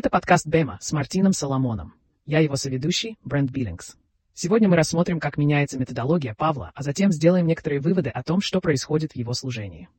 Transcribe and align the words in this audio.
Это 0.00 0.08
подкаст 0.08 0.46
Бема 0.46 0.78
с 0.80 0.92
Мартином 0.92 1.34
Соломоном. 1.34 1.92
Я 2.24 2.38
его 2.38 2.56
соведущий, 2.56 3.18
Брент 3.22 3.50
Биллингс. 3.50 3.98
Сегодня 4.32 4.66
мы 4.66 4.76
рассмотрим, 4.76 5.20
как 5.20 5.36
меняется 5.36 5.78
методология 5.78 6.32
Павла, 6.32 6.72
а 6.74 6.82
затем 6.82 7.12
сделаем 7.12 7.46
некоторые 7.46 7.82
выводы 7.82 8.08
о 8.08 8.22
том, 8.22 8.40
что 8.40 8.62
происходит 8.62 9.12
в 9.12 9.16
его 9.16 9.34
служении. 9.34 9.90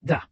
Да. 0.00 0.26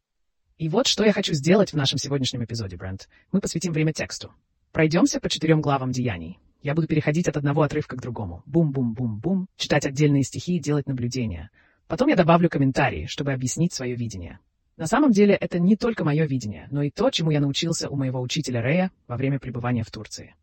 И 0.59 0.69
вот 0.69 0.87
что 0.87 1.05
я 1.05 1.13
хочу 1.13 1.33
сделать 1.33 1.73
в 1.73 1.77
нашем 1.77 1.99
сегодняшнем 1.99 2.45
эпизоде, 2.45 2.77
Брент. 2.77 3.09
Мы 3.33 3.41
посвятим 3.41 3.73
время 3.73 3.93
тексту. 3.93 4.33
Пройдемся 4.71 5.19
по 5.19 5.29
четырем 5.29 5.61
главам 5.61 5.91
деяний. 5.91 6.39
Я 6.63 6.77
буду 6.77 6.87
переходить 6.87 7.27
от 7.27 7.37
одного 7.37 7.63
отрывка 7.63 7.97
к 7.97 8.01
другому. 8.01 8.45
Бум-бум-бум-бум, 8.47 9.49
читать 9.57 9.87
отдельные 9.87 10.23
стихи 10.23 10.55
и 10.55 10.61
делать 10.61 10.87
наблюдения. 10.87 11.51
Потом 11.89 12.07
я 12.07 12.15
добавлю 12.15 12.49
комментарии, 12.49 13.07
чтобы 13.07 13.33
объяснить 13.33 13.73
свое 13.73 13.97
видение. 13.97 14.39
На 14.83 14.89
самом 14.89 15.13
деле 15.13 15.37
это 15.37 15.61
не 15.61 15.77
только 15.77 16.03
мое 16.03 16.27
видение, 16.27 16.67
но 16.73 16.83
и 16.83 16.91
то, 16.91 17.09
чему 17.11 17.31
я 17.31 17.39
научился 17.39 17.89
у 17.89 17.95
моего 17.95 18.21
учителя 18.21 18.61
Рея 18.61 18.91
во 19.07 19.17
время 19.17 19.39
пребывания 19.39 19.85
в 19.85 19.93
Турции. 19.93 20.35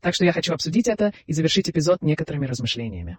Так 0.00 0.14
что 0.14 0.24
я 0.24 0.32
хочу 0.32 0.54
обсудить 0.54 0.86
это 0.86 1.12
и 1.26 1.32
завершить 1.32 1.68
эпизод 1.68 2.00
некоторыми 2.00 2.46
размышлениями. 2.46 3.18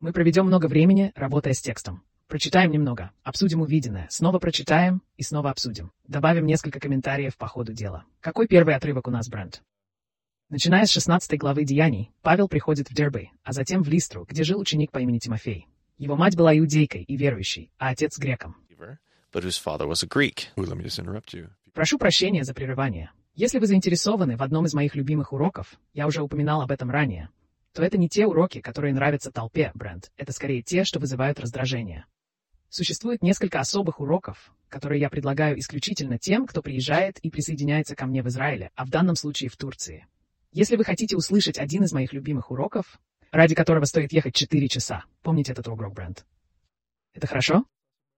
Мы 0.00 0.12
проведем 0.12 0.46
много 0.46 0.66
времени, 0.66 1.12
работая 1.14 1.54
с 1.54 1.60
текстом. 1.60 2.02
Прочитаем 2.26 2.72
немного, 2.72 3.12
обсудим 3.22 3.60
увиденное, 3.60 4.08
снова 4.10 4.40
прочитаем 4.40 5.00
и 5.16 5.22
снова 5.22 5.50
обсудим. 5.50 5.92
Добавим 6.08 6.44
несколько 6.44 6.80
комментариев 6.80 7.36
по 7.36 7.46
ходу 7.46 7.72
дела. 7.72 8.04
Какой 8.18 8.48
первый 8.48 8.74
отрывок 8.74 9.06
у 9.06 9.12
нас, 9.12 9.28
Брент? 9.28 9.62
Начиная 10.48 10.86
с 10.86 10.90
16 10.90 11.38
главы 11.38 11.62
Деяний, 11.62 12.10
Павел 12.22 12.48
приходит 12.48 12.90
в 12.90 12.94
Дербы, 12.94 13.28
а 13.44 13.52
затем 13.52 13.84
в 13.84 13.88
Листру, 13.88 14.26
где 14.28 14.42
жил 14.42 14.58
ученик 14.58 14.90
по 14.90 14.98
имени 14.98 15.20
Тимофей. 15.20 15.68
Его 16.00 16.16
мать 16.16 16.34
была 16.34 16.56
иудейкой 16.56 17.02
и 17.02 17.14
верующей, 17.14 17.70
а 17.76 17.90
отец 17.90 18.16
греком. 18.18 18.56
Прошу 21.74 21.98
прощения 21.98 22.42
за 22.42 22.54
прерывание. 22.54 23.10
Если 23.34 23.58
вы 23.58 23.66
заинтересованы 23.66 24.38
в 24.38 24.42
одном 24.42 24.64
из 24.64 24.72
моих 24.72 24.94
любимых 24.94 25.34
уроков, 25.34 25.78
я 25.92 26.06
уже 26.06 26.22
упоминал 26.22 26.62
об 26.62 26.70
этом 26.70 26.90
ранее, 26.90 27.28
то 27.74 27.82
это 27.82 27.98
не 27.98 28.08
те 28.08 28.24
уроки, 28.24 28.62
которые 28.62 28.94
нравятся 28.94 29.30
толпе, 29.30 29.72
Брент. 29.74 30.10
Это 30.16 30.32
скорее 30.32 30.62
те, 30.62 30.84
что 30.84 31.00
вызывают 31.00 31.38
раздражение. 31.38 32.06
Существует 32.70 33.22
несколько 33.22 33.60
особых 33.60 34.00
уроков, 34.00 34.54
которые 34.70 35.02
я 35.02 35.10
предлагаю 35.10 35.58
исключительно 35.58 36.18
тем, 36.18 36.46
кто 36.46 36.62
приезжает 36.62 37.18
и 37.18 37.28
присоединяется 37.28 37.94
ко 37.94 38.06
мне 38.06 38.22
в 38.22 38.28
Израиле, 38.28 38.70
а 38.74 38.86
в 38.86 38.88
данном 38.88 39.16
случае 39.16 39.50
в 39.50 39.58
Турции. 39.58 40.06
Если 40.50 40.76
вы 40.76 40.84
хотите 40.84 41.14
услышать 41.14 41.58
один 41.58 41.82
из 41.82 41.92
моих 41.92 42.14
любимых 42.14 42.50
уроков, 42.50 42.98
ради 43.32 43.54
которого 43.54 43.84
стоит 43.84 44.12
ехать 44.12 44.34
4 44.34 44.68
часа. 44.68 45.04
Помните 45.22 45.52
этот 45.52 45.68
урок, 45.68 45.94
Брент? 45.94 46.24
Это 47.14 47.26
хорошо? 47.26 47.64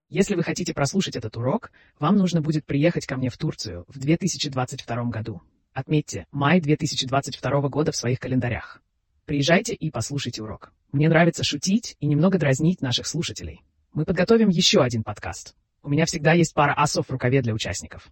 Если 0.09 0.35
вы 0.35 0.43
хотите 0.43 0.73
прослушать 0.73 1.15
этот 1.15 1.35
урок, 1.37 1.71
вам 1.99 2.17
нужно 2.17 2.41
будет 2.41 2.65
приехать 2.65 3.05
ко 3.05 3.17
мне 3.17 3.29
в 3.29 3.37
Турцию 3.37 3.85
в 3.87 3.97
2022 3.97 5.03
году. 5.05 5.41
Отметьте 5.73 6.27
май 6.31 6.61
2022 6.61 7.69
года 7.69 7.91
в 7.91 7.95
своих 7.95 8.19
календарях. 8.19 8.81
Приезжайте 9.25 9.73
и 9.73 9.89
послушайте 9.89 10.43
урок. 10.43 10.71
Мне 10.91 11.09
нравится 11.09 11.43
шутить 11.43 11.97
и 11.99 12.05
немного 12.05 12.37
дразнить 12.37 12.81
наших 12.81 13.07
слушателей. 13.07 13.63
Мы 13.93 14.05
подготовим 14.05 14.49
еще 14.49 14.83
один 14.83 15.03
подкаст. 15.03 15.55
У 15.81 15.89
меня 15.89 16.05
всегда 16.05 16.33
есть 16.33 16.53
пара 16.53 16.73
асов 16.77 17.07
в 17.07 17.11
рукаве 17.11 17.41
для 17.41 17.53
участников. 17.53 18.09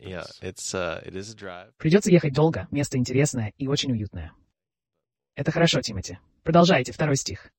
Yeah, 0.00 0.24
uh, 0.42 1.72
Придется 1.78 2.10
ехать 2.10 2.32
долго, 2.32 2.68
место 2.70 2.96
интересное 2.96 3.52
и 3.58 3.66
очень 3.66 3.92
уютное. 3.92 4.32
Это 5.36 5.50
хорошо, 5.50 5.80
Тимати. 5.80 6.18
Продолжайте, 6.42 6.92
второй 6.92 7.16
стих. 7.16 7.50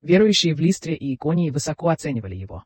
Верующие 0.00 0.54
в 0.54 0.60
Листре 0.60 0.94
и 0.94 1.14
Иконии 1.14 1.50
высоко 1.50 1.88
оценивали 1.88 2.34
его. 2.34 2.64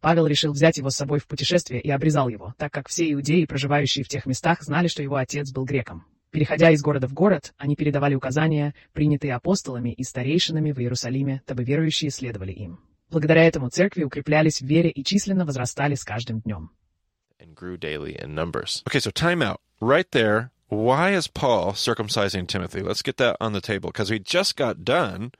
Павел 0.00 0.26
решил 0.26 0.52
взять 0.52 0.78
его 0.78 0.90
с 0.90 0.96
собой 0.96 1.18
в 1.18 1.26
путешествие 1.26 1.80
и 1.80 1.90
обрезал 1.90 2.28
его, 2.28 2.54
так 2.56 2.72
как 2.72 2.88
все 2.88 3.12
иудеи, 3.12 3.44
проживающие 3.46 4.04
в 4.04 4.08
тех 4.08 4.26
местах, 4.26 4.62
знали, 4.62 4.86
что 4.86 5.02
его 5.02 5.16
отец 5.16 5.50
был 5.50 5.64
греком. 5.64 6.06
Переходя 6.30 6.70
из 6.70 6.82
города 6.82 7.08
в 7.08 7.14
город, 7.14 7.52
они 7.56 7.74
передавали 7.74 8.14
указания, 8.14 8.74
принятые 8.92 9.34
апостолами 9.34 9.92
и 9.92 10.04
старейшинами 10.04 10.72
в 10.72 10.78
Иерусалиме, 10.78 11.42
дабы 11.46 11.64
верующие 11.64 12.10
следовали 12.10 12.52
им. 12.52 12.80
Благодаря 13.10 13.44
этому 13.44 13.70
церкви 13.70 14.04
укреплялись 14.04 14.60
в 14.60 14.66
вере 14.66 14.90
и 14.90 15.02
численно 15.02 15.46
возрастали 15.46 15.94
с 15.94 16.04
каждым 16.04 16.40
днем. 16.40 16.70
Okay, 18.84 19.00
so 19.00 19.10
time 19.10 19.42
out. 19.42 19.60
Right 19.80 20.10
there, 20.10 20.50
Why 20.70 21.14
is 21.14 21.28
Paul 21.28 21.72
circumcising 21.72 22.46
Timothy? 22.46 22.82
Let's 22.82 23.00
get 23.00 23.16
that 23.16 23.38
on 23.40 23.52
the 23.52 23.60
table, 23.62 23.90
because 23.90 24.10
we 24.10 24.18
just 24.18 24.54
got 24.54 24.84
done. 24.84 25.32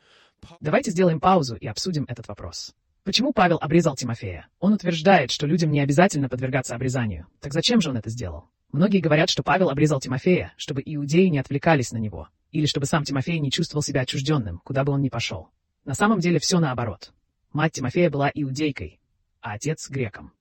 Давайте 0.60 0.90
сделаем 0.90 1.20
паузу 1.20 1.56
и 1.56 1.66
обсудим 1.66 2.06
этот 2.08 2.28
вопрос. 2.28 2.74
Почему 3.04 3.34
Павел 3.34 3.58
обрезал 3.60 3.94
Тимофея? 3.94 4.48
Он 4.58 4.72
утверждает, 4.72 5.30
что 5.30 5.46
людям 5.46 5.70
не 5.70 5.80
обязательно 5.80 6.30
подвергаться 6.30 6.74
обрезанию. 6.74 7.26
Так 7.40 7.52
зачем 7.52 7.82
же 7.82 7.90
он 7.90 7.98
это 7.98 8.08
сделал? 8.08 8.48
Многие 8.72 9.00
говорят, 9.00 9.28
что 9.28 9.42
Павел 9.42 9.68
обрезал 9.68 10.00
Тимофея, 10.00 10.54
чтобы 10.56 10.82
иудеи 10.84 11.26
не 11.26 11.38
отвлекались 11.38 11.92
на 11.92 11.98
него, 11.98 12.28
или 12.50 12.64
чтобы 12.64 12.86
сам 12.86 13.04
Тимофей 13.04 13.38
не 13.38 13.50
чувствовал 13.50 13.82
себя 13.82 14.02
отчужденным, 14.02 14.60
куда 14.64 14.82
бы 14.82 14.92
он 14.94 15.02
ни 15.02 15.10
пошел. 15.10 15.50
На 15.84 15.92
самом 15.92 16.20
деле 16.20 16.38
все 16.38 16.58
наоборот. 16.58 17.12
Мать 17.52 17.72
Тимофея 17.72 18.08
была 18.08 18.30
иудейкой, 18.32 18.98
а 19.42 19.52
отец— 19.52 19.88
греком. 19.90 20.32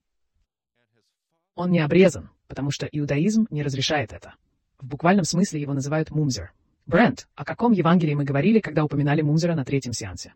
Он 1.55 1.71
не 1.71 1.79
обрезан, 1.79 2.29
потому 2.47 2.71
что 2.71 2.85
иудаизм 2.85 3.47
не 3.49 3.63
разрешает 3.63 4.13
это. 4.13 4.35
В 4.79 4.85
буквальном 4.85 5.25
смысле 5.25 5.61
его 5.61 5.73
называют 5.73 6.11
мумзер. 6.11 6.51
Брент, 6.85 7.27
о 7.35 7.43
каком 7.43 7.71
Евангелии 7.71 8.13
мы 8.13 8.23
говорили, 8.23 8.59
когда 8.59 8.83
упоминали 8.85 9.21
мумзера 9.21 9.55
на 9.55 9.65
третьем 9.65 9.93
сеансе? 9.93 10.33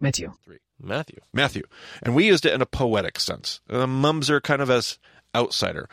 Matthew. 0.00 0.32
Matthew. 0.80 1.20
Matthew. 1.32 1.64
And 2.02 2.14
we 2.14 2.24
used 2.24 2.46
it 2.46 2.54
in 2.54 2.62
a 2.62 2.66
poetic 2.66 3.18
sense. 3.18 3.60
Uh, 3.68 3.86
mumser 3.86 4.40
kind 4.40 4.62
of 4.62 4.70
as 4.70 4.98
outsider. 5.34 5.88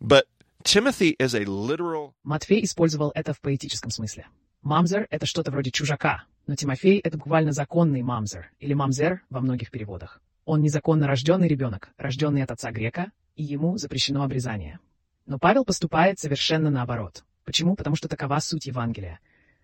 But 0.00 0.26
Timothy 0.62 1.16
is 1.18 1.34
a 1.34 1.44
literal... 1.44 2.14
Матфей 2.22 2.64
использовал 2.64 3.12
это 3.14 3.32
в 3.32 3.40
поэтическом 3.40 3.90
смысле. 3.90 4.26
Мамзер— 4.62 5.06
это 5.10 5.26
что-то 5.26 5.50
вроде 5.50 5.70
чужака, 5.70 6.24
но 6.46 6.54
Тимофей— 6.56 6.98
это 7.04 7.18
буквально 7.18 7.52
законный 7.52 8.02
мамзер, 8.02 8.50
или 8.58 8.74
мамзер 8.74 9.22
во 9.30 9.40
многих 9.40 9.70
переводах. 9.70 10.20
Он 10.44 10.60
незаконно 10.60 11.06
рожденный 11.06 11.48
ребенок, 11.48 11.90
рожденный 11.96 12.42
от 12.42 12.50
отца 12.50 12.72
грека, 12.72 13.12
и 13.36 13.44
ему 13.44 13.78
запрещено 13.78 14.24
обрезание. 14.24 14.80
Но 15.26 15.38
Павел 15.38 15.64
поступает 15.64 16.18
совершенно 16.18 16.70
наоборот. 16.70 17.24
Почему? 17.44 17.74
Потому 17.74 17.96
что 17.96 18.08
такова 18.08 18.38
суть 18.38 18.66
Евангелия. 18.66 19.20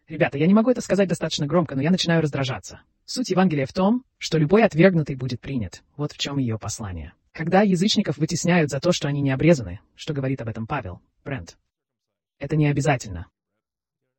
Ребята, 0.08 0.36
я 0.36 0.46
не 0.46 0.54
могу 0.54 0.70
это 0.70 0.80
сказать 0.80 1.08
достаточно 1.08 1.46
громко, 1.46 1.76
но 1.76 1.82
я 1.82 1.90
начинаю 1.90 2.20
раздражаться. 2.20 2.82
Суть 3.04 3.30
Евангелия 3.30 3.66
в 3.66 3.72
том, 3.72 4.04
что 4.18 4.38
любой 4.38 4.64
отвергнутый 4.64 5.16
будет 5.16 5.40
принят. 5.40 5.82
Вот 5.96 6.12
в 6.12 6.18
чем 6.18 6.38
ее 6.38 6.58
послание. 6.58 7.14
Когда 7.32 7.62
язычников 7.62 8.18
вытесняют 8.18 8.70
за 8.70 8.80
то, 8.80 8.92
что 8.92 9.08
они 9.08 9.20
не 9.22 9.30
обрезаны, 9.30 9.80
что 9.94 10.12
говорит 10.12 10.40
об 10.42 10.48
этом 10.48 10.66
Павел, 10.66 11.00
Брент, 11.24 11.56
это 12.38 12.56
не 12.56 12.66
обязательно. 12.66 13.28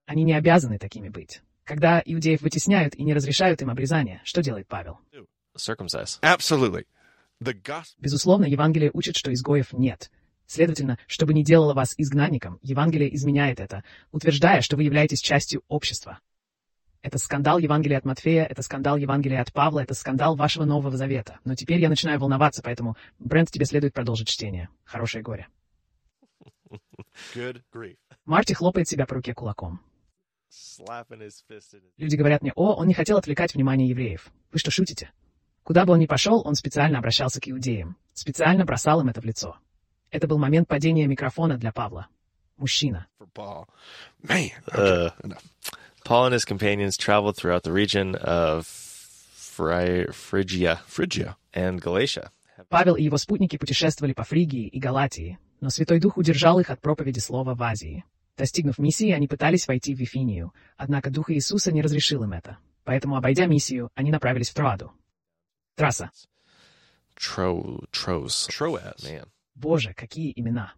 Они 0.06 0.24
не 0.24 0.34
обязаны 0.34 0.80
такими 0.80 1.10
быть. 1.10 1.42
Когда 1.64 2.02
иудеев 2.04 2.42
вытесняют 2.42 2.96
и 2.96 3.04
не 3.04 3.14
разрешают 3.14 3.62
им 3.62 3.70
обрезание, 3.70 4.22
что 4.24 4.42
делает 4.42 4.68
Павел? 4.68 5.00
Безусловно, 8.00 8.46
Евангелие 8.46 8.92
учит, 8.94 9.16
что 9.16 9.31
изгоев 9.34 9.74
нет. 9.74 10.10
Следовательно, 10.46 10.98
чтобы 11.08 11.34
не 11.34 11.44
делало 11.44 11.74
вас 11.74 11.94
изгнанником, 11.98 12.59
Евангелие 12.62 13.14
изменяет 13.16 13.59
это, 13.59 13.84
утверждая, 14.12 14.62
что 14.62 14.76
вы 14.76 14.84
являетесь 14.84 15.22
частью 15.22 15.64
общества. 15.68 16.20
Это 17.02 17.18
скандал 17.18 17.59
Евангелия 17.59 17.98
от 17.98 18.06
Матфея, 18.06 18.46
это 18.46 18.62
скандал 18.62 18.96
Евангелия 18.96 19.42
от 19.42 19.52
Павла, 19.52 19.81
это 19.81 19.94
скандал 19.94 20.38
вашего 20.38 20.64
Нового 20.64 20.96
Завета. 20.96 21.40
Но 21.44 21.54
теперь 21.54 21.80
я 21.80 21.90
начинаю 21.90 22.18
волноваться, 22.18 22.62
поэтому, 22.64 22.96
Брент, 23.20 23.52
тебе 23.52 23.66
следует 23.66 23.94
продолжить 23.94 24.30
чтение. 24.30 24.70
Хорошее 24.86 25.22
горе. 25.22 25.48
Марти 28.25 28.54
хлопает 28.54 28.88
себя 28.88 29.06
по 29.06 29.16
руке 29.16 29.34
кулаком. 29.34 29.81
Люди 31.98 32.16
говорят 32.16 32.42
мне, 32.42 32.54
о, 32.56 32.75
он 32.75 32.88
не 32.88 32.94
хотел 32.94 33.18
отвлекать 33.18 33.54
внимание 33.54 33.90
евреев. 33.90 34.31
Вы 34.52 34.60
что, 34.60 34.72
шутите? 34.72 35.12
Куда 35.63 35.86
бы 35.86 35.94
он 35.94 36.00
ни 36.00 36.06
пошел, 36.06 36.42
он 36.46 36.56
специально 36.56 37.00
обращался 37.00 37.42
к 37.42 37.50
иудеям. 37.50 37.98
Специально 38.13 38.63
бросал 38.63 39.01
им 39.01 39.10
это 39.10 39.19
в 39.19 39.25
лицо. 39.25 39.57
Это 40.13 40.27
был 40.27 40.38
момент 40.38 40.68
падения 40.68 41.07
микрофона 41.07 41.57
для 41.57 41.71
Павла. 41.71 42.07
Мужчина. 42.56 43.07
Uh, 43.36 43.65
Paul 46.06 46.25
and 46.25 46.33
his 46.33 46.45
companions 46.45 46.95
traveled 46.98 47.36
throughout 47.36 47.63
the 47.63 47.71
region 47.71 48.15
of 48.15 48.68
Phry 48.68 50.06
Phrygia, 50.13 50.81
Phrygia 50.88 51.36
and 51.51 51.81
Galatia. 51.81 52.30
Павел 52.69 52.95
и 52.95 53.04
его 53.04 53.18
спутники 53.18 53.57
путешествовали 53.57 54.13
по 54.13 54.24
Фригии 54.24 54.68
и 54.68 54.80
Галатии, 54.80 55.39
но 55.62 55.69
Святой 55.69 56.00
Дух 56.00 56.18
удержал 56.18 56.60
их 56.60 56.69
от 56.69 56.80
проповеди 56.80 57.18
слова 57.18 57.56
в 57.56 57.63
Азии. 57.63 58.06
Достигнув 58.38 58.77
миссии, 58.77 59.12
они 59.12 59.27
пытались 59.27 59.68
войти 59.68 59.95
в 59.95 60.00
Вифинию, 60.00 60.54
однако 60.77 61.10
Дух 61.10 61.31
Иисуса 61.31 61.71
не 61.71 61.81
разрешил 61.81 62.24
им 62.24 62.33
это. 62.33 62.57
Поэтому, 62.83 63.15
обойдя 63.15 63.48
миссию, 63.48 63.89
они 63.95 64.12
направились 64.12 64.51
в 64.51 64.54
Троаду. 64.54 64.92
Трасса. 65.75 66.12
Tro, 67.18 67.83
Tros. 67.92 68.48
Troas. 68.50 69.04
Man. 69.04 69.27
Боже, 69.55 69.94
какие 69.94 70.33
имена! 70.35 70.73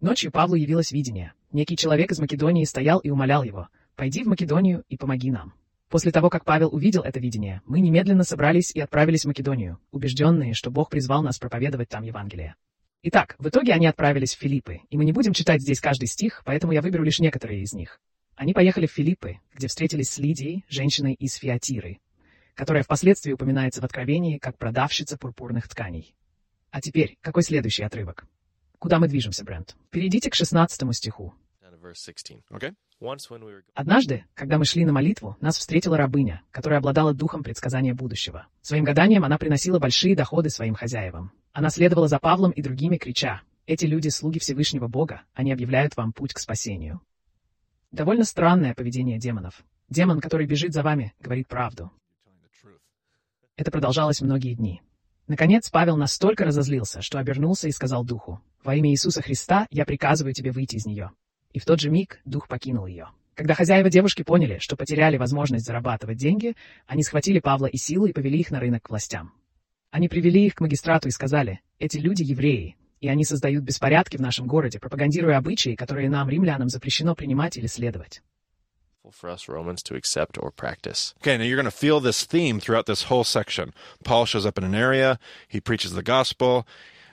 Ночью 0.00 0.30
Павлу 0.30 0.54
явилось 0.54 0.92
видение. 0.92 1.34
Некий 1.52 1.76
человек 1.76 2.10
из 2.12 2.18
Македонии 2.20 2.64
стоял 2.64 3.00
и 3.00 3.10
умолял 3.10 3.42
его, 3.42 3.68
«Пойди 3.96 4.22
в 4.24 4.28
Македонию 4.28 4.84
и 4.88 4.96
помоги 4.96 5.30
нам». 5.30 5.52
После 5.90 6.12
того, 6.12 6.30
как 6.30 6.44
Павел 6.44 6.72
увидел 6.72 7.02
это 7.02 7.18
видение, 7.18 7.60
мы 7.66 7.80
немедленно 7.80 8.22
собрались 8.22 8.70
и 8.72 8.80
отправились 8.80 9.24
в 9.24 9.28
Македонию, 9.28 9.80
убежденные, 9.90 10.54
что 10.54 10.70
Бог 10.70 10.88
призвал 10.88 11.22
нас 11.22 11.38
проповедовать 11.38 11.88
там 11.88 12.04
Евангелие. 12.04 12.54
Итак, 13.02 13.34
в 13.38 13.48
итоге 13.48 13.72
они 13.72 13.86
отправились 13.86 14.34
в 14.34 14.38
Филиппы, 14.38 14.80
и 14.88 14.96
мы 14.96 15.04
не 15.04 15.12
будем 15.12 15.32
читать 15.32 15.60
здесь 15.60 15.80
каждый 15.80 16.06
стих, 16.06 16.42
поэтому 16.44 16.72
я 16.72 16.80
выберу 16.80 17.02
лишь 17.02 17.18
некоторые 17.18 17.62
из 17.62 17.72
них. 17.72 18.00
Они 18.36 18.54
поехали 18.54 18.86
в 18.86 18.92
Филиппы, 18.92 19.40
где 19.52 19.66
встретились 19.66 20.10
с 20.10 20.18
Лидией, 20.18 20.64
женщиной 20.68 21.14
из 21.14 21.34
Фиатиры, 21.34 21.98
которая 22.54 22.84
впоследствии 22.84 23.32
упоминается 23.32 23.80
в 23.80 23.84
Откровении 23.84 24.38
как 24.38 24.56
продавщица 24.56 25.18
пурпурных 25.18 25.68
тканей. 25.68 26.14
А 26.70 26.80
теперь, 26.80 27.18
какой 27.20 27.42
следующий 27.42 27.82
отрывок? 27.82 28.26
Куда 28.78 28.98
мы 28.98 29.08
движемся, 29.08 29.44
Брент? 29.44 29.76
Перейдите 29.90 30.30
к 30.30 30.34
16 30.34 30.94
стиху. 30.96 31.34
Down 31.62 31.72
to 31.74 31.80
verse 31.80 31.96
16. 31.96 32.44
Okay? 32.50 32.74
Once 33.00 33.30
when 33.30 33.40
we 33.42 33.52
were 33.52 33.62
Однажды, 33.74 34.24
когда 34.34 34.58
мы 34.58 34.64
шли 34.64 34.84
на 34.84 34.92
молитву, 34.92 35.36
нас 35.40 35.58
встретила 35.58 35.96
рабыня, 35.96 36.42
которая 36.50 36.78
обладала 36.78 37.14
духом 37.14 37.42
предсказания 37.42 37.94
будущего. 37.94 38.46
Своим 38.62 38.84
гаданием 38.84 39.24
она 39.24 39.38
приносила 39.38 39.78
большие 39.78 40.14
доходы 40.14 40.50
своим 40.50 40.74
хозяевам. 40.74 41.32
Она 41.52 41.70
следовала 41.70 42.08
за 42.08 42.18
Павлом 42.18 42.52
и 42.52 42.62
другими, 42.62 42.96
крича, 42.96 43.42
«Эти 43.66 43.86
люди— 43.86 44.08
слуги 44.10 44.38
Всевышнего 44.40 44.88
Бога, 44.88 45.22
они 45.32 45.52
объявляют 45.52 45.96
вам 45.96 46.12
путь 46.12 46.34
к 46.34 46.38
спасению». 46.38 47.00
Довольно 47.92 48.24
странное 48.24 48.74
поведение 48.74 49.18
демонов. 49.18 49.62
Демон, 49.88 50.20
который 50.20 50.46
бежит 50.46 50.72
за 50.72 50.82
вами, 50.82 51.14
говорит 51.20 51.48
правду. 51.48 51.92
Это 53.56 53.70
продолжалось 53.70 54.20
многие 54.20 54.54
дни. 54.54 54.82
Наконец 55.30 55.70
Павел 55.70 55.96
настолько 55.96 56.44
разозлился, 56.44 57.02
что 57.02 57.20
обернулся 57.20 57.68
и 57.68 57.70
сказал 57.70 58.04
духу, 58.04 58.40
«Во 58.64 58.74
имя 58.74 58.90
Иисуса 58.90 59.22
Христа 59.22 59.68
я 59.70 59.84
приказываю 59.84 60.34
тебе 60.34 60.50
выйти 60.50 60.74
из 60.74 60.86
нее». 60.86 61.12
И 61.52 61.60
в 61.60 61.64
тот 61.64 61.78
же 61.78 61.88
миг 61.88 62.18
дух 62.24 62.48
покинул 62.48 62.86
ее. 62.86 63.10
Когда 63.36 63.54
хозяева 63.54 63.88
девушки 63.90 64.24
поняли, 64.24 64.58
что 64.58 64.74
потеряли 64.74 65.18
возможность 65.18 65.64
зарабатывать 65.64 66.18
деньги, 66.18 66.56
они 66.88 67.04
схватили 67.04 67.38
Павла 67.38 67.66
и 67.66 67.76
Силу 67.76 68.06
и 68.06 68.12
повели 68.12 68.40
их 68.40 68.50
на 68.50 68.58
рынок 68.58 68.82
к 68.82 68.90
властям. 68.90 69.32
Они 69.92 70.08
привели 70.08 70.46
их 70.46 70.56
к 70.56 70.62
магистрату 70.62 71.06
и 71.06 71.12
сказали, 71.12 71.60
«Эти 71.78 71.98
люди 71.98 72.24
евреи, 72.24 72.76
и 73.00 73.06
они 73.06 73.24
создают 73.24 73.62
беспорядки 73.62 74.16
в 74.16 74.20
нашем 74.20 74.48
городе, 74.48 74.80
пропагандируя 74.80 75.38
обычаи, 75.38 75.76
которые 75.76 76.10
нам, 76.10 76.28
римлянам, 76.28 76.68
запрещено 76.68 77.14
принимать 77.14 77.56
или 77.56 77.68
следовать». 77.68 78.20
For 79.10 79.30
us 79.30 79.48
Romans 79.48 79.82
to 79.84 79.94
accept 79.94 80.36
or 80.38 80.50
practice. 80.50 81.14
Okay, 81.18 81.38
now 81.38 81.44
you're 81.44 81.56
going 81.56 81.64
to 81.64 81.70
feel 81.70 82.00
this 82.00 82.24
theme 82.24 82.60
throughout 82.60 82.86
this 82.86 83.04
whole 83.04 83.24
section. 83.24 83.72
Paul 84.04 84.26
shows 84.26 84.44
up 84.44 84.58
in 84.58 84.64
an 84.64 84.74
area, 84.74 85.18
he 85.48 85.60
preaches 85.60 85.92
the 85.92 86.02
gospel, 86.02 86.66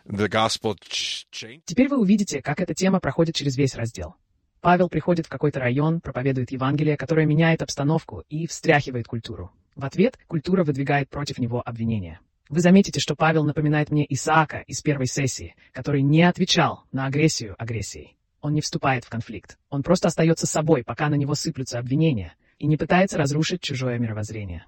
the 0.05 0.27
gospel 0.27 0.75
ch- 0.75 1.25
change. 1.31 1.63
Теперь 1.65 1.87
вы 1.87 1.97
увидите, 1.97 2.41
как 2.41 2.59
эта 2.59 2.73
тема 2.73 2.99
проходит 2.99 3.35
через 3.35 3.57
весь 3.57 3.75
раздел. 3.75 4.15
Павел 4.59 4.89
приходит 4.89 5.27
в 5.27 5.29
какой-то 5.29 5.59
район, 5.59 6.01
проповедует 6.01 6.51
Евангелие, 6.51 6.97
которое 6.97 7.25
меняет 7.25 7.61
обстановку 7.61 8.23
и 8.27 8.47
встряхивает 8.47 9.07
культуру. 9.07 9.51
В 9.75 9.85
ответ 9.85 10.17
культура 10.27 10.63
выдвигает 10.63 11.09
против 11.09 11.37
него 11.37 11.61
обвинения. 11.65 12.19
Вы 12.49 12.59
заметите, 12.61 12.99
что 12.99 13.15
Павел 13.15 13.43
напоминает 13.43 13.91
мне 13.91 14.05
Исаака 14.09 14.59
из 14.67 14.81
первой 14.81 15.07
сессии, 15.07 15.55
который 15.73 16.01
не 16.01 16.23
отвечал 16.23 16.83
на 16.91 17.05
агрессию 17.05 17.55
агрессией. 17.57 18.16
Он 18.41 18.53
не 18.53 18.61
вступает 18.61 19.05
в 19.05 19.09
конфликт. 19.09 19.57
Он 19.69 19.83
просто 19.83 20.07
остается 20.07 20.47
собой, 20.47 20.83
пока 20.83 21.09
на 21.09 21.15
него 21.15 21.35
сыплются 21.35 21.79
обвинения, 21.79 22.35
и 22.59 22.67
не 22.67 22.77
пытается 22.77 23.17
разрушить 23.17 23.61
чужое 23.61 23.99
мировоззрение. 23.99 24.65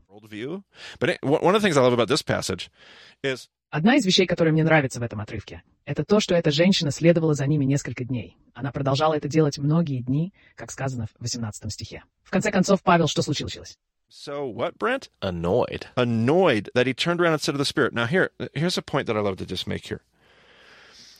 Одна 3.71 3.95
из 3.95 4.05
вещей, 4.05 4.25
которая 4.25 4.51
мне 4.51 4.63
нравится 4.63 4.99
в 4.99 5.03
этом 5.03 5.21
отрывке, 5.21 5.61
это 5.85 6.03
то, 6.03 6.19
что 6.19 6.33
эта 6.35 6.49
женщина 6.49 6.91
следовала 6.91 7.35
за 7.35 7.45
ними 7.45 7.65
несколько 7.65 8.03
дней. 8.03 8.35
Она 8.53 8.71
продолжала 8.71 9.13
это 9.13 9.27
делать 9.27 9.59
многие 9.59 10.01
дни, 10.01 10.33
как 10.55 10.71
сказано 10.71 11.07
в 11.07 11.21
18 11.21 11.71
стихе. 11.71 12.03
В 12.23 12.31
конце 12.31 12.51
концов, 12.51 12.81
Павел, 12.81 13.07
что 13.07 13.21
случилось? 13.21 13.77
so 14.09 14.45
what, 14.45 14.77
Brent? 14.77 15.09
Annoyed. 15.21 15.85
Annoyed 15.95 16.69
that 16.73 16.87
he 16.87 16.93
turned 16.93 17.21
around 17.21 17.33
and 17.33 17.41
said 17.41 17.53
to 17.53 17.57
the 17.57 17.65
Spirit. 17.65 17.93
Now, 17.93 18.05
here, 18.05 18.31
here's 18.53 18.77
a 18.77 18.81
point 18.81 19.07
that 19.07 19.15
I 19.15 19.19
love 19.19 19.37
to 19.37 19.45
just 19.45 19.67
make 19.67 19.85
here. 19.85 20.01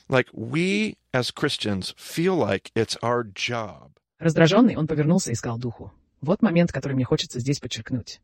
Like, 0.10 0.28
we 0.34 0.98
as 1.14 1.32
Christians 1.32 1.94
feel 1.98 2.36
like 2.36 2.72
it's 2.76 2.98
our 3.02 3.24
job 3.24 4.00
Раздраженный, 4.20 4.76
он 4.76 4.86
повернулся 4.86 5.32
и 5.32 5.36
сказал 5.36 5.58
духу. 5.58 5.94
Вот 6.20 6.42
момент, 6.42 6.74
который 6.74 6.94
мне 6.94 7.06
хочется 7.06 7.40
здесь 7.40 7.60
подчеркнуть. 7.60 8.20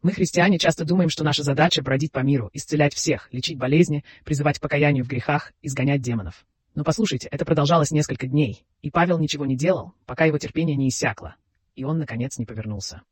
Мы, 0.00 0.12
христиане, 0.12 0.58
часто 0.58 0.84
думаем, 0.84 1.10
что 1.10 1.24
наша 1.24 1.42
задача 1.42 1.82
бродить 1.82 2.12
по 2.12 2.20
миру, 2.20 2.50
исцелять 2.52 2.94
всех, 2.94 3.28
лечить 3.32 3.58
болезни, 3.58 4.04
призывать 4.24 4.58
к 4.58 4.62
покаянию 4.62 5.04
в 5.04 5.08
грехах, 5.08 5.52
изгонять 5.60 6.00
демонов. 6.00 6.46
Но 6.76 6.84
послушайте, 6.84 7.26
это 7.32 7.44
продолжалось 7.44 7.90
несколько 7.90 8.28
дней, 8.28 8.64
и 8.80 8.90
Павел 8.92 9.18
ничего 9.18 9.44
не 9.44 9.56
делал, 9.56 9.92
пока 10.06 10.24
его 10.24 10.38
терпение 10.38 10.76
не 10.76 10.88
иссякло, 10.88 11.34
и 11.74 11.82
он, 11.82 11.98
наконец, 11.98 12.38
не 12.38 12.46
повернулся. 12.46 13.02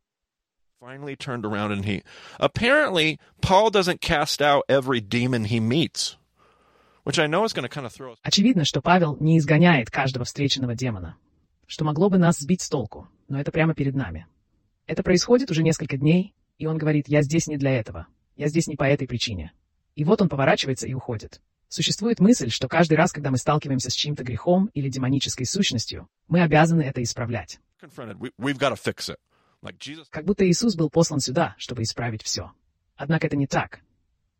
finally 0.78 1.16
turned 1.16 1.44
around 1.44 1.72
and 1.72 1.86
he 1.86 2.02
apparently 2.38 3.18
Paul 3.40 3.70
doesn't 3.70 4.00
cast 4.00 4.42
out 4.42 4.62
every 4.68 5.00
demon 5.00 5.46
he 5.46 5.58
meets, 5.58 6.16
Очевидно, 8.22 8.64
что 8.64 8.82
Павел 8.82 9.16
не 9.20 9.38
изгоняет 9.38 9.92
каждого 9.92 10.24
встреченного 10.24 10.74
демона, 10.74 11.16
что 11.68 11.84
могло 11.84 12.10
бы 12.10 12.18
нас 12.18 12.40
сбить 12.40 12.62
с 12.62 12.68
толку, 12.68 13.08
но 13.28 13.38
это 13.40 13.52
прямо 13.52 13.74
перед 13.74 13.94
нами. 13.94 14.26
Это 14.88 15.04
происходит 15.04 15.52
уже 15.52 15.62
несколько 15.62 15.96
дней, 15.96 16.34
и 16.58 16.66
он 16.66 16.78
говорит, 16.78 17.06
я 17.06 17.22
здесь 17.22 17.46
не 17.46 17.58
для 17.58 17.78
этого, 17.78 18.08
я 18.34 18.48
здесь 18.48 18.66
не 18.66 18.74
по 18.74 18.82
этой 18.82 19.06
причине. 19.06 19.52
И 19.94 20.02
вот 20.02 20.20
он 20.20 20.28
поворачивается 20.28 20.88
и 20.88 20.94
уходит. 20.94 21.40
Существует 21.68 22.18
мысль, 22.18 22.50
что 22.50 22.66
каждый 22.66 22.94
раз, 22.94 23.12
когда 23.12 23.30
мы 23.30 23.36
сталкиваемся 23.36 23.90
с 23.90 23.94
чьим-то 23.94 24.24
грехом 24.24 24.70
или 24.74 24.88
демонической 24.88 25.46
сущностью, 25.46 26.08
мы 26.26 26.42
обязаны 26.42 26.82
это 26.82 27.04
исправлять. 27.04 27.60
Как 30.10 30.24
будто 30.24 30.44
Иисус 30.44 30.74
был 30.74 30.90
послан 30.90 31.20
сюда, 31.20 31.54
чтобы 31.56 31.84
исправить 31.84 32.24
все. 32.24 32.50
Однако 32.96 33.28
это 33.28 33.36
не 33.36 33.46
так. 33.46 33.80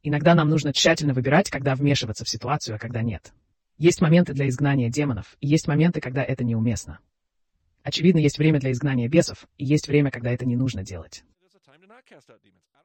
Иногда 0.08 0.36
нам 0.36 0.48
нужно 0.48 0.72
тщательно 0.72 1.14
выбирать, 1.14 1.50
когда 1.50 1.74
вмешиваться 1.74 2.24
в 2.24 2.28
ситуацию, 2.28 2.76
а 2.76 2.78
когда 2.78 3.02
нет. 3.02 3.32
Есть 3.76 4.00
моменты 4.00 4.34
для 4.34 4.48
изгнания 4.48 4.88
демонов, 4.88 5.36
и 5.40 5.48
есть 5.48 5.66
моменты, 5.66 6.00
когда 6.00 6.22
это 6.22 6.44
неуместно. 6.44 7.00
Очевидно, 7.82 8.20
есть 8.20 8.38
время 8.38 8.60
для 8.60 8.70
изгнания 8.70 9.08
бесов, 9.08 9.48
и 9.58 9.64
есть 9.64 9.88
время, 9.88 10.12
когда 10.12 10.30
это 10.30 10.46
не 10.46 10.54
нужно 10.54 10.84
делать. 10.84 11.24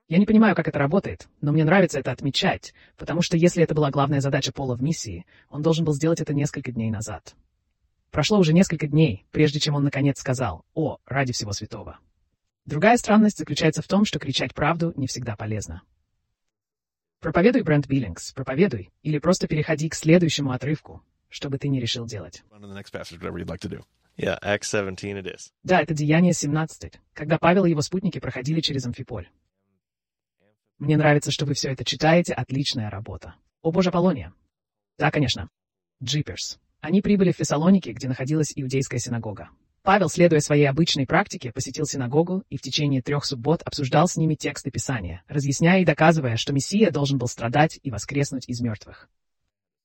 Я 0.07 0.17
не 0.17 0.25
понимаю, 0.25 0.55
как 0.55 0.67
это 0.67 0.79
работает, 0.79 1.27
но 1.41 1.51
мне 1.51 1.63
нравится 1.63 1.99
это 1.99 2.11
отмечать, 2.11 2.73
потому 2.97 3.21
что 3.21 3.37
если 3.37 3.61
это 3.61 3.75
была 3.75 3.91
главная 3.91 4.19
задача 4.19 4.51
Пола 4.51 4.75
в 4.75 4.81
миссии, 4.81 5.27
он 5.51 5.61
должен 5.61 5.85
был 5.85 5.93
сделать 5.93 6.21
это 6.21 6.33
несколько 6.33 6.71
дней 6.71 6.89
назад. 6.89 7.35
Прошло 8.09 8.39
уже 8.39 8.51
несколько 8.51 8.87
дней, 8.87 9.27
прежде 9.29 9.59
чем 9.59 9.75
он 9.75 9.83
наконец 9.83 10.19
сказал 10.19 10.65
«О, 10.73 10.97
ради 11.05 11.33
всего 11.33 11.53
святого». 11.53 11.99
Другая 12.65 12.97
странность 12.97 13.37
заключается 13.37 13.83
в 13.83 13.87
том, 13.87 14.05
что 14.05 14.17
кричать 14.17 14.55
правду 14.55 14.91
не 14.95 15.05
всегда 15.05 15.35
полезно. 15.35 15.83
Проповедуй, 17.21 17.61
Брент 17.61 17.87
Биллингс, 17.87 18.33
проповедуй, 18.33 18.89
или 19.03 19.19
просто 19.19 19.47
переходи 19.47 19.87
к 19.89 19.93
следующему 19.93 20.53
отрывку, 20.53 21.03
что 21.29 21.51
бы 21.51 21.59
ты 21.59 21.67
ни 21.67 21.79
решил 21.79 22.07
делать. 22.07 22.43
Yeah, 24.17 24.39
Acts 24.41 24.71
17 24.71 25.03
it 25.03 25.25
is. 25.25 25.51
Да, 25.63 25.81
это 25.81 25.93
Деяние 25.93 26.33
17, 26.33 26.99
когда 27.13 27.37
Павел 27.37 27.65
и 27.65 27.69
его 27.69 27.81
спутники 27.81 28.19
проходили 28.19 28.59
через 28.59 28.87
Амфиполь. 28.87 29.29
Мне 30.79 30.97
нравится, 30.97 31.29
что 31.29 31.45
вы 31.45 31.53
все 31.53 31.69
это 31.69 31.85
читаете, 31.85 32.33
отличная 32.33 32.89
работа. 32.89 33.35
О 33.61 33.71
боже, 33.71 33.89
Аполлония. 33.89 34.33
Да, 34.97 35.11
конечно. 35.11 35.47
Джиперс. 36.03 36.59
Они 36.79 37.03
прибыли 37.03 37.31
в 37.31 37.37
Фессалоники, 37.37 37.89
где 37.89 38.07
находилась 38.07 38.51
иудейская 38.55 38.99
синагога. 38.99 39.49
Павел, 39.83 40.09
следуя 40.09 40.41
своей 40.41 40.65
обычной 40.65 41.07
практике, 41.07 41.51
посетил 41.51 41.85
синагогу 41.85 42.43
и 42.49 42.57
в 42.57 42.61
течение 42.61 43.01
трех 43.01 43.25
суббот 43.25 43.63
обсуждал 43.63 44.07
с 44.07 44.15
ними 44.15 44.35
тексты 44.35 44.69
Писания, 44.69 45.23
разъясняя 45.27 45.81
и 45.81 45.85
доказывая, 45.85 46.37
что 46.37 46.53
Мессия 46.53 46.91
должен 46.91 47.17
был 47.17 47.27
страдать 47.27 47.79
и 47.81 47.89
воскреснуть 47.89 48.47
из 48.47 48.61
мертвых. 48.61 49.09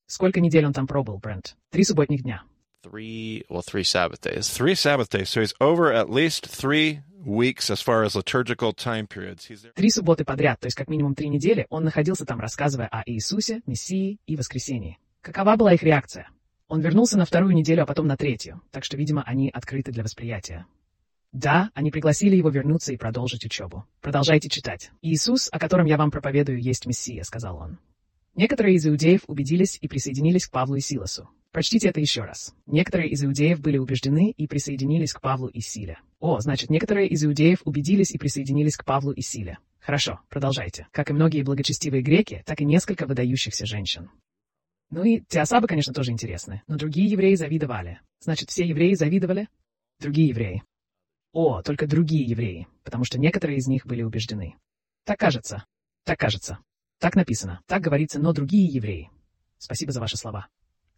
Сколько 0.06 0.40
недель 0.40 0.66
он 0.66 0.74
там 0.74 0.86
пробыл, 0.86 1.16
Брент? 1.16 1.56
Три 1.70 1.82
субботних 1.82 2.22
дня. 2.22 2.42
Three, 2.84 3.44
well, 3.48 3.62
three 3.62 3.82
Sabbath 3.82 4.20
days. 4.20 4.48
Three 4.48 4.74
Sabbath 4.74 5.08
days, 5.08 5.30
so 5.30 5.40
he's 5.40 5.54
over 5.60 5.90
at 5.92 6.10
least 6.10 6.46
three 6.46 7.00
weeks 7.24 7.70
as 7.70 7.80
far 7.80 8.04
as 8.04 8.14
liturgical 8.14 8.72
time 8.72 9.06
periods. 9.08 9.46
He's 9.48 9.62
there. 9.62 9.72
Три 9.74 9.90
субботы 9.90 10.24
подряд, 10.24 10.60
то 10.60 10.66
есть 10.66 10.76
как 10.76 10.88
минимум 10.88 11.14
три 11.14 11.28
недели, 11.28 11.66
он 11.70 11.84
находился 11.84 12.26
там, 12.26 12.38
рассказывая 12.38 12.86
о 12.86 13.02
Иисусе, 13.06 13.62
Мессии 13.66 14.18
и 14.26 14.36
воскресении. 14.36 14.98
Какова 15.22 15.56
была 15.56 15.72
их 15.72 15.82
реакция? 15.82 16.28
Он 16.68 16.80
вернулся 16.80 17.16
на 17.16 17.24
вторую 17.24 17.54
неделю, 17.54 17.84
а 17.84 17.86
потом 17.86 18.06
на 18.06 18.16
третью, 18.16 18.60
так 18.72 18.84
что, 18.84 18.96
видимо, 18.96 19.22
они 19.22 19.50
открыты 19.50 19.92
для 19.92 20.02
восприятия. 20.02 20.66
Да, 21.32 21.70
они 21.74 21.90
пригласили 21.90 22.34
его 22.34 22.48
вернуться 22.48 22.92
и 22.92 22.96
продолжить 22.96 23.44
учебу. 23.44 23.84
Продолжайте 24.00 24.48
читать. 24.48 24.90
«Иисус, 25.02 25.48
о 25.52 25.58
котором 25.58 25.86
я 25.86 25.96
вам 25.96 26.10
проповедую, 26.10 26.60
есть 26.60 26.86
Мессия»,— 26.86 27.22
сказал 27.24 27.58
он. 27.58 27.78
Некоторые 28.34 28.76
из 28.76 28.86
иудеев 28.86 29.22
убедились 29.26 29.78
и 29.80 29.88
присоединились 29.88 30.46
к 30.46 30.50
Павлу 30.50 30.76
и 30.76 30.80
Силасу. 30.80 31.28
Прочтите 31.52 31.88
это 31.88 32.00
еще 32.00 32.22
раз. 32.22 32.54
Некоторые 32.66 33.08
из 33.08 33.24
иудеев 33.24 33.60
были 33.60 33.78
убеждены 33.78 34.30
и 34.30 34.46
присоединились 34.46 35.14
к 35.14 35.22
Павлу 35.22 35.48
и 35.48 35.60
Силе. 35.60 35.98
О, 36.20 36.38
значит, 36.40 36.68
некоторые 36.68 37.08
из 37.08 37.24
иудеев 37.24 37.60
убедились 37.64 38.10
и 38.10 38.18
присоединились 38.18 38.76
к 38.76 38.84
Павлу 38.84 39.12
и 39.12 39.22
Силе. 39.22 39.58
Хорошо, 39.80 40.20
продолжайте. 40.28 40.86
Как 40.90 41.08
и 41.08 41.14
многие 41.14 41.42
благочестивые 41.42 42.02
греки, 42.02 42.42
так 42.44 42.60
и 42.60 42.66
несколько 42.66 43.06
выдающихся 43.06 43.64
женщин. 43.64 44.10
Ну 44.90 45.04
и 45.04 45.20
те 45.20 45.40
особы, 45.40 45.66
конечно, 45.66 45.92
тоже 45.92 46.12
интересны. 46.12 46.62
Но 46.66 46.76
другие 46.76 47.08
евреи 47.08 47.34
завидовали. 47.34 48.00
Значит, 48.20 48.50
все 48.50 48.66
евреи 48.66 48.94
завидовали? 48.94 49.48
Другие 49.98 50.28
евреи. 50.28 50.62
О, 51.32 51.62
только 51.62 51.86
другие 51.86 52.24
евреи, 52.24 52.66
потому 52.82 53.04
что 53.04 53.18
некоторые 53.18 53.58
из 53.58 53.66
них 53.66 53.86
были 53.86 54.02
убеждены. 54.02 54.54
Так 55.04 55.18
кажется. 55.18 55.64
Так 56.04 56.18
кажется. 56.18 56.58
Так 56.98 57.14
написано. 57.14 57.60
Так 57.66 57.82
говорится, 57.82 58.20
но 58.20 58.32
другие 58.32 58.66
евреи. 58.66 59.10
Спасибо 59.58 59.92
за 59.92 60.00
ваши 60.00 60.16
слова. 60.16 60.48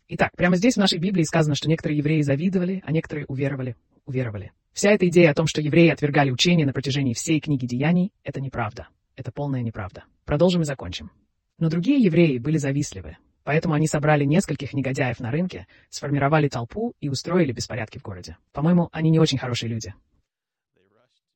Итак, 0.09 0.31
прямо 0.37 0.57
здесь 0.57 0.75
в 0.75 0.79
нашей 0.79 0.99
Библии 0.99 1.23
сказано, 1.23 1.55
что 1.55 1.69
некоторые 1.69 1.99
евреи 1.99 2.23
завидовали, 2.23 2.83
а 2.87 2.93
некоторые 2.93 3.27
уверовали. 3.27 3.77
Уверовали. 4.05 4.53
Вся 4.73 4.91
эта 4.91 5.09
идея 5.09 5.33
о 5.33 5.35
том, 5.35 5.47
что 5.47 5.61
евреи 5.61 5.91
отвергали 5.91 6.31
учение 6.31 6.67
на 6.67 6.73
протяжении 6.73 7.15
всей 7.15 7.41
книги 7.41 7.67
Деяний, 7.67 8.13
это 8.23 8.41
неправда. 8.41 8.89
Это 9.17 9.33
полная 9.33 9.63
неправда. 9.63 10.05
Продолжим 10.25 10.63
и 10.63 10.65
закончим. 10.65 11.11
Но 11.59 11.69
другие 11.69 12.01
евреи 12.01 12.39
были 12.39 12.59
завистливы, 12.59 13.17
поэтому 13.49 13.73
они 13.73 13.87
собрали 13.87 14.25
нескольких 14.25 14.75
негодяев 14.75 15.21
на 15.21 15.31
рынке, 15.31 15.67
сформировали 15.89 16.51
толпу 16.51 16.95
и 17.01 17.09
устроили 17.09 17.51
беспорядки 17.51 17.97
в 17.97 18.03
городе. 18.03 18.37
По-моему, 18.53 18.91
они 18.93 19.09
не 19.09 19.19
очень 19.19 19.39
хорошие 19.39 19.71
люди. 19.71 19.95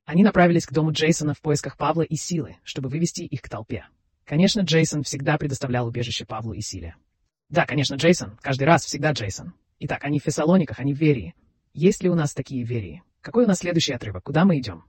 Они 0.04 0.22
направились 0.22 0.66
к 0.66 0.72
дому 0.74 0.92
Джейсона 0.92 1.32
в 1.32 1.40
поисках 1.40 1.78
Павла 1.78 2.02
и 2.02 2.16
Силы, 2.16 2.56
чтобы 2.64 2.90
вывести 2.90 3.22
их 3.22 3.40
к 3.40 3.48
толпе. 3.48 3.86
Конечно, 4.26 4.60
Джейсон 4.60 5.04
всегда 5.04 5.38
предоставлял 5.38 5.86
убежище 5.86 6.26
Павлу 6.26 6.52
и 6.52 6.60
Силе. 6.60 6.96
Да, 7.48 7.64
конечно, 7.64 7.94
Джейсон. 7.94 8.36
Каждый 8.42 8.64
раз 8.64 8.84
всегда 8.84 9.12
Джейсон. 9.12 9.54
Итак, 9.78 10.04
они 10.04 10.20
в 10.20 10.24
Фессалониках, 10.24 10.80
они 10.80 10.92
в 10.92 10.98
Верии. 10.98 11.34
Есть 11.72 12.02
ли 12.02 12.10
у 12.10 12.14
нас 12.14 12.34
такие 12.34 12.62
Верии? 12.62 13.02
Какой 13.22 13.46
у 13.46 13.48
нас 13.48 13.60
следующий 13.60 13.94
отрывок? 13.94 14.24
Куда 14.24 14.44
мы 14.44 14.58
идем? 14.58 14.84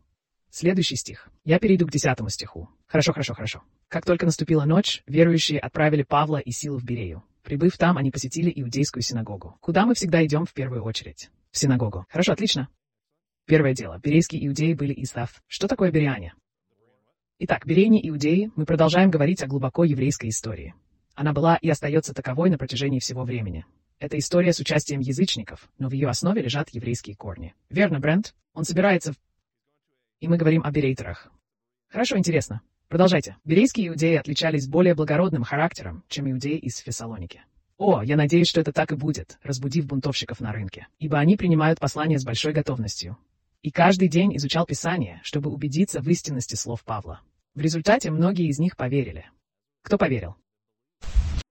Следующий 0.55 0.97
стих. 0.97 1.29
Я 1.43 1.57
перейду 1.57 1.87
к 1.87 1.91
десятому 1.91 2.29
стиху. 2.29 2.69
Хорошо, 2.85 3.11
хорошо, 3.11 3.33
хорошо. 3.33 3.63
Как 3.87 4.05
только 4.05 4.27
наступила 4.27 4.65
ночь, 4.65 5.01
верующие 5.07 5.57
отправили 5.59 6.03
Павла 6.03 6.37
и 6.37 6.51
Силу 6.51 6.77
в 6.77 6.83
Берею. 6.83 7.23
Прибыв 7.41 7.75
там, 7.79 7.97
они 7.97 8.11
посетили 8.11 8.53
иудейскую 8.55 9.01
синагогу. 9.01 9.57
Куда 9.61 9.87
мы 9.87 9.95
всегда 9.95 10.23
идем 10.23 10.45
в 10.45 10.53
первую 10.53 10.83
очередь? 10.83 11.31
В 11.49 11.57
синагогу. 11.57 12.05
Хорошо, 12.07 12.33
отлично. 12.33 12.69
Первое 13.47 13.73
дело. 13.73 13.97
Берейские 13.97 14.45
иудеи 14.45 14.75
были 14.75 14.93
из 14.93 15.09
Сав. 15.09 15.41
Что 15.47 15.67
такое 15.67 15.89
бериане? 15.89 16.35
Итак, 17.39 17.65
берейни 17.65 18.07
иудеи, 18.07 18.51
мы 18.55 18.67
продолжаем 18.67 19.09
говорить 19.09 19.41
о 19.41 19.47
глубоко 19.47 19.83
еврейской 19.83 20.29
истории. 20.29 20.75
Она 21.15 21.33
была 21.33 21.55
и 21.55 21.67
остается 21.67 22.13
таковой 22.13 22.51
на 22.51 22.59
протяжении 22.59 22.99
всего 22.99 23.23
времени. 23.23 23.65
Это 23.97 24.19
история 24.19 24.53
с 24.53 24.59
участием 24.59 24.99
язычников, 24.99 25.67
но 25.79 25.89
в 25.89 25.93
ее 25.93 26.09
основе 26.09 26.43
лежат 26.43 26.69
еврейские 26.69 27.15
корни. 27.15 27.55
Верно, 27.71 27.99
Брент? 27.99 28.35
Он 28.53 28.65
собирается 28.65 29.13
в... 29.13 29.15
И 30.23 30.27
мы 30.29 30.37
говорим 30.37 30.61
о 30.63 30.71
берейтерах. 30.71 31.29
Хорошо, 31.89 32.17
интересно. 32.17 32.61
Продолжайте. 32.87 33.35
Берейские 33.43 33.89
иудеи 33.89 34.15
отличались 34.15 34.69
более 34.69 34.95
благородным 34.95 35.43
характером, 35.43 36.05
чем 36.07 36.31
иудеи 36.31 36.57
из 36.57 36.77
Фессалоники. 36.77 37.41
О, 37.77 38.01
я 38.01 38.15
надеюсь, 38.15 38.47
что 38.47 38.61
это 38.61 38.71
так 38.71 38.93
и 38.93 38.95
будет, 38.95 39.37
разбудив 39.43 39.85
бунтовщиков 39.85 40.39
на 40.39 40.53
рынке, 40.53 40.87
ибо 40.97 41.19
они 41.19 41.35
принимают 41.35 41.81
послание 41.81 42.19
с 42.19 42.23
большой 42.23 42.53
готовностью, 42.53 43.17
и 43.63 43.69
каждый 43.69 44.07
день 44.07 44.37
изучал 44.37 44.65
Писание, 44.65 45.19
чтобы 45.23 45.49
убедиться 45.49 45.99
в 45.99 46.07
истинности 46.07 46.55
слов 46.55 46.85
Павла. 46.85 47.19
В 47.53 47.59
результате 47.59 48.09
многие 48.09 48.47
из 48.47 48.59
них 48.59 48.77
поверили. 48.77 49.25
Кто 49.81 49.97
поверил? 49.97 50.37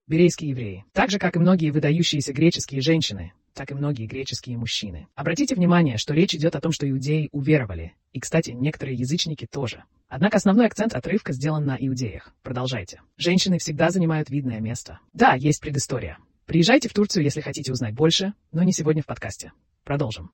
Берейские 0.07 0.49
евреи. 0.49 0.87
Так 0.95 1.11
же, 1.11 1.19
как 1.19 1.37
и 1.37 1.39
многие 1.39 1.73
выдающиеся 1.73 2.33
греческие 2.33 2.81
женщины, 2.81 3.35
так 3.55 3.71
и 3.71 3.75
многие 3.75 4.07
греческие 4.07 4.57
мужчины. 4.57 5.09
Обратите 5.15 5.55
внимание, 5.55 5.99
что 5.99 6.15
речь 6.15 6.35
идет 6.35 6.57
о 6.57 6.61
том, 6.61 6.73
что 6.73 6.89
иудеи 6.89 7.29
уверовали. 7.33 7.95
И, 8.13 8.21
кстати, 8.21 8.51
некоторые 8.51 8.97
язычники 8.97 9.47
тоже. 9.47 9.85
Однако 10.09 10.37
основной 10.37 10.67
акцент 10.67 10.95
отрывка 10.95 11.33
сделан 11.33 11.65
на 11.65 11.77
иудеях. 11.79 12.35
Продолжайте. 12.43 13.01
Женщины 13.17 13.59
всегда 13.59 13.91
занимают 13.91 14.29
видное 14.29 14.61
место. 14.61 15.01
Да, 15.13 15.35
есть 15.35 15.61
предыстория. 15.61 16.19
Приезжайте 16.45 16.89
в 16.89 16.93
Турцию, 16.93 17.25
если 17.25 17.41
хотите 17.41 17.73
узнать 17.73 17.95
больше, 17.95 18.35
но 18.53 18.63
не 18.63 18.73
сегодня 18.73 19.03
в 19.03 19.07
подкасте. 19.07 19.53
Продолжим. 19.85 20.31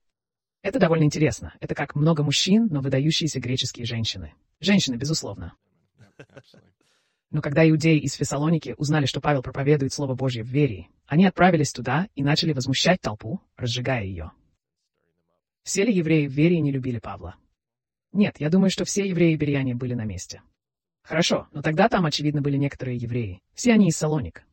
Это 0.63 0.81
довольно 0.81 1.05
интересно. 1.05 1.55
Это 1.61 1.75
как 1.75 1.95
много 1.95 2.23
мужчин, 2.25 2.67
но 2.71 2.81
выдающиеся 2.81 3.39
греческие 3.39 3.87
женщины. 3.87 4.35
Женщины, 4.61 4.97
безусловно. 4.97 5.55
Но 7.31 7.43
когда 7.43 7.69
иудеи 7.69 7.99
из 7.99 8.15
Фессалоники 8.15 8.75
узнали, 8.79 9.07
что 9.07 9.21
Павел 9.21 9.43
проповедует 9.43 9.93
Слово 9.93 10.15
Божье 10.15 10.43
в 10.43 10.49
Верии, 10.49 10.89
они 11.07 11.27
отправились 11.27 11.73
туда 11.73 12.09
и 12.15 12.23
начали 12.23 12.53
возмущать 12.53 13.01
толпу, 13.01 13.41
разжигая 13.57 14.05
ее. 14.05 14.33
Все 15.63 15.85
ли 15.85 15.93
евреи 15.93 16.27
в 16.27 16.33
Верии 16.33 16.57
не 16.57 16.73
любили 16.73 16.99
Павла? 16.99 17.37
Нет, 18.13 18.41
я 18.41 18.49
думаю, 18.49 18.71
что 18.71 18.87
все 18.87 19.07
евреи 19.07 19.37
Берияне 19.37 19.75
были 19.75 19.93
на 19.93 20.05
месте. 20.05 20.43
Хорошо, 21.03 21.49
но 21.53 21.61
тогда 21.61 21.89
там, 21.89 22.07
очевидно, 22.07 22.41
были 22.41 22.57
некоторые 22.57 22.97
евреи. 22.97 23.43
Все 23.55 23.75
они 23.75 23.89
из 23.89 23.97
Салоник. 23.97 24.45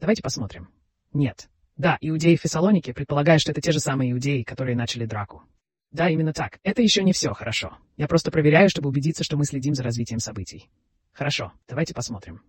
Давайте 0.00 0.22
посмотрим. 0.22 0.68
Нет, 1.12 1.50
да, 1.76 1.98
иудеи 2.00 2.36
в 2.36 2.40
Фессалонике 2.40 2.94
предполагают, 2.94 3.42
что 3.42 3.52
это 3.52 3.60
те 3.60 3.72
же 3.72 3.80
самые 3.80 4.12
иудеи, 4.12 4.42
которые 4.42 4.76
начали 4.76 5.04
драку. 5.04 5.42
Да, 5.92 6.08
именно 6.08 6.32
так. 6.32 6.58
Это 6.62 6.80
еще 6.82 7.02
не 7.02 7.12
все 7.12 7.34
хорошо. 7.34 7.76
Я 7.98 8.08
просто 8.08 8.30
проверяю, 8.30 8.70
чтобы 8.70 8.88
убедиться, 8.88 9.24
что 9.24 9.36
мы 9.36 9.44
следим 9.44 9.74
за 9.74 9.82
развитием 9.82 10.20
событий. 10.20 10.70
Хорошо, 11.12 11.52
давайте 11.68 11.92
посмотрим. 11.92 12.42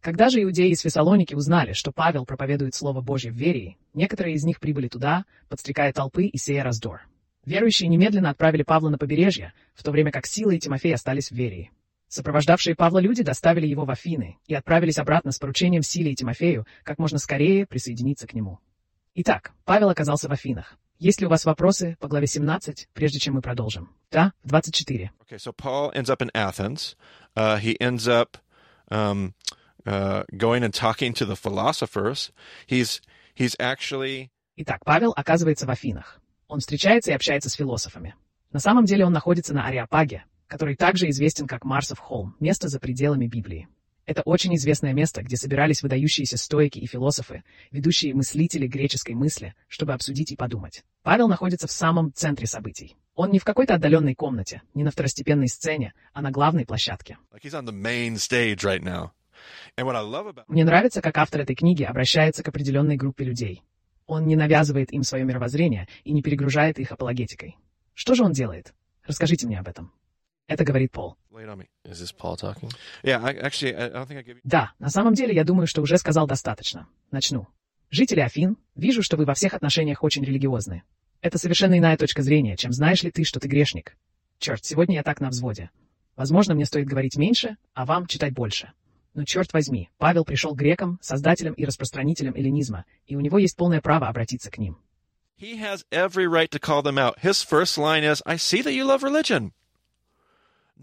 Когда 0.00 0.28
же 0.28 0.42
иудеи 0.42 0.70
из 0.70 0.80
Фессалоники 0.80 1.34
узнали, 1.34 1.72
что 1.72 1.92
Павел 1.92 2.24
проповедует 2.24 2.74
Слово 2.74 3.00
Божье 3.00 3.30
в 3.30 3.34
Верии, 3.34 3.78
некоторые 3.94 4.34
из 4.34 4.44
них 4.44 4.60
прибыли 4.60 4.88
туда, 4.88 5.24
подстрекая 5.48 5.92
толпы 5.92 6.24
и 6.24 6.38
сея 6.38 6.62
раздор. 6.62 7.02
Верующие 7.44 7.88
немедленно 7.88 8.30
отправили 8.30 8.62
Павла 8.62 8.90
на 8.90 8.98
побережье, 8.98 9.54
в 9.74 9.82
то 9.82 9.90
время 9.90 10.12
как 10.12 10.26
Сила 10.26 10.50
и 10.50 10.58
Тимофей 10.58 10.94
остались 10.94 11.30
в 11.30 11.34
Верии. 11.34 11.70
Сопровождавшие 12.08 12.74
Павла 12.74 12.98
люди 12.98 13.22
доставили 13.22 13.66
его 13.66 13.84
в 13.84 13.90
Афины 13.90 14.38
и 14.46 14.54
отправились 14.54 14.98
обратно 14.98 15.32
с 15.32 15.38
поручением 15.38 15.82
Силе 15.82 16.12
и 16.12 16.14
Тимофею 16.14 16.66
как 16.82 16.98
можно 16.98 17.18
скорее 17.18 17.66
присоединиться 17.66 18.26
к 18.26 18.34
нему. 18.34 18.58
Итак, 19.14 19.52
Павел 19.64 19.90
оказался 19.90 20.28
в 20.28 20.32
Афинах. 20.32 20.76
Есть 21.00 21.22
ли 21.22 21.26
у 21.26 21.30
вас 21.30 21.46
вопросы 21.46 21.96
по 21.98 22.08
главе 22.08 22.26
17, 22.26 22.88
прежде 22.92 23.18
чем 23.18 23.34
мы 23.34 23.40
продолжим? 23.40 23.88
Да, 24.10 24.34
24. 24.44 25.10
Okay, 25.26 25.38
so 25.38 25.50
Paul 25.50 25.90
ends 25.94 26.10
up 26.10 26.20
in 26.20 26.30
Athens. 26.34 26.94
Uh, 27.34 27.56
he 27.56 27.80
ends 27.80 28.06
up 28.06 28.36
um, 28.90 29.32
uh, 29.86 30.24
going 30.36 30.62
and 30.62 30.74
talking 30.74 31.14
to 31.14 31.24
the 31.24 31.36
philosophers. 31.36 32.30
He's, 32.66 33.00
he's 33.34 33.56
actually... 33.58 34.30
Итак, 34.56 34.84
Павел 34.84 35.14
оказывается 35.16 35.66
в 35.66 35.70
Афинах. 35.70 36.20
Он 36.48 36.60
встречается 36.60 37.12
и 37.12 37.14
общается 37.14 37.48
с 37.48 37.54
философами. 37.54 38.14
На 38.52 38.60
самом 38.60 38.84
деле 38.84 39.06
он 39.06 39.14
находится 39.14 39.54
на 39.54 39.66
Ариапаге, 39.66 40.24
который 40.48 40.76
также 40.76 41.08
известен 41.08 41.46
как 41.46 41.64
Марсов 41.64 41.98
холм, 41.98 42.36
место 42.40 42.68
за 42.68 42.78
пределами 42.78 43.26
Библии. 43.26 43.68
Это 44.10 44.22
очень 44.22 44.56
известное 44.56 44.92
место, 44.92 45.22
где 45.22 45.36
собирались 45.36 45.84
выдающиеся 45.84 46.36
стоики 46.36 46.80
и 46.80 46.86
философы, 46.88 47.44
ведущие 47.70 48.12
мыслители 48.12 48.66
греческой 48.66 49.14
мысли, 49.14 49.54
чтобы 49.68 49.92
обсудить 49.92 50.32
и 50.32 50.36
подумать. 50.36 50.82
Павел 51.04 51.28
находится 51.28 51.68
в 51.68 51.70
самом 51.70 52.12
центре 52.12 52.48
событий. 52.48 52.96
Он 53.14 53.30
не 53.30 53.38
в 53.38 53.44
какой-то 53.44 53.74
отдаленной 53.74 54.16
комнате, 54.16 54.62
не 54.74 54.82
на 54.82 54.90
второстепенной 54.90 55.46
сцене, 55.46 55.94
а 56.12 56.22
на 56.22 56.32
главной 56.32 56.66
площадке. 56.66 57.18
Мне 60.48 60.64
нравится, 60.64 61.02
как 61.02 61.16
автор 61.16 61.42
этой 61.42 61.54
книги 61.54 61.84
обращается 61.84 62.42
к 62.42 62.48
определенной 62.48 62.96
группе 62.96 63.22
людей. 63.22 63.62
Он 64.08 64.26
не 64.26 64.34
навязывает 64.34 64.92
им 64.92 65.04
свое 65.04 65.24
мировоззрение 65.24 65.86
и 66.02 66.12
не 66.12 66.20
перегружает 66.20 66.80
их 66.80 66.90
апологетикой. 66.90 67.58
Что 67.94 68.16
же 68.16 68.24
он 68.24 68.32
делает? 68.32 68.74
Расскажите 69.04 69.46
мне 69.46 69.60
об 69.60 69.68
этом. 69.68 69.92
Это 70.50 70.64
говорит 70.64 70.90
Пол. 70.90 71.14
Да, 74.42 74.72
на 74.80 74.90
самом 74.90 75.14
деле 75.14 75.32
я 75.32 75.44
думаю, 75.44 75.68
что 75.68 75.80
уже 75.80 75.96
сказал 75.96 76.26
достаточно. 76.26 76.88
Начну. 77.12 77.46
Жители 77.88 78.18
Афин, 78.18 78.56
вижу, 78.74 79.04
что 79.04 79.16
вы 79.16 79.26
во 79.26 79.34
всех 79.34 79.54
отношениях 79.54 80.02
очень 80.02 80.24
религиозны. 80.24 80.82
Это 81.20 81.38
совершенно 81.38 81.78
иная 81.78 81.96
точка 81.96 82.22
зрения, 82.22 82.56
чем 82.56 82.72
знаешь 82.72 83.04
ли 83.04 83.12
ты, 83.12 83.22
что 83.22 83.38
ты 83.38 83.46
грешник. 83.46 83.96
Черт, 84.40 84.64
сегодня 84.64 84.96
я 84.96 85.02
так 85.04 85.20
на 85.20 85.28
взводе. 85.28 85.70
Возможно, 86.16 86.54
мне 86.54 86.64
стоит 86.64 86.88
говорить 86.88 87.16
меньше, 87.16 87.56
а 87.74 87.86
вам 87.86 88.08
читать 88.08 88.32
больше. 88.32 88.72
Но 89.14 89.22
черт 89.24 89.52
возьми, 89.52 89.88
Павел 89.98 90.24
пришел 90.24 90.52
к 90.56 90.58
грекам, 90.58 90.98
создателям 91.00 91.54
и 91.54 91.64
распространителям 91.64 92.34
эллинизма, 92.34 92.86
и 93.06 93.14
у 93.14 93.20
него 93.20 93.38
есть 93.38 93.56
полное 93.56 93.80
право 93.80 94.08
обратиться 94.08 94.50
к 94.50 94.58
ним. 94.58 94.78
He 95.40 95.60
has 95.60 95.84
every 95.92 96.26
right 96.26 96.50
to 96.50 96.58
call 96.58 96.82
them 96.82 96.98
out. 96.98 97.20
His 97.22 97.40
first 97.40 97.78
line 97.78 98.02
is, 98.02 98.20
I 98.26 98.36
see 98.36 98.62
that 98.62 98.72
you 98.72 98.84
love 98.84 99.04
religion. 99.04 99.52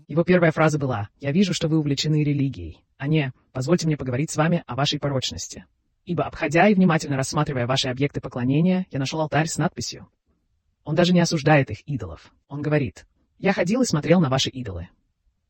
Его 0.08 0.24
первая 0.24 0.52
фраза 0.52 0.78
была 0.78 1.10
«Я 1.20 1.32
вижу, 1.32 1.54
что 1.54 1.68
вы 1.68 1.80
увлечены 1.80 2.24
религией», 2.24 2.84
а 2.98 3.08
не 3.08 3.34
«Позвольте 3.52 3.88
мне 3.88 3.98
поговорить 3.98 4.32
с 4.32 4.36
вами 4.36 4.64
о 4.68 4.76
вашей 4.76 5.00
порочности». 5.00 5.66
Ибо, 6.06 6.24
обходя 6.24 6.68
и 6.70 6.74
внимательно 6.74 7.18
рассматривая 7.18 7.68
ваши 7.68 7.90
объекты 7.90 8.22
поклонения, 8.22 8.86
я 8.92 9.00
нашел 9.00 9.20
алтарь 9.20 9.48
с 9.48 9.58
надписью. 9.58 10.08
Он 10.84 10.96
даже 10.96 11.14
не 11.14 11.20
осуждает 11.20 11.70
их 11.70 11.82
идолов. 11.82 12.32
Он 12.48 12.62
говорит, 12.62 13.06
«Я 13.40 13.52
ходил 13.52 13.82
и 13.82 13.86
смотрел 13.86 14.22
на 14.22 14.30
ваши 14.30 14.50
идолы. 14.50 14.88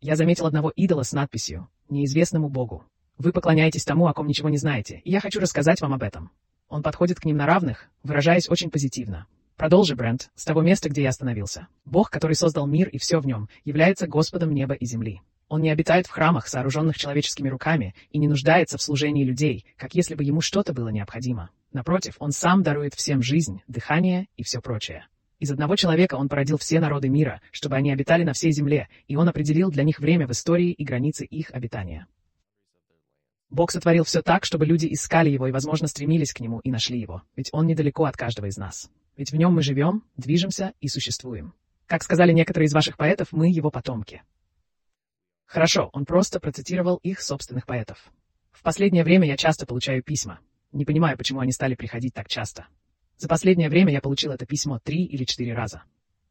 Я 0.01 0.15
заметил 0.15 0.47
одного 0.47 0.71
идола 0.75 1.03
с 1.03 1.13
надписью 1.13 1.69
«Неизвестному 1.89 2.49
Богу». 2.49 2.85
Вы 3.17 3.31
поклоняетесь 3.31 3.85
тому, 3.85 4.07
о 4.07 4.13
ком 4.13 4.27
ничего 4.27 4.49
не 4.49 4.57
знаете, 4.57 5.01
и 5.03 5.11
я 5.11 5.19
хочу 5.19 5.39
рассказать 5.39 5.81
вам 5.81 5.93
об 5.93 6.03
этом. 6.03 6.31
Он 6.69 6.83
подходит 6.83 7.19
к 7.19 7.25
ним 7.25 7.37
на 7.37 7.45
равных, 7.45 7.89
выражаясь 8.03 8.49
очень 8.49 8.69
позитивно. 8.69 9.25
Продолжи, 9.57 9.95
Брент, 9.95 10.29
с 10.35 10.45
того 10.45 10.61
места, 10.61 10.87
где 10.87 11.01
я 11.01 11.09
остановился. 11.09 11.67
Бог, 11.83 12.11
который 12.11 12.35
создал 12.35 12.67
мир 12.67 12.89
и 12.89 12.99
все 12.99 13.19
в 13.19 13.25
нем, 13.25 13.49
является 13.65 14.05
Господом 14.05 14.53
неба 14.53 14.75
и 14.75 14.85
земли. 14.85 15.21
Он 15.47 15.61
не 15.61 15.71
обитает 15.71 16.05
в 16.05 16.11
храмах, 16.11 16.47
сооруженных 16.47 16.95
человеческими 16.95 17.49
руками, 17.49 17.95
и 18.11 18.19
не 18.19 18.27
нуждается 18.27 18.77
в 18.77 18.83
служении 18.83 19.23
людей, 19.23 19.65
как 19.75 19.95
если 19.95 20.13
бы 20.13 20.23
ему 20.23 20.41
что-то 20.41 20.73
было 20.73 20.89
необходимо. 20.89 21.49
Напротив, 21.73 22.17
он 22.19 22.33
сам 22.33 22.61
дарует 22.61 22.93
всем 22.93 23.23
жизнь, 23.23 23.63
дыхание 23.67 24.27
и 24.35 24.43
все 24.43 24.61
прочее. 24.61 25.07
Из 25.39 25.49
одного 25.49 25.75
человека 25.75 26.15
он 26.15 26.29
породил 26.29 26.59
все 26.59 26.79
народы 26.79 27.09
мира, 27.09 27.41
чтобы 27.51 27.77
они 27.77 27.91
обитали 27.91 28.23
на 28.23 28.33
всей 28.33 28.51
земле, 28.51 28.89
и 29.07 29.15
он 29.15 29.27
определил 29.27 29.71
для 29.71 29.83
них 29.83 29.97
время 29.97 30.27
в 30.27 30.31
истории 30.31 30.71
и 30.71 30.83
границы 30.83 31.25
их 31.25 31.49
обитания. 31.49 32.05
Бог 33.49 33.71
сотворил 33.71 34.03
все 34.03 34.21
так, 34.21 34.45
чтобы 34.45 34.67
люди 34.67 34.87
искали 34.91 35.31
его 35.31 35.47
и, 35.47 35.51
возможно, 35.51 35.87
стремились 35.87 36.31
к 36.31 36.41
нему 36.41 36.59
и 36.59 36.69
нашли 36.69 36.99
его, 36.99 37.23
ведь 37.35 37.49
он 37.53 37.65
недалеко 37.65 38.05
от 38.05 38.17
каждого 38.17 38.45
из 38.45 38.57
нас. 38.57 38.91
Ведь 39.17 39.31
в 39.31 39.35
нем 39.35 39.53
мы 39.53 39.63
живем, 39.63 40.03
движемся 40.15 40.73
и 40.79 40.87
существуем. 40.87 41.53
Как 41.87 42.03
сказали 42.03 42.31
некоторые 42.31 42.67
из 42.67 42.73
ваших 42.73 42.97
поэтов, 42.97 43.29
мы 43.31 43.49
его 43.49 43.71
потомки. 43.71 44.21
Хорошо, 45.47 45.89
он 45.93 46.05
просто 46.05 46.39
процитировал 46.39 46.97
их 46.97 47.19
собственных 47.21 47.65
поэтов. 47.65 48.11
В 48.51 48.61
последнее 48.61 49.03
время 49.03 49.27
я 49.27 49.35
часто 49.35 49.65
получаю 49.65 50.03
письма. 50.03 50.39
Не 50.71 50.85
понимаю, 50.85 51.17
почему 51.17 51.39
они 51.39 51.51
стали 51.51 51.73
приходить 51.73 52.13
так 52.13 52.27
часто. 52.27 52.67
За 53.17 53.27
последнее 53.27 53.69
время 53.69 53.91
я 53.91 54.01
получил 54.01 54.31
это 54.31 54.45
письмо 54.45 54.79
три 54.79 55.03
или 55.03 55.23
четыре 55.23 55.53
раза. 55.53 55.83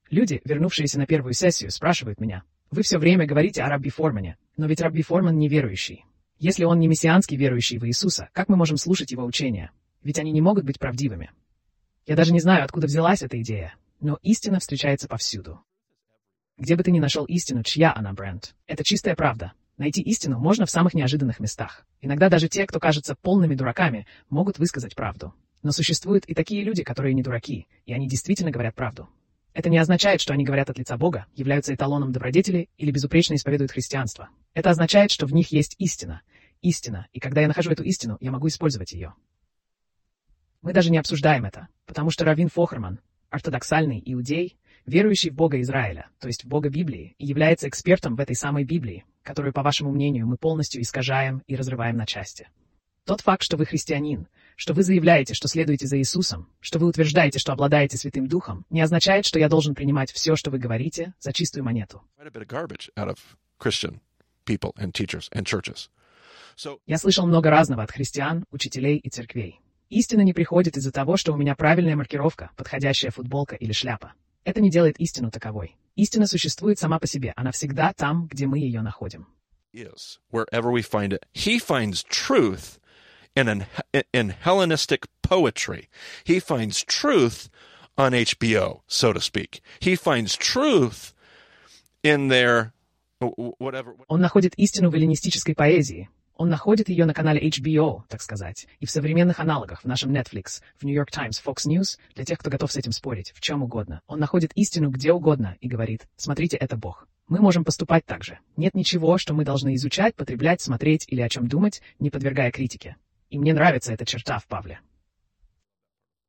Люди, 0.09 0.41
вернувшиеся 0.45 0.99
на 0.99 1.07
первую 1.07 1.33
сессию, 1.33 1.73
спрашивают 1.73 2.21
меня, 2.21 2.45
«Вы 2.71 2.83
все 2.83 2.99
время 2.99 3.27
говорите 3.27 3.63
о 3.63 3.69
Рабби 3.69 3.89
Формане, 3.89 4.37
но 4.57 4.67
ведь 4.67 4.81
Рабби 4.81 5.03
Форман 5.03 5.39
неверующий. 5.39 6.05
Если 6.39 6.65
он 6.65 6.79
не 6.79 6.87
мессианский 6.87 7.37
верующий 7.37 7.79
в 7.79 7.87
Иисуса, 7.87 8.29
как 8.33 8.49
мы 8.49 8.57
можем 8.57 8.77
слушать 8.77 9.11
его 9.11 9.25
учения? 9.25 9.73
Ведь 10.03 10.19
они 10.21 10.31
не 10.31 10.41
могут 10.41 10.65
быть 10.65 10.79
правдивыми». 10.79 11.31
Я 12.07 12.17
даже 12.17 12.33
не 12.33 12.41
знаю, 12.41 12.65
откуда 12.65 12.87
взялась 12.87 13.23
эта 13.23 13.41
идея, 13.43 13.75
но 14.01 14.19
истина 14.23 14.61
встречается 14.61 15.09
повсюду. 15.09 15.61
Где 16.57 16.77
бы 16.77 16.83
ты 16.83 16.91
ни 16.91 17.01
нашел 17.01 17.25
истину, 17.25 17.63
чья 17.63 17.93
она, 17.95 18.13
Брент, 18.13 18.55
это 18.67 18.85
чистая 18.85 19.15
правда, 19.15 19.53
Найти 19.77 20.01
истину 20.01 20.39
можно 20.39 20.65
в 20.65 20.71
самых 20.71 20.95
неожиданных 20.95 21.39
местах. 21.39 21.85
Иногда 22.01 22.31
даже 22.31 22.49
те, 22.49 22.67
кто 22.67 22.81
кажется 22.81 23.15
полными 23.15 23.55
дураками, 23.55 24.07
могут 24.31 24.59
высказать 24.59 24.95
правду. 24.95 25.35
Но 25.63 25.71
существуют 25.71 26.25
и 26.25 26.35
такие 26.35 26.65
люди, 26.65 26.83
которые 26.83 27.13
не 27.13 27.23
дураки, 27.23 27.67
и 27.85 27.93
они 27.93 28.09
действительно 28.09 28.51
говорят 28.51 28.75
правду. 28.75 29.09
Это 29.53 29.69
не 29.69 29.77
означает, 29.77 30.23
что 30.23 30.33
они 30.33 30.45
говорят 30.45 30.71
от 30.71 30.79
лица 30.79 30.97
Бога, 30.97 31.27
являются 31.35 31.75
эталоном 31.75 32.13
добродетели 32.13 32.71
или 32.79 32.91
безупречно 32.91 33.35
исповедуют 33.35 33.73
христианство. 33.73 34.31
Это 34.55 34.71
означает, 34.71 35.11
что 35.11 35.27
в 35.27 35.35
них 35.35 35.53
есть 35.53 35.75
истина. 35.79 36.23
Истина, 36.63 37.07
и 37.13 37.21
когда 37.21 37.43
я 37.43 37.49
нахожу 37.49 37.71
эту 37.71 37.83
истину, 37.83 38.17
я 38.21 38.31
могу 38.31 38.49
использовать 38.49 38.93
ее. 38.93 39.13
Мы 40.63 40.73
даже 40.73 40.91
не 40.91 40.99
обсуждаем 40.99 41.45
это, 41.45 41.69
потому 41.87 42.11
что 42.11 42.25
Равин 42.25 42.49
Фохерман, 42.49 43.01
ортодоксальный 43.31 44.03
иудей, 44.05 44.59
верующий 44.87 45.31
в 45.31 45.35
Бога 45.35 45.61
Израиля, 45.61 46.09
то 46.21 46.29
есть 46.29 46.45
в 46.45 46.49
Бога 46.49 46.69
Библии, 46.69 47.15
и 47.19 47.27
является 47.27 47.69
экспертом 47.69 48.17
в 48.17 48.21
этой 48.21 48.37
самой 48.37 48.65
Библии, 48.65 49.05
которую, 49.23 49.53
по 49.53 49.63
вашему 49.63 49.93
мнению, 49.93 50.27
мы 50.27 50.37
полностью 50.37 50.81
искажаем 50.81 51.43
и 51.47 51.57
разрываем 51.57 51.97
на 51.97 52.07
части. 52.07 52.49
Тот 53.05 53.21
факт, 53.21 53.43
что 53.43 53.57
вы 53.57 53.67
христианин, 53.67 54.27
что 54.57 54.75
вы 54.75 54.83
заявляете, 54.83 55.35
что 55.35 55.47
следуете 55.47 55.87
за 55.87 55.99
Иисусом, 55.99 56.49
что 56.61 56.79
вы 56.79 56.89
утверждаете, 56.89 57.39
что 57.39 57.53
обладаете 57.53 57.97
Святым 57.97 58.27
Духом, 58.27 58.65
не 58.71 58.81
означает, 58.81 59.27
что 59.27 59.39
я 59.39 59.49
должен 59.49 59.75
принимать 59.75 60.11
все, 60.11 60.35
что 60.35 60.51
вы 60.51 60.59
говорите, 60.59 61.15
за 61.21 61.33
чистую 61.33 61.63
монету. 61.63 62.03
Я 66.87 66.99
слышал 66.99 67.27
много 67.27 67.51
разного 67.51 67.83
от 67.83 67.93
христиан, 67.93 68.45
учителей 68.51 68.97
и 68.97 69.11
церквей. 69.11 69.61
Истина 69.89 70.23
не 70.23 70.33
приходит 70.33 70.77
из-за 70.77 70.91
того, 70.91 71.17
что 71.17 71.33
у 71.33 71.37
меня 71.37 71.55
правильная 71.55 71.95
маркировка, 71.95 72.51
подходящая 72.57 73.11
футболка 73.13 73.55
или 73.55 73.73
шляпа. 73.73 74.15
Это 74.45 74.61
не 74.61 74.71
делает 74.71 74.99
истину 74.99 75.31
таковой. 75.31 75.77
Истина 75.95 76.27
существует 76.27 76.79
сама 76.79 76.99
по 76.99 77.07
себе. 77.07 77.33
Она 77.37 77.53
всегда 77.53 77.93
там, 77.93 78.27
где 78.27 78.47
мы 78.47 78.59
ее 78.59 78.83
находим. 78.83 79.27
Is 79.73 80.19
wherever 80.33 80.71
we 80.73 80.83
find 80.83 81.13
it. 81.13 81.27
He 81.35 81.59
finds 81.59 82.03
truth 82.03 82.79
in 83.35 83.47
an 83.47 83.67
in 84.13 84.35
Hellenistic 84.43 85.07
poetry. 85.23 85.89
He 86.25 86.41
finds 86.41 86.83
truth 86.83 87.51
on 87.99 88.13
HBO, 88.13 88.81
so 88.87 89.13
to 89.13 89.21
speak. 89.21 89.61
He 89.79 89.95
finds 89.97 90.35
truth 90.37 91.13
in 92.03 92.29
their 92.29 92.73
whatever. 93.21 93.97
Он 94.09 94.21
находит 94.21 94.55
истину 94.57 94.91
в 94.91 94.95
эллинистической 94.95 95.55
поэзии, 95.55 96.09
он 96.37 96.51
находит 96.51 96.89
ее 96.89 97.07
на 97.07 97.15
канале 97.15 97.49
HBO, 97.49 98.03
так 98.09 98.21
сказать, 98.21 98.67
и 98.79 98.87
в 98.87 98.91
современных 98.91 99.41
аналогах, 99.41 99.83
в 99.83 99.87
нашем 99.87 100.15
Netflix, 100.15 100.61
в 100.79 100.85
New 100.85 100.95
York 100.95 101.11
Times, 101.11 101.43
Fox 101.45 101.67
News, 101.67 101.99
для 102.15 102.25
тех, 102.25 102.39
кто 102.39 102.51
готов 102.51 102.71
с 102.71 102.77
этим 102.77 102.93
спорить, 102.93 103.33
в 103.35 103.41
чем 103.41 103.63
угодно. 103.63 104.03
Он 104.07 104.19
находит 104.19 104.53
истину 104.55 104.91
где 104.91 105.13
угодно 105.13 105.57
и 105.61 105.69
говорит, 105.69 106.07
смотрите, 106.17 106.57
это 106.59 106.77
Бог. 106.77 107.09
Мы 107.29 107.41
можем 107.41 107.65
поступать 107.65 108.05
так 108.05 108.23
же. 108.23 108.39
Нет 108.57 108.75
ничего, 108.75 109.19
что 109.19 109.35
мы 109.35 109.45
должны 109.45 109.75
изучать, 109.75 110.15
потреблять, 110.15 110.61
смотреть 110.61 111.07
или 111.09 111.23
о 111.23 111.29
чем 111.29 111.49
думать, 111.49 111.83
не 111.99 112.11
подвергая 112.11 112.53
критике. 112.53 112.97
И 113.31 113.39
мне 113.39 113.53
нравится 113.53 113.93
эта 113.93 114.05
черта 114.05 114.39
в 114.39 114.47
Павле. 114.47 114.81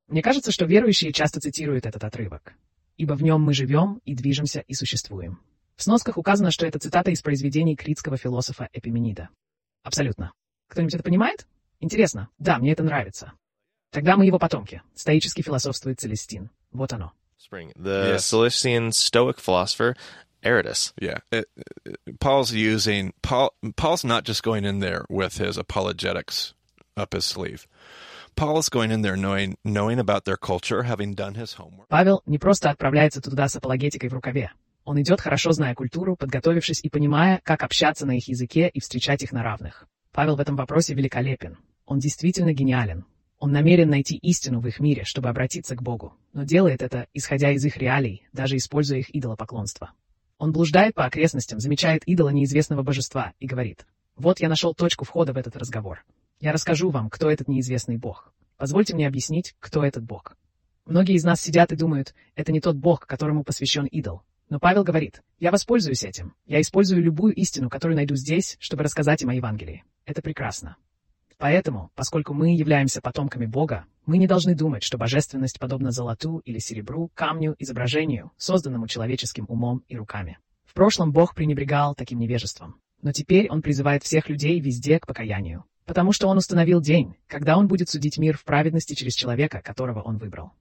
Мне 0.08 0.22
кажется, 0.22 0.52
что 0.52 0.66
верующие 0.66 1.12
часто 1.12 1.42
цитируют 1.42 1.86
этот 1.86 2.04
отрывок. 2.04 2.54
«Ибо 2.96 3.14
в 3.14 3.22
нем 3.22 3.42
мы 3.42 3.54
живем 3.54 4.02
и 4.06 4.16
движемся 4.16 4.62
и 4.62 4.74
существуем». 4.74 5.40
В 5.76 5.84
сносках 5.84 6.18
указано, 6.18 6.50
что 6.50 6.66
это 6.66 6.80
цитата 6.80 7.12
из 7.12 7.22
произведений 7.22 7.76
критского 7.76 8.18
философа 8.18 8.70
Эпименида. 8.74 9.30
Абсолютно. 9.88 10.34
Кто-нибудь 10.68 10.96
это 10.96 11.04
понимает? 11.04 11.48
Интересно. 11.80 12.30
Да, 12.40 12.58
мне 12.58 12.74
это 12.74 12.84
нравится. 12.84 13.32
Тогда 13.92 14.18
мы 14.18 14.26
его 14.26 14.38
потомки. 14.38 14.82
Стоически 14.96 15.42
философствует 15.42 16.00
Целестин. 16.00 16.50
Вот 16.72 16.92
оно. 16.92 17.14
Spring. 17.40 17.72
The 17.76 18.16
yes. 18.16 18.26
Cilician 18.26 18.92
Stoic 18.92 19.40
philosopher 19.40 19.96
Aratus. 20.44 20.92
Yeah, 21.00 21.20
it, 21.32 21.46
it, 21.86 22.20
Paul's 22.20 22.52
using 22.52 23.14
Paul. 23.22 23.54
Paul's 23.76 24.04
not 24.04 24.26
just 24.26 24.44
going 24.44 24.66
in 24.66 24.80
there 24.80 25.06
with 25.10 25.38
his 25.38 25.58
apologetics 25.58 26.54
up 26.98 27.14
his 27.14 27.26
sleeve. 27.26 27.68
Paul's 28.36 28.70
going 28.70 28.92
in 28.92 29.02
there 29.02 29.16
knowing 29.16 29.58
knowing 29.64 30.00
about 30.00 30.26
their 30.26 30.38
culture, 30.38 30.84
having 30.84 31.14
done 31.14 31.36
his 31.36 31.54
homework. 31.54 31.88
Павел 31.90 32.22
не 32.26 32.38
просто 32.38 32.70
отправляется 32.70 33.22
туда 33.22 33.48
с 33.48 33.56
апологетикой 33.56 34.10
в 34.10 34.14
рукаве. 34.14 34.52
Он 34.88 35.02
идет, 35.02 35.20
хорошо 35.20 35.52
зная 35.52 35.76
культуру, 35.76 36.16
подготовившись 36.16 36.80
и 36.82 36.88
понимая, 36.90 37.42
как 37.44 37.62
общаться 37.64 38.06
на 38.06 38.16
их 38.16 38.30
языке 38.30 38.70
и 38.70 38.80
встречать 38.80 39.22
их 39.22 39.34
на 39.34 39.44
равных. 39.44 39.86
Павел 40.14 40.38
в 40.38 40.40
этом 40.40 40.56
вопросе 40.56 40.94
великолепен. 40.94 41.58
Он 41.86 42.00
действительно 42.00 42.54
гениален. 42.54 43.04
Он 43.38 43.52
намерен 43.52 43.90
найти 43.90 44.16
истину 44.16 44.62
в 44.62 44.68
их 44.68 44.80
мире, 44.80 45.04
чтобы 45.04 45.28
обратиться 45.28 45.76
к 45.76 45.82
Богу, 45.82 46.14
но 46.32 46.44
делает 46.44 46.82
это, 46.82 47.08
исходя 47.14 47.52
из 47.52 47.66
их 47.66 47.76
реалий, 47.76 48.26
даже 48.32 48.56
используя 48.56 49.00
их 49.00 49.14
идолопоклонство. 49.14 49.92
Он 50.38 50.54
блуждает 50.54 50.96
по 50.96 51.04
окрестностям, 51.04 51.60
замечает 51.60 52.04
идола 52.06 52.30
неизвестного 52.30 52.82
божества 52.82 53.34
и 53.42 53.46
говорит, 53.46 53.86
«Вот 54.16 54.40
я 54.40 54.48
нашел 54.48 54.74
точку 54.74 55.04
входа 55.04 55.34
в 55.34 55.38
этот 55.38 55.58
разговор. 55.58 56.06
Я 56.40 56.54
расскажу 56.54 56.92
вам, 56.92 57.10
кто 57.10 57.30
этот 57.30 57.50
неизвестный 57.50 57.98
Бог. 57.98 58.32
Позвольте 58.56 58.96
мне 58.96 59.06
объяснить, 59.06 59.54
кто 59.60 59.84
этот 59.84 60.06
Бог». 60.06 60.38
Многие 60.86 61.16
из 61.16 61.26
нас 61.26 61.42
сидят 61.42 61.74
и 61.74 61.76
думают, 61.76 62.16
это 62.36 62.54
не 62.54 62.62
тот 62.62 62.78
Бог, 62.78 63.06
которому 63.06 63.44
посвящен 63.44 63.86
идол. 63.88 64.24
Но 64.50 64.60
Павел 64.60 64.84
говорит, 64.84 65.22
я 65.40 65.52
воспользуюсь 65.52 66.04
этим. 66.04 66.34
Я 66.46 66.62
использую 66.62 67.04
любую 67.04 67.34
истину, 67.36 67.70
которую 67.70 67.98
найду 67.98 68.16
здесь, 68.16 68.56
чтобы 68.60 68.84
рассказать 68.84 69.22
им 69.22 69.30
о 69.30 69.36
Евангелии. 69.36 69.84
Это 70.06 70.22
прекрасно. 70.22 70.78
Поэтому, 71.38 71.92
поскольку 71.96 72.34
мы 72.34 72.56
являемся 72.56 73.02
потомками 73.02 73.46
Бога, 73.46 73.86
мы 74.06 74.18
не 74.18 74.26
должны 74.26 74.56
думать, 74.56 74.84
что 74.84 74.98
божественность 74.98 75.60
подобна 75.60 75.92
золоту 75.92 76.40
или 76.40 76.60
серебру, 76.60 77.12
камню, 77.14 77.56
изображению, 77.60 78.32
созданному 78.38 78.88
человеческим 78.88 79.46
умом 79.50 79.84
и 79.88 79.98
руками. 79.98 80.40
В 80.66 80.74
прошлом 80.74 81.12
Бог 81.12 81.36
пренебрегал 81.36 81.94
таким 81.94 82.20
невежеством. 82.20 82.80
Но 83.02 83.12
теперь 83.12 83.50
Он 83.50 83.62
призывает 83.62 84.04
всех 84.04 84.30
людей 84.30 84.60
везде 84.60 85.00
к 85.00 85.06
покаянию. 85.06 85.66
Потому 85.86 86.12
что 86.12 86.28
Он 86.28 86.38
установил 86.38 86.82
день, 86.82 87.16
когда 87.28 87.58
Он 87.58 87.68
будет 87.68 87.90
судить 87.90 88.18
мир 88.18 88.38
в 88.38 88.44
праведности 88.44 88.94
через 88.94 89.14
человека, 89.14 89.62
которого 89.62 90.02
Он 90.02 90.18
выбрал. 90.18 90.54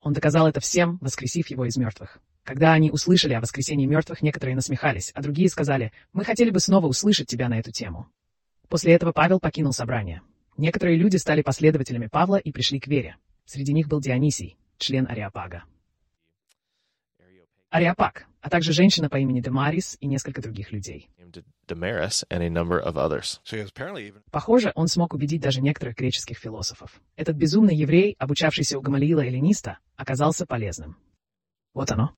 Он 0.00 0.12
доказал 0.12 0.46
это 0.46 0.60
всем, 0.60 0.98
воскресив 1.00 1.48
его 1.48 1.64
из 1.64 1.76
мертвых. 1.76 2.18
Когда 2.44 2.72
они 2.72 2.90
услышали 2.90 3.34
о 3.34 3.40
воскресении 3.40 3.86
мертвых, 3.86 4.22
некоторые 4.22 4.54
насмехались, 4.56 5.10
а 5.14 5.22
другие 5.22 5.48
сказали, 5.48 5.92
«Мы 6.12 6.24
хотели 6.24 6.50
бы 6.50 6.60
снова 6.60 6.86
услышать 6.86 7.26
тебя 7.26 7.48
на 7.48 7.58
эту 7.58 7.72
тему». 7.72 8.08
После 8.68 8.94
этого 8.94 9.12
Павел 9.12 9.40
покинул 9.40 9.72
собрание. 9.72 10.22
Некоторые 10.56 10.96
люди 10.96 11.16
стали 11.16 11.42
последователями 11.42 12.06
Павла 12.06 12.36
и 12.36 12.52
пришли 12.52 12.80
к 12.80 12.86
вере. 12.86 13.16
Среди 13.44 13.72
них 13.72 13.88
был 13.88 14.00
Дионисий, 14.00 14.56
член 14.78 15.06
Ариапага. 15.08 15.64
Ариапаг, 17.70 18.26
а 18.40 18.50
также 18.50 18.72
женщина 18.72 19.08
по 19.08 19.16
имени 19.16 19.40
Демарис 19.40 19.96
и 20.00 20.06
несколько 20.06 20.40
других 20.40 20.72
людей. 20.72 21.08
Похоже, 24.30 24.72
он 24.74 24.88
смог 24.88 25.14
убедить 25.14 25.42
даже 25.42 25.60
некоторых 25.60 25.96
греческих 25.96 26.38
философов. 26.38 27.00
Этот 27.16 27.36
безумный 27.36 27.74
еврей, 27.74 28.14
обучавшийся 28.18 28.78
у 28.78 28.80
Гамалиила 28.80 29.20
эллиниста, 29.20 29.78
оказался 29.96 30.46
полезным. 30.46 30.96
Вот 31.74 31.90
оно. 31.90 32.14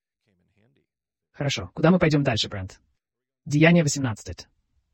Хорошо, 1.33 1.71
куда 1.75 1.91
мы 1.91 1.99
пойдем 1.99 2.23
дальше, 2.23 2.49
Брент? 2.49 2.81
Деяние 3.47 3.83
18. 3.83 4.47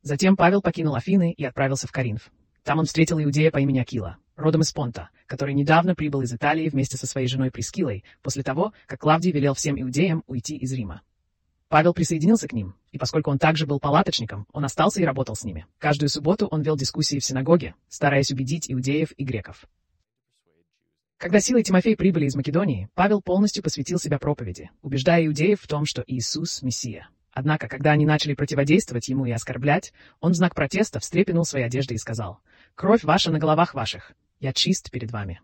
Затем 0.02 0.36
Павел 0.36 0.62
покинул 0.62 0.94
Афины 0.94 1.32
и 1.32 1.44
отправился 1.44 1.88
в 1.88 1.92
Каринф. 1.92 2.30
Там 2.62 2.78
он 2.78 2.86
встретил 2.86 3.20
иудея 3.20 3.50
по 3.50 3.58
имени 3.58 3.80
Акила, 3.80 4.18
родом 4.36 4.60
из 4.60 4.72
Понта, 4.72 5.10
который 5.26 5.54
недавно 5.54 5.94
прибыл 5.94 6.22
из 6.22 6.32
Италии 6.32 6.68
вместе 6.68 6.96
со 6.96 7.06
своей 7.06 7.26
женой 7.26 7.50
Прескилой, 7.50 8.04
после 8.22 8.42
того, 8.42 8.72
как 8.86 9.00
Клавдий 9.00 9.32
велел 9.32 9.54
всем 9.54 9.80
иудеям 9.80 10.22
уйти 10.26 10.56
из 10.56 10.72
Рима. 10.72 11.02
Павел 11.76 11.92
присоединился 11.92 12.48
к 12.48 12.54
ним, 12.54 12.74
и 12.90 12.96
поскольку 12.96 13.30
он 13.30 13.38
также 13.38 13.66
был 13.66 13.78
палаточником, 13.78 14.46
он 14.50 14.64
остался 14.64 15.02
и 15.02 15.04
работал 15.04 15.36
с 15.36 15.44
ними. 15.44 15.66
Каждую 15.76 16.08
субботу 16.08 16.46
он 16.46 16.62
вел 16.62 16.74
дискуссии 16.74 17.18
в 17.18 17.24
синагоге, 17.26 17.74
стараясь 17.86 18.30
убедить 18.30 18.72
иудеев 18.72 19.12
и 19.18 19.24
греков. 19.26 19.66
Когда 21.18 21.38
Сила 21.38 21.58
и 21.58 21.62
Тимофей 21.62 21.94
прибыли 21.94 22.24
из 22.24 22.34
Македонии, 22.34 22.88
Павел 22.94 23.20
полностью 23.20 23.62
посвятил 23.62 23.98
себя 23.98 24.18
проповеди, 24.18 24.70
убеждая 24.80 25.26
иудеев 25.26 25.60
в 25.60 25.68
том, 25.68 25.84
что 25.84 26.02
Иисус— 26.06 26.62
Мессия. 26.62 27.10
Однако, 27.30 27.68
когда 27.68 27.90
они 27.90 28.06
начали 28.06 28.32
противодействовать 28.32 29.08
ему 29.08 29.26
и 29.26 29.30
оскорблять, 29.30 29.92
он 30.20 30.32
в 30.32 30.36
знак 30.36 30.54
протеста 30.54 30.98
встрепенул 30.98 31.44
свои 31.44 31.62
одежды 31.62 31.92
и 31.92 31.98
сказал, 31.98 32.40
«Кровь 32.74 33.04
ваша 33.04 33.30
на 33.30 33.38
головах 33.38 33.74
ваших, 33.74 34.12
я 34.40 34.54
чист 34.54 34.90
перед 34.90 35.10
вами. 35.10 35.42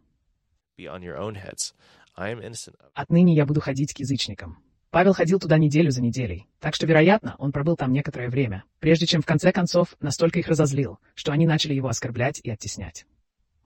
Отныне 2.95 3.35
я 3.35 3.45
буду 3.45 3.61
ходить 3.61 3.93
к 3.93 3.99
язычникам». 3.99 4.63
Павел 4.93 5.15
ходил 5.15 5.41
туда 5.41 5.57
неделю 5.57 5.91
за 5.91 6.03
неделей, 6.03 6.47
так 6.61 6.75
что, 6.75 6.87
вероятно, 6.87 7.35
он 7.39 7.51
пробыл 7.51 7.77
там 7.77 7.93
некоторое 7.93 8.29
время, 8.29 8.65
прежде 8.79 9.07
чем 9.07 9.23
в 9.23 9.27
конце 9.27 9.51
концов 9.51 9.97
настолько 10.01 10.39
их 10.39 10.49
разозлил, 10.49 10.99
что 11.15 11.33
они 11.33 11.47
начали 11.47 11.73
его 11.73 11.89
оскорблять 11.89 12.41
и 12.45 12.51
оттеснять. 12.51 13.07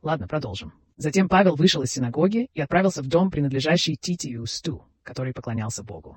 Ладно, 0.02 0.28
продолжим. 0.28 0.72
Затем 0.96 1.28
Павел 1.28 1.56
вышел 1.56 1.82
из 1.82 1.90
синагоги 1.90 2.48
и 2.54 2.60
отправился 2.60 3.02
в 3.02 3.08
дом, 3.08 3.32
принадлежащий 3.32 3.96
Титию 3.96 4.46
Сту, 4.46 4.84
который 5.02 5.32
поклонялся 5.32 5.82
Богу. 5.82 6.16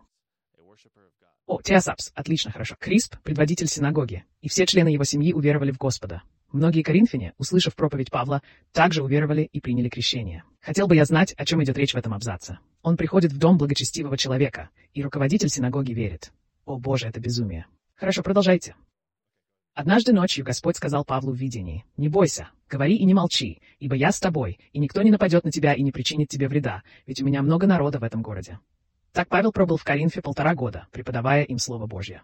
О, 1.48 1.60
Теосапс, 1.60 2.12
отлично, 2.14 2.52
хорошо. 2.52 2.76
Крисп— 2.80 3.18
предводитель 3.24 3.66
синагоги, 3.66 4.26
и 4.42 4.48
все 4.48 4.68
члены 4.68 4.90
его 4.90 5.06
семьи 5.06 5.34
уверовали 5.34 5.72
в 5.72 5.80
Господа. 5.80 6.22
Многие 6.52 6.82
коринфяне, 6.82 7.34
услышав 7.38 7.76
проповедь 7.76 8.10
Павла, 8.10 8.42
также 8.72 9.04
уверовали 9.04 9.44
и 9.44 9.60
приняли 9.62 9.88
крещение. 9.88 10.44
Хотел 10.62 10.88
бы 10.88 10.96
я 10.96 11.06
знать, 11.06 11.34
о 11.34 11.46
чем 11.46 11.64
идет 11.64 11.78
речь 11.78 11.94
в 11.94 11.98
этом 11.98 12.14
абзаце. 12.14 12.58
Он 12.82 12.98
приходит 12.98 13.32
в 13.32 13.38
дом 13.38 13.58
благочестивого 13.58 14.18
человека, 14.18 14.70
и 14.94 15.04
руководитель 15.04 15.50
синагоги 15.50 15.94
верит. 15.94 16.32
О 16.66 16.78
боже, 16.78 17.08
это 17.08 17.20
безумие. 17.20 17.68
Хорошо, 17.96 18.24
продолжайте. 18.24 18.76
Однажды 19.76 20.12
ночью 20.12 20.44
Господь 20.44 20.76
сказал 20.76 21.06
Павлу 21.06 21.32
в 21.32 21.38
видении, 21.38 21.86
«Не 21.98 22.10
бойся, 22.10 22.50
говори 22.68 22.96
и 22.96 23.06
не 23.06 23.14
молчи, 23.14 23.62
ибо 23.80 23.96
я 23.96 24.12
с 24.12 24.20
тобой, 24.20 24.60
и 24.74 24.80
никто 24.80 25.02
не 25.04 25.12
нападет 25.12 25.46
на 25.46 25.52
тебя 25.52 25.74
и 25.74 25.84
не 25.84 25.92
причинит 25.92 26.30
тебе 26.30 26.48
вреда, 26.48 26.84
ведь 27.06 27.22
у 27.22 27.26
меня 27.26 27.42
много 27.44 27.68
народа 27.68 28.00
в 28.00 28.04
этом 28.04 28.22
городе». 28.22 28.60
Так 29.14 29.30
Павел 29.30 29.52
пробыл 29.52 29.78
в 29.78 29.84
Коринфе 29.84 30.22
полтора 30.22 30.56
года, 30.56 30.88
преподавая 30.92 31.44
им 31.44 31.60
Слово 31.60 31.86
Божье. 31.86 32.24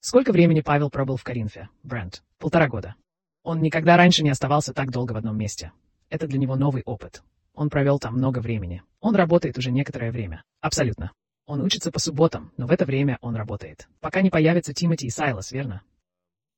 Сколько 0.00 0.32
времени 0.32 0.60
Павел 0.60 0.90
пробыл 0.90 1.16
в 1.16 1.24
Коринфе, 1.24 1.68
Брент? 1.82 2.22
Полтора 2.38 2.68
года. 2.68 2.94
Он 3.42 3.60
никогда 3.60 3.96
раньше 3.96 4.22
не 4.22 4.30
оставался 4.30 4.74
так 4.74 4.90
долго 4.90 5.12
в 5.12 5.16
одном 5.16 5.36
месте. 5.36 5.72
Это 6.08 6.26
для 6.26 6.38
него 6.38 6.56
новый 6.56 6.82
опыт. 6.84 7.22
Он 7.54 7.70
провел 7.70 7.98
там 7.98 8.14
много 8.14 8.40
времени. 8.40 8.82
Он 9.00 9.14
работает 9.14 9.56
уже 9.58 9.70
некоторое 9.70 10.12
время. 10.12 10.44
Абсолютно. 10.60 11.12
Он 11.46 11.62
учится 11.62 11.90
по 11.90 11.98
субботам, 11.98 12.52
но 12.56 12.66
в 12.66 12.70
это 12.70 12.84
время 12.84 13.18
он 13.20 13.34
работает. 13.34 13.88
Пока 14.00 14.20
не 14.20 14.30
появятся 14.30 14.72
Тимоти 14.72 15.06
и 15.06 15.10
Сайлас, 15.10 15.52
верно? 15.52 15.82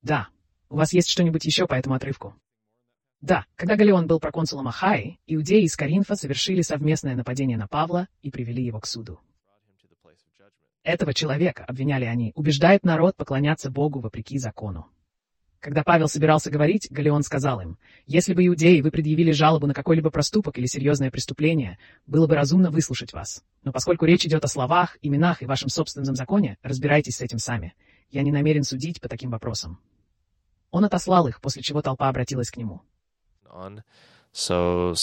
Да. 0.02 0.28
У 0.68 0.76
вас 0.76 0.92
есть 0.92 1.08
что-нибудь 1.08 1.44
еще 1.44 1.66
по 1.66 1.74
этому 1.74 1.94
отрывку? 1.94 2.34
Да, 3.20 3.46
когда 3.54 3.76
Галеон 3.76 4.08
был 4.08 4.18
проконсулом 4.18 4.66
Ахаи, 4.68 5.20
иудеи 5.26 5.62
из 5.62 5.76
Коринфа 5.76 6.16
совершили 6.16 6.62
совместное 6.62 7.14
нападение 7.14 7.56
на 7.56 7.68
Павла 7.68 8.08
и 8.20 8.30
привели 8.30 8.64
его 8.64 8.80
к 8.80 8.86
суду. 8.86 9.20
Этого 10.82 11.14
человека, 11.14 11.64
обвиняли 11.64 12.04
они, 12.04 12.32
убеждает 12.34 12.84
народ 12.84 13.16
поклоняться 13.16 13.70
Богу 13.70 14.00
вопреки 14.00 14.38
закону. 14.38 14.91
Когда 15.62 15.84
Павел 15.84 16.08
собирался 16.08 16.50
говорить, 16.50 16.88
Галеон 16.90 17.22
сказал 17.22 17.60
им, 17.60 17.78
«Если 18.04 18.34
бы 18.34 18.44
иудеи 18.44 18.80
вы 18.80 18.90
предъявили 18.90 19.30
жалобу 19.30 19.68
на 19.68 19.74
какой-либо 19.74 20.10
проступок 20.10 20.58
или 20.58 20.66
серьезное 20.66 21.12
преступление, 21.12 21.78
было 22.04 22.26
бы 22.26 22.34
разумно 22.34 22.72
выслушать 22.72 23.12
вас. 23.12 23.44
Но 23.62 23.70
поскольку 23.70 24.04
речь 24.04 24.26
идет 24.26 24.44
о 24.44 24.48
словах, 24.48 24.98
именах 25.02 25.40
и 25.40 25.46
вашем 25.46 25.68
собственном 25.68 26.16
законе, 26.16 26.58
разбирайтесь 26.62 27.18
с 27.18 27.20
этим 27.20 27.38
сами. 27.38 27.74
Я 28.10 28.22
не 28.22 28.32
намерен 28.32 28.64
судить 28.64 29.00
по 29.00 29.08
таким 29.08 29.30
вопросам». 29.30 29.78
Он 30.72 30.84
отослал 30.84 31.28
их, 31.28 31.40
после 31.40 31.62
чего 31.62 31.80
толпа 31.80 32.08
обратилась 32.08 32.50
к 32.50 32.56
нему. 32.56 32.82
So. 34.34 34.94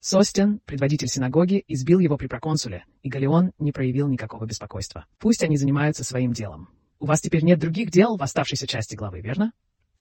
Состен, 0.00 0.60
предводитель 0.64 1.08
синагоги, 1.08 1.62
избил 1.68 2.00
его 2.00 2.16
при 2.16 2.26
проконсуле, 2.26 2.86
и 3.04 3.08
Галеон 3.08 3.52
не 3.60 3.70
проявил 3.70 4.08
никакого 4.08 4.46
беспокойства. 4.46 5.06
Пусть 5.18 5.44
они 5.44 5.56
занимаются 5.56 6.02
своим 6.02 6.32
делом. 6.32 6.70
У 7.00 7.06
вас 7.06 7.20
теперь 7.20 7.44
нет 7.44 7.58
других 7.58 7.90
дел 7.90 8.16
в 8.16 8.22
оставшейся 8.22 8.66
части 8.66 8.94
главы, 8.96 9.20
верно? 9.20 9.52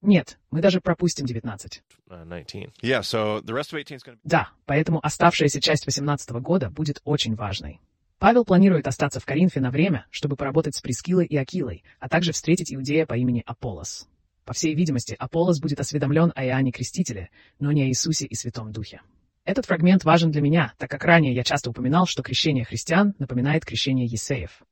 Нет, 0.02 0.38
мы 0.52 0.62
даже 0.62 0.80
пропустим 0.80 1.26
19. 1.26 1.84
uh, 2.10 2.24
19. 2.24 2.70
Yeah, 2.82 3.02
so 3.02 3.42
the 3.42 3.54
rest 3.54 3.72
of 3.72 3.78
18 3.78 3.98
is 3.98 4.04
going 4.04 4.16
to 4.16 4.20
Да, 4.24 4.50
поэтому 4.66 5.00
оставшаяся 5.04 5.60
часть 5.60 5.86
18 5.86 6.30
года 6.42 6.70
будет 6.70 7.02
очень 7.04 7.36
важной. 7.36 7.82
Павел 8.20 8.46
планирует 8.46 8.88
остаться 8.88 9.20
в 9.20 9.26
Коринфе 9.26 9.60
на 9.60 9.70
время, 9.70 10.08
чтобы 10.10 10.36
поработать 10.36 10.76
с 10.76 10.82
Прескилой 10.82 11.26
и 11.26 11.38
Акилой, 11.38 11.84
а 12.00 12.10
также 12.10 12.32
встретить 12.32 12.74
иудея 12.74 13.06
по 13.06 13.16
имени 13.16 13.44
Аполлос. 13.46 14.08
По 14.44 14.54
всей 14.54 14.74
видимости, 14.74 15.16
Аполлос 15.20 15.60
будет 15.60 15.80
осведомлен 15.80 16.32
о 16.36 16.46
Иоанне 16.46 16.72
Крестителе, 16.72 17.30
но 17.60 17.72
не 17.72 17.84
о 17.84 17.88
Иисусе 17.88 18.26
и 18.26 18.34
Святом 18.34 18.72
Духе. 18.72 19.02
Этот 19.44 19.66
фрагмент 19.66 20.04
важен 20.04 20.32
для 20.32 20.42
меня, 20.42 20.74
так 20.78 20.90
как 20.90 21.04
ранее 21.04 21.34
я 21.36 21.44
часто 21.44 21.70
упоминал, 21.70 22.06
что 22.06 22.24
крещение 22.24 22.66
христиан 22.66 23.14
напоминает 23.20 23.66
крещение 23.66 24.06
Есеев. 24.06 24.64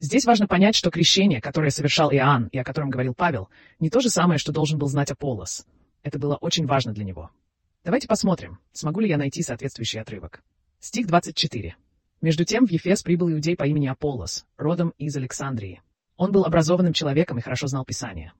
Здесь 0.00 0.24
важно 0.24 0.46
понять, 0.46 0.74
что 0.74 0.90
крещение, 0.90 1.40
которое 1.40 1.70
совершал 1.70 2.10
Иоанн 2.12 2.48
и 2.48 2.58
о 2.58 2.64
котором 2.64 2.90
говорил 2.90 3.14
Павел, 3.14 3.48
не 3.78 3.90
то 3.90 4.00
же 4.00 4.08
самое, 4.08 4.38
что 4.38 4.52
должен 4.52 4.78
был 4.78 4.88
знать 4.88 5.10
Аполлос. 5.10 5.66
Это 6.02 6.18
было 6.18 6.36
очень 6.36 6.66
важно 6.66 6.92
для 6.92 7.04
него. 7.04 7.30
Давайте 7.84 8.08
посмотрим, 8.08 8.58
смогу 8.72 9.00
ли 9.00 9.08
я 9.08 9.16
найти 9.16 9.42
соответствующий 9.42 10.00
отрывок. 10.00 10.42
Стих 10.80 11.06
24. 11.06 11.76
Между 12.20 12.44
тем 12.44 12.66
в 12.66 12.70
Ефес 12.70 13.02
прибыл 13.02 13.30
иудей 13.30 13.56
по 13.56 13.64
имени 13.64 13.86
Аполлос, 13.86 14.44
родом 14.56 14.92
из 14.98 15.16
Александрии. 15.16 15.82
Он 16.16 16.32
был 16.32 16.44
образованным 16.44 16.92
человеком 16.92 17.38
и 17.38 17.42
хорошо 17.42 17.66
знал 17.66 17.84
Писание. 17.84 18.32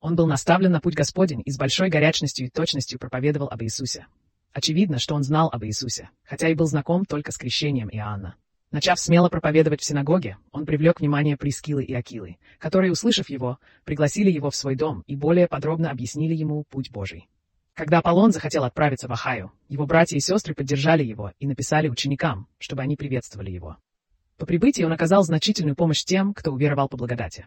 Он 0.00 0.16
был 0.16 0.26
наставлен 0.26 0.72
на 0.72 0.80
путь 0.80 0.94
Господень 0.94 1.42
и 1.44 1.50
с 1.50 1.58
большой 1.58 1.90
горячностью 1.90 2.46
и 2.46 2.50
точностью 2.50 2.98
проповедовал 2.98 3.48
об 3.48 3.62
Иисусе. 3.62 4.06
Очевидно, 4.52 4.98
что 4.98 5.14
он 5.14 5.22
знал 5.22 5.48
об 5.52 5.64
Иисусе, 5.64 6.10
хотя 6.24 6.48
и 6.48 6.54
был 6.54 6.66
знаком 6.66 7.04
только 7.04 7.32
с 7.32 7.38
крещением 7.38 7.88
Иоанна. 7.90 8.34
Начав 8.72 9.00
смело 9.00 9.28
проповедовать 9.28 9.80
в 9.80 9.84
синагоге, 9.84 10.36
он 10.52 10.64
привлек 10.64 11.00
внимание 11.00 11.36
Прискилы 11.36 11.82
и 11.82 11.92
Акилы, 11.92 12.36
которые, 12.58 12.92
услышав 12.92 13.28
его, 13.28 13.58
пригласили 13.84 14.30
его 14.30 14.50
в 14.50 14.56
свой 14.56 14.76
дом 14.76 15.02
и 15.06 15.16
более 15.16 15.48
подробно 15.48 15.90
объяснили 15.90 16.34
ему 16.34 16.64
путь 16.64 16.90
Божий. 16.90 17.28
Когда 17.74 17.98
Аполлон 17.98 18.32
захотел 18.32 18.64
отправиться 18.64 19.08
в 19.08 19.12
Ахаю, 19.12 19.52
его 19.68 19.86
братья 19.86 20.16
и 20.16 20.20
сестры 20.20 20.54
поддержали 20.54 21.02
его 21.02 21.32
и 21.38 21.46
написали 21.46 21.88
ученикам, 21.88 22.46
чтобы 22.58 22.82
они 22.82 22.94
приветствовали 22.94 23.50
его. 23.50 23.76
По 24.36 24.46
прибытии 24.46 24.82
он 24.82 24.92
оказал 24.92 25.22
значительную 25.24 25.76
помощь 25.76 26.04
тем, 26.04 26.32
кто 26.32 26.52
уверовал 26.52 26.88
по 26.88 26.96
благодати. 26.96 27.46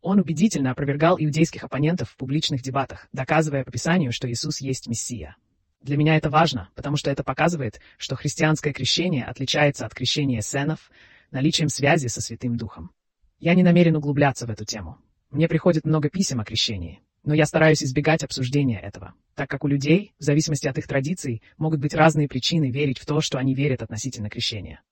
Он 0.00 0.18
убедительно 0.18 0.72
опровергал 0.72 1.16
иудейских 1.18 1.64
оппонентов 1.64 2.10
в 2.10 2.16
публичных 2.16 2.62
дебатах, 2.62 3.08
доказывая 3.12 3.64
по 3.64 3.70
Писанию, 3.70 4.12
что 4.12 4.30
Иисус 4.30 4.60
есть 4.60 4.88
Мессия. 4.88 5.36
Для 5.82 5.96
меня 5.96 6.16
это 6.16 6.30
важно, 6.30 6.68
потому 6.76 6.96
что 6.96 7.10
это 7.10 7.24
показывает, 7.24 7.80
что 7.98 8.14
христианское 8.14 8.72
крещение 8.72 9.24
отличается 9.24 9.84
от 9.84 9.94
крещения 9.94 10.38
эссенов 10.38 10.90
наличием 11.32 11.68
связи 11.68 12.06
со 12.06 12.20
Святым 12.20 12.56
Духом. 12.56 12.92
Я 13.40 13.54
не 13.54 13.64
намерен 13.64 13.96
углубляться 13.96 14.46
в 14.46 14.50
эту 14.50 14.64
тему. 14.64 14.98
Мне 15.30 15.48
приходит 15.48 15.84
много 15.84 16.08
писем 16.08 16.38
о 16.38 16.44
крещении, 16.44 17.00
но 17.24 17.34
я 17.34 17.46
стараюсь 17.46 17.82
избегать 17.82 18.22
обсуждения 18.22 18.78
этого, 18.78 19.14
так 19.34 19.50
как 19.50 19.64
у 19.64 19.66
людей, 19.66 20.14
в 20.20 20.22
зависимости 20.22 20.68
от 20.68 20.78
их 20.78 20.86
традиций, 20.86 21.42
могут 21.56 21.80
быть 21.80 21.94
разные 21.94 22.28
причины 22.28 22.70
верить 22.70 22.98
в 22.98 23.06
то, 23.06 23.20
что 23.20 23.38
они 23.38 23.54
верят 23.54 23.82
относительно 23.82 24.30
крещения. 24.30 24.82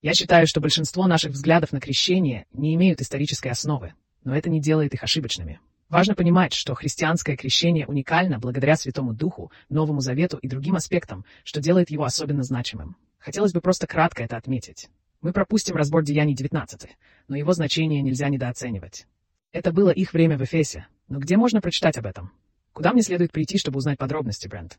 Я 0.00 0.14
считаю, 0.14 0.46
что 0.46 0.60
большинство 0.60 1.06
наших 1.06 1.32
взглядов 1.32 1.72
на 1.72 1.80
крещение 1.80 2.46
не 2.52 2.74
имеют 2.74 3.00
исторической 3.00 3.48
основы, 3.48 3.92
но 4.24 4.34
это 4.34 4.48
не 4.48 4.60
делает 4.60 4.94
их 4.94 5.02
ошибочными. 5.02 5.60
Важно 5.90 6.14
понимать, 6.14 6.54
что 6.54 6.76
христианское 6.76 7.36
крещение 7.36 7.84
уникально 7.84 8.38
благодаря 8.38 8.76
Святому 8.76 9.12
Духу, 9.12 9.50
Новому 9.68 10.00
Завету 10.00 10.38
и 10.38 10.46
другим 10.46 10.76
аспектам, 10.76 11.24
что 11.42 11.60
делает 11.60 11.90
его 11.90 12.04
особенно 12.04 12.44
значимым. 12.44 12.96
Хотелось 13.18 13.52
бы 13.52 13.60
просто 13.60 13.88
кратко 13.88 14.22
это 14.22 14.36
отметить. 14.36 14.88
Мы 15.20 15.32
пропустим 15.32 15.74
разбор 15.74 16.04
Деяний 16.04 16.34
19, 16.34 16.88
но 17.26 17.36
его 17.36 17.52
значение 17.52 18.02
нельзя 18.02 18.28
недооценивать. 18.28 19.08
Это 19.50 19.72
было 19.72 19.90
их 19.90 20.12
время 20.12 20.38
в 20.38 20.44
Эфесе, 20.44 20.86
но 21.08 21.18
где 21.18 21.36
можно 21.36 21.60
прочитать 21.60 21.98
об 21.98 22.06
этом? 22.06 22.30
Куда 22.72 22.92
мне 22.92 23.02
следует 23.02 23.32
прийти, 23.32 23.58
чтобы 23.58 23.78
узнать 23.78 23.98
подробности, 23.98 24.46
Брент? 24.46 24.78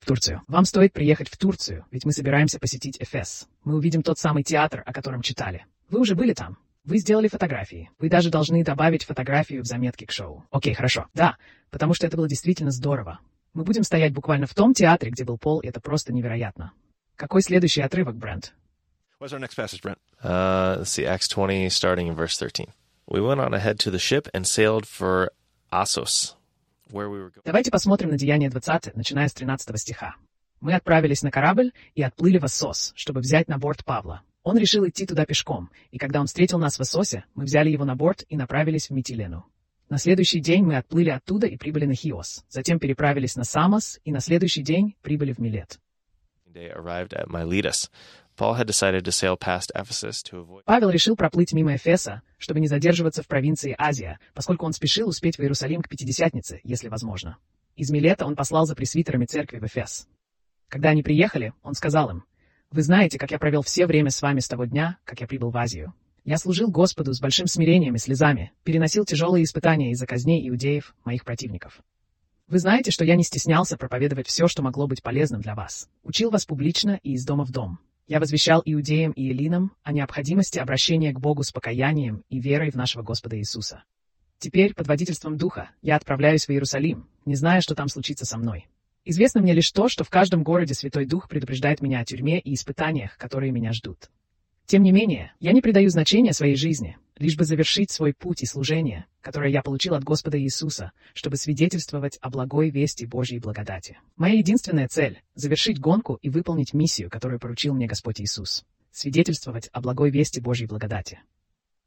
В 0.00 0.06
Турцию. 0.06 0.42
Вам 0.46 0.66
стоит 0.66 0.92
приехать 0.92 1.30
в 1.30 1.38
Турцию, 1.38 1.86
ведь 1.90 2.04
мы 2.04 2.12
собираемся 2.12 2.58
посетить 2.58 3.00
Эфес. 3.00 3.48
Мы 3.64 3.74
увидим 3.76 4.02
тот 4.02 4.18
самый 4.18 4.42
театр, 4.42 4.82
о 4.84 4.92
котором 4.92 5.22
читали. 5.22 5.64
Вы 5.88 6.00
уже 6.00 6.14
были 6.14 6.34
там? 6.34 6.58
Вы 6.86 6.98
сделали 6.98 7.26
фотографии. 7.26 7.90
Вы 7.98 8.08
даже 8.08 8.30
должны 8.30 8.62
добавить 8.62 9.04
фотографию 9.04 9.64
в 9.64 9.66
заметки 9.66 10.04
к 10.04 10.12
шоу. 10.12 10.44
Окей, 10.52 10.72
хорошо. 10.72 11.06
Да, 11.14 11.36
потому 11.70 11.94
что 11.94 12.06
это 12.06 12.16
было 12.16 12.28
действительно 12.28 12.70
здорово. 12.70 13.18
Мы 13.54 13.64
будем 13.64 13.82
стоять 13.82 14.12
буквально 14.12 14.46
в 14.46 14.54
том 14.54 14.72
театре, 14.72 15.10
где 15.10 15.24
был 15.24 15.36
Пол, 15.36 15.58
и 15.58 15.66
это 15.66 15.80
просто 15.80 16.12
невероятно. 16.12 16.72
Какой 17.16 17.42
следующий 17.42 17.80
отрывок, 17.80 18.14
Брент? 18.14 18.54
What's 19.18 19.32
our 19.32 19.40
next 19.40 19.56
passage, 19.56 19.82
Brent? 19.82 19.98
Uh, 20.22 20.76
let's 20.78 20.90
see, 20.90 21.04
Acts 21.04 21.26
20, 21.26 21.68
starting 21.70 22.06
in 22.06 22.14
verse 22.14 22.38
13. 22.38 22.68
We 23.08 23.20
went 23.20 23.40
on 23.40 23.52
ahead 23.52 23.80
to 23.80 23.90
the 23.90 23.98
ship 23.98 24.28
and 24.32 24.46
sailed 24.46 24.86
for 24.86 25.32
Assos, 25.72 26.36
where 26.92 27.08
we 27.08 27.18
were 27.18 27.30
going. 27.30 27.42
Давайте 27.44 27.72
посмотрим 27.72 28.10
на 28.10 28.18
Деяние 28.18 28.48
20, 28.48 28.94
начиная 28.94 29.26
с 29.26 29.32
13 29.32 29.76
стиха. 29.80 30.14
Мы 30.60 30.74
отправились 30.74 31.22
на 31.22 31.32
корабль 31.32 31.72
и 31.96 32.02
отплыли 32.02 32.38
в 32.38 32.44
Ассос, 32.44 32.92
чтобы 32.94 33.20
взять 33.20 33.48
на 33.48 33.58
борт 33.58 33.84
Павла. 33.84 34.22
Он 34.46 34.56
решил 34.56 34.86
идти 34.86 35.06
туда 35.06 35.26
пешком, 35.26 35.70
и 35.90 35.98
когда 35.98 36.20
он 36.20 36.28
встретил 36.28 36.60
нас 36.60 36.78
в 36.78 36.82
Эсосе, 36.82 37.24
мы 37.34 37.46
взяли 37.46 37.68
его 37.68 37.84
на 37.84 37.96
борт 37.96 38.24
и 38.28 38.36
направились 38.36 38.88
в 38.88 38.92
Митилену. 38.92 39.44
На 39.88 39.98
следующий 39.98 40.38
день 40.38 40.62
мы 40.62 40.76
отплыли 40.76 41.10
оттуда 41.10 41.48
и 41.48 41.56
прибыли 41.56 41.84
на 41.84 41.94
Хиос, 41.94 42.44
затем 42.48 42.78
переправились 42.78 43.34
на 43.34 43.42
Самос 43.42 43.98
и 44.04 44.12
на 44.12 44.20
следующий 44.20 44.62
день 44.62 44.94
прибыли 45.02 45.32
в 45.32 45.40
Милет. 45.40 45.80
Павел 50.64 50.90
решил 50.90 51.16
проплыть 51.16 51.52
мимо 51.52 51.74
Эфеса, 51.74 52.22
чтобы 52.38 52.60
не 52.60 52.68
задерживаться 52.68 53.24
в 53.24 53.26
провинции 53.26 53.74
Азия, 53.76 54.20
поскольку 54.32 54.64
он 54.64 54.72
спешил 54.72 55.08
успеть 55.08 55.38
в 55.38 55.40
Иерусалим 55.40 55.82
к 55.82 55.88
Пятидесятнице, 55.88 56.60
если 56.62 56.86
возможно. 56.86 57.36
Из 57.74 57.90
Милета 57.90 58.24
он 58.24 58.36
послал 58.36 58.64
за 58.64 58.76
пресвитерами 58.76 59.24
церкви 59.24 59.58
в 59.58 59.64
Эфес. 59.64 60.06
Когда 60.68 60.90
они 60.90 61.02
приехали, 61.02 61.52
он 61.64 61.74
сказал 61.74 62.10
им, 62.10 62.24
«Вы 62.76 62.82
знаете, 62.82 63.18
как 63.18 63.30
я 63.30 63.38
провел 63.38 63.62
все 63.62 63.86
время 63.86 64.10
с 64.10 64.20
вами 64.20 64.40
с 64.40 64.48
того 64.48 64.66
дня, 64.66 64.98
как 65.04 65.22
я 65.22 65.26
прибыл 65.26 65.48
в 65.48 65.56
Азию. 65.56 65.94
Я 66.26 66.36
служил 66.36 66.70
Господу 66.70 67.14
с 67.14 67.22
большим 67.22 67.46
смирением 67.46 67.94
и 67.94 67.98
слезами, 67.98 68.52
переносил 68.64 69.06
тяжелые 69.06 69.44
испытания 69.44 69.92
из-за 69.92 70.06
казней 70.06 70.46
иудеев, 70.46 70.94
моих 71.02 71.24
противников. 71.24 71.80
Вы 72.48 72.58
знаете, 72.58 72.90
что 72.90 73.02
я 73.06 73.16
не 73.16 73.22
стеснялся 73.22 73.78
проповедовать 73.78 74.26
все, 74.26 74.46
что 74.46 74.62
могло 74.62 74.86
быть 74.86 75.02
полезным 75.02 75.40
для 75.40 75.54
вас. 75.54 75.88
Учил 76.02 76.30
вас 76.30 76.44
публично 76.44 77.00
и 77.02 77.12
из 77.12 77.24
дома 77.24 77.46
в 77.46 77.50
дом. 77.50 77.78
Я 78.08 78.20
возвещал 78.20 78.60
иудеям 78.62 79.12
и 79.12 79.32
элинам 79.32 79.72
о 79.82 79.92
необходимости 79.94 80.58
обращения 80.58 81.14
к 81.14 81.18
Богу 81.18 81.44
с 81.44 81.52
покаянием 81.52 82.24
и 82.28 82.40
верой 82.40 82.70
в 82.70 82.74
нашего 82.74 83.02
Господа 83.02 83.38
Иисуса. 83.38 83.84
Теперь, 84.38 84.74
под 84.74 84.86
водительством 84.86 85.38
Духа, 85.38 85.70
я 85.80 85.96
отправляюсь 85.96 86.44
в 86.44 86.50
Иерусалим, 86.50 87.08
не 87.24 87.36
зная, 87.36 87.62
что 87.62 87.74
там 87.74 87.88
случится 87.88 88.26
со 88.26 88.36
мной. 88.36 88.66
Известно 89.08 89.40
мне 89.40 89.52
лишь 89.52 89.70
то, 89.70 89.88
что 89.88 90.02
в 90.02 90.10
каждом 90.10 90.42
городе 90.42 90.74
Святой 90.74 91.06
Дух 91.06 91.28
предупреждает 91.28 91.80
меня 91.80 92.00
о 92.00 92.04
тюрьме 92.04 92.40
и 92.40 92.54
испытаниях, 92.54 93.16
которые 93.16 93.52
меня 93.52 93.72
ждут. 93.72 94.10
Тем 94.66 94.82
не 94.82 94.90
менее, 94.90 95.32
я 95.38 95.52
не 95.52 95.62
придаю 95.62 95.88
значения 95.90 96.32
своей 96.32 96.56
жизни, 96.56 96.98
лишь 97.16 97.36
бы 97.36 97.44
завершить 97.44 97.92
свой 97.92 98.12
путь 98.12 98.42
и 98.42 98.46
служение, 98.46 99.06
которое 99.20 99.52
я 99.52 99.62
получил 99.62 99.94
от 99.94 100.02
Господа 100.02 100.40
Иисуса, 100.42 100.90
чтобы 101.14 101.36
свидетельствовать 101.36 102.18
о 102.20 102.30
благой 102.30 102.70
вести 102.70 103.06
Божьей 103.06 103.38
благодати. 103.38 104.00
Моя 104.16 104.38
единственная 104.38 104.88
цель— 104.88 105.22
завершить 105.36 105.78
гонку 105.78 106.18
и 106.20 106.28
выполнить 106.28 106.74
миссию, 106.74 107.08
которую 107.08 107.38
поручил 107.38 107.74
мне 107.74 107.86
Господь 107.86 108.20
Иисус. 108.20 108.64
Свидетельствовать 108.90 109.68
о 109.72 109.82
благой 109.82 110.10
вести 110.10 110.40
Божьей 110.40 110.66
благодати. 110.66 111.20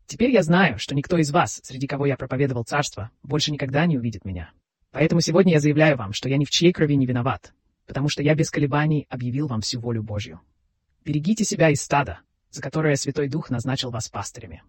Теперь 0.05 0.32
я 0.32 0.41
знаю, 0.41 0.79
что 0.79 0.95
никто 0.95 1.17
из 1.17 1.32
вас, 1.32 1.60
среди 1.63 1.86
кого 1.86 2.05
я 2.05 2.15
проповедовал 2.15 2.63
царство, 2.63 3.12
больше 3.23 3.51
никогда 3.51 3.86
не 3.88 3.97
увидит 3.97 4.23
меня. 4.23 4.53
Поэтому 4.91 5.21
сегодня 5.21 5.54
я 5.54 5.60
заявляю 5.60 5.97
вам, 5.97 6.13
что 6.13 6.30
я 6.30 6.38
ни 6.38 6.45
в 6.45 6.49
чьей 6.49 6.73
крови 6.73 6.95
не 6.95 7.06
виноват, 7.06 7.54
потому 7.86 8.10
что 8.10 8.23
я 8.23 8.34
без 8.36 8.49
колебаний 8.49 9.06
объявил 9.10 9.47
вам 9.47 9.62
всю 9.62 9.80
волю 9.80 10.04
Божью. 10.04 10.41
Берегите 11.06 11.43
себя 11.43 11.69
из 11.69 11.82
стада, 11.82 12.19
за 12.49 12.62
которое 12.62 12.95
Святой 12.95 13.30
Дух 13.30 13.49
назначил 13.49 13.91
вас 13.91 14.10
пастырями. 14.10 14.63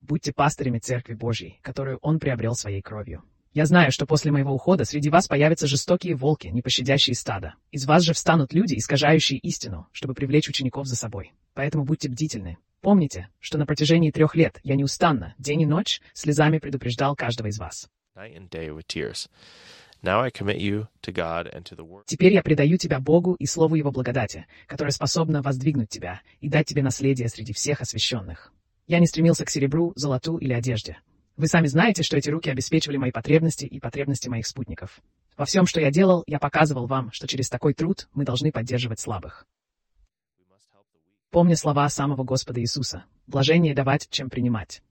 Будьте 0.00 0.32
пастырями 0.32 0.78
Церкви 0.78 1.14
Божьей, 1.14 1.58
которую 1.62 1.98
Он 1.98 2.18
приобрел 2.18 2.54
своей 2.54 2.82
кровью. 2.82 3.22
Я 3.52 3.66
знаю, 3.66 3.90
что 3.90 4.06
после 4.06 4.30
моего 4.30 4.54
ухода 4.54 4.84
среди 4.84 5.10
вас 5.10 5.26
появятся 5.26 5.66
жестокие 5.66 6.14
волки, 6.14 6.46
не 6.46 6.62
пощадящие 6.62 7.16
стада. 7.16 7.54
Из 7.72 7.84
вас 7.84 8.04
же 8.04 8.12
встанут 8.12 8.52
люди, 8.52 8.76
искажающие 8.76 9.40
истину, 9.40 9.88
чтобы 9.90 10.14
привлечь 10.14 10.48
учеников 10.48 10.86
за 10.86 10.94
собой. 10.94 11.32
Поэтому 11.54 11.84
будьте 11.84 12.08
бдительны. 12.08 12.58
Помните, 12.80 13.28
что 13.40 13.58
на 13.58 13.66
протяжении 13.66 14.12
трех 14.12 14.36
лет 14.36 14.60
я 14.62 14.76
неустанно, 14.76 15.34
день 15.36 15.62
и 15.62 15.66
ночь, 15.66 16.00
слезами 16.14 16.58
предупреждал 16.58 17.16
каждого 17.16 17.48
из 17.48 17.58
вас. 17.58 17.88
Теперь 22.06 22.32
я 22.32 22.42
предаю 22.42 22.76
тебя 22.78 22.98
Богу 22.98 23.34
и 23.34 23.46
Слову 23.46 23.74
Его 23.76 23.92
благодати, 23.92 24.46
которое 24.66 24.90
способно 24.90 25.42
воздвигнуть 25.42 25.90
тебя 25.90 26.22
и 26.40 26.48
дать 26.48 26.66
тебе 26.66 26.82
наследие 26.82 27.28
среди 27.28 27.52
всех 27.52 27.82
освященных. 27.82 28.52
Я 28.86 28.98
не 28.98 29.06
стремился 29.06 29.44
к 29.44 29.50
серебру, 29.50 29.92
золоту 29.94 30.38
или 30.38 30.52
одежде. 30.52 30.98
Вы 31.36 31.46
сами 31.46 31.68
знаете, 31.68 32.02
что 32.02 32.16
эти 32.16 32.30
руки 32.30 32.50
обеспечивали 32.50 32.96
мои 32.96 33.12
потребности 33.12 33.64
и 33.64 33.78
потребности 33.78 34.28
моих 34.28 34.46
спутников. 34.46 35.00
Во 35.36 35.44
всем, 35.44 35.66
что 35.66 35.80
я 35.80 35.90
делал, 35.90 36.24
я 36.26 36.38
показывал 36.38 36.86
вам, 36.86 37.12
что 37.12 37.28
через 37.28 37.48
такой 37.48 37.74
труд 37.74 38.08
мы 38.12 38.24
должны 38.24 38.50
поддерживать 38.50 39.00
слабых. 39.00 39.46
Помня 41.30 41.56
слова 41.56 41.88
самого 41.88 42.24
Господа 42.24 42.60
Иисуса, 42.60 43.04
блажение 43.28 43.74
давать, 43.74 44.08
чем 44.10 44.30
принимать. 44.30 44.82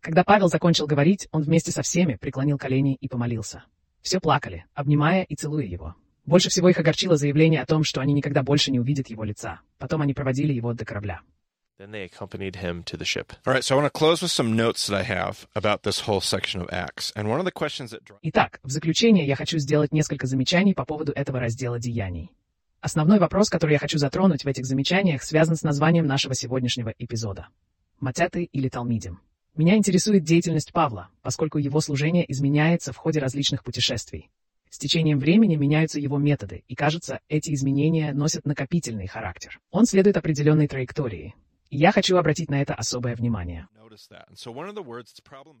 Когда 0.00 0.24
Павел 0.24 0.48
закончил 0.48 0.86
говорить, 0.86 1.28
он 1.30 1.42
вместе 1.42 1.72
со 1.72 1.82
всеми 1.82 2.14
преклонил 2.14 2.56
колени 2.56 2.94
и 2.94 3.08
помолился. 3.08 3.64
Все 4.00 4.18
плакали, 4.18 4.64
обнимая 4.74 5.24
и 5.24 5.34
целуя 5.34 5.66
его. 5.66 5.94
Больше 6.24 6.48
всего 6.48 6.70
их 6.70 6.78
огорчило 6.78 7.16
заявление 7.16 7.60
о 7.60 7.66
том, 7.66 7.84
что 7.84 8.00
они 8.00 8.14
никогда 8.14 8.42
больше 8.42 8.70
не 8.70 8.80
увидят 8.80 9.08
его 9.08 9.24
лица. 9.24 9.60
Потом 9.78 10.00
они 10.00 10.14
проводили 10.14 10.52
его 10.52 10.72
до 10.72 10.84
корабля. 10.84 11.20
Then 11.78 11.92
they 11.92 12.04
accompanied 12.04 12.56
him 12.56 12.82
to 12.84 12.98
the 12.98 13.06
ship. 13.06 13.32
All 13.46 13.54
right, 13.54 13.64
so 13.64 13.74
I 13.74 13.80
want 13.80 13.90
to 13.90 13.98
close 13.98 14.20
with 14.20 14.30
some 14.30 14.54
notes 14.54 14.86
that 14.86 14.94
I 14.94 15.02
have 15.02 15.46
about 15.54 15.82
this 15.82 16.00
whole 16.00 16.20
section 16.20 16.60
of 16.60 16.68
Acts. 16.70 17.10
And 17.16 17.26
one 17.26 17.40
of 17.40 17.46
the 17.46 17.52
questions 17.52 17.90
that 17.90 18.02
Итак, 18.22 18.60
в 18.62 18.70
заключение 18.70 19.26
я 19.26 19.34
хочу 19.34 19.58
сделать 19.58 19.92
несколько 19.92 20.26
замечаний 20.26 20.74
по 20.74 20.84
поводу 20.84 21.12
этого 21.12 21.40
раздела 21.40 21.78
деяний. 21.78 22.30
Основной 22.82 23.18
вопрос, 23.18 23.48
который 23.48 23.72
я 23.72 23.78
хочу 23.78 23.96
затронуть 23.96 24.44
в 24.44 24.48
этих 24.48 24.66
замечаниях, 24.66 25.22
связан 25.22 25.56
с 25.56 25.62
названием 25.62 26.06
нашего 26.06 26.34
сегодняшнего 26.34 26.94
эпизода. 26.98 27.48
Матяты 27.98 28.44
или 28.44 28.68
Талмидим. 28.68 29.20
Меня 29.56 29.76
интересует 29.76 30.24
деятельность 30.24 30.72
Павла, 30.72 31.08
поскольку 31.22 31.58
его 31.58 31.80
служение 31.80 32.30
изменяется 32.30 32.92
в 32.92 32.96
ходе 32.96 33.20
различных 33.20 33.64
путешествий. 33.64 34.30
С 34.70 34.78
течением 34.78 35.18
времени 35.18 35.56
меняются 35.56 35.98
его 35.98 36.16
методы, 36.16 36.62
и, 36.68 36.76
кажется, 36.76 37.20
эти 37.28 37.52
изменения 37.52 38.12
носят 38.12 38.46
накопительный 38.46 39.08
характер. 39.08 39.60
Он 39.72 39.84
следует 39.84 40.16
определенной 40.16 40.68
траектории. 40.68 41.34
И 41.70 41.76
я 41.76 41.90
хочу 41.90 42.16
обратить 42.16 42.50
на 42.50 42.62
это 42.62 42.74
особое 42.74 43.16
внимание. 43.16 43.66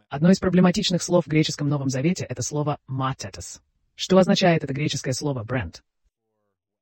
Одно 0.08 0.30
из 0.30 0.38
проблематичных 0.38 1.02
слов 1.02 1.24
в 1.26 1.28
греческом 1.28 1.68
Новом 1.68 1.88
Завете— 1.88 2.24
это 2.28 2.42
слово 2.42 2.78
«матетес». 2.86 3.60
Что 3.96 4.18
означает 4.18 4.62
это 4.62 4.72
греческое 4.72 5.12
слово 5.12 5.42
«бренд»? 5.42 5.82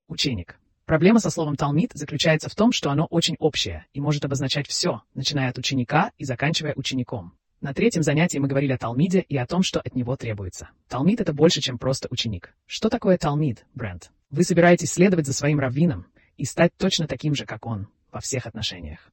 Ученик. 0.09 0.59
Проблема 0.89 1.21
со 1.21 1.29
словом 1.29 1.55
«талмид» 1.55 1.91
заключается 1.93 2.49
в 2.49 2.55
том, 2.55 2.73
что 2.73 2.91
оно 2.91 3.05
очень 3.05 3.37
общее 3.41 3.85
и 3.93 4.01
может 4.01 4.25
обозначать 4.25 4.67
все, 4.67 5.03
начиная 5.13 5.51
от 5.51 5.59
ученика 5.59 6.13
и 6.17 6.25
заканчивая 6.25 6.73
учеником. 6.77 7.35
На 7.61 7.75
третьем 7.75 8.03
занятии 8.03 8.39
мы 8.39 8.49
говорили 8.49 8.73
о 8.73 8.79
Талмиде 8.79 9.21
и 9.21 9.37
о 9.37 9.47
том, 9.47 9.63
что 9.63 9.83
от 9.83 9.95
него 9.95 10.17
требуется. 10.17 10.71
Талмид— 10.89 11.21
это 11.21 11.35
больше, 11.35 11.61
чем 11.61 11.77
просто 11.77 12.09
ученик. 12.11 12.55
Что 12.65 12.89
такое 12.89 13.19
Талмид, 13.19 13.67
Брент? 13.75 14.11
Вы 14.31 14.45
собираетесь 14.45 14.93
следовать 14.93 15.27
за 15.27 15.35
своим 15.35 15.61
раввином 15.61 16.07
и 16.39 16.47
стать 16.47 16.73
точно 16.79 17.07
таким 17.07 17.35
же, 17.35 17.45
как 17.45 17.67
он, 17.67 17.89
во 18.11 18.21
всех 18.21 18.47
отношениях. 18.47 19.11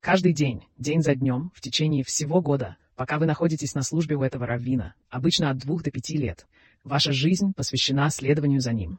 Каждый 0.00 0.32
день, 0.32 0.64
день 0.76 1.04
за 1.04 1.14
днем, 1.14 1.52
в 1.54 1.60
течение 1.60 2.02
всего 2.02 2.42
года, 2.42 2.78
пока 2.96 3.20
вы 3.20 3.26
находитесь 3.26 3.76
на 3.76 3.82
службе 3.82 4.16
у 4.16 4.24
этого 4.24 4.44
раввина, 4.44 4.94
обычно 5.08 5.50
от 5.50 5.58
двух 5.58 5.84
до 5.84 5.92
пяти 5.92 6.16
лет, 6.16 6.48
ваша 6.82 7.12
жизнь 7.12 7.52
посвящена 7.54 8.10
следованию 8.10 8.60
за 8.60 8.72
ним. 8.72 8.98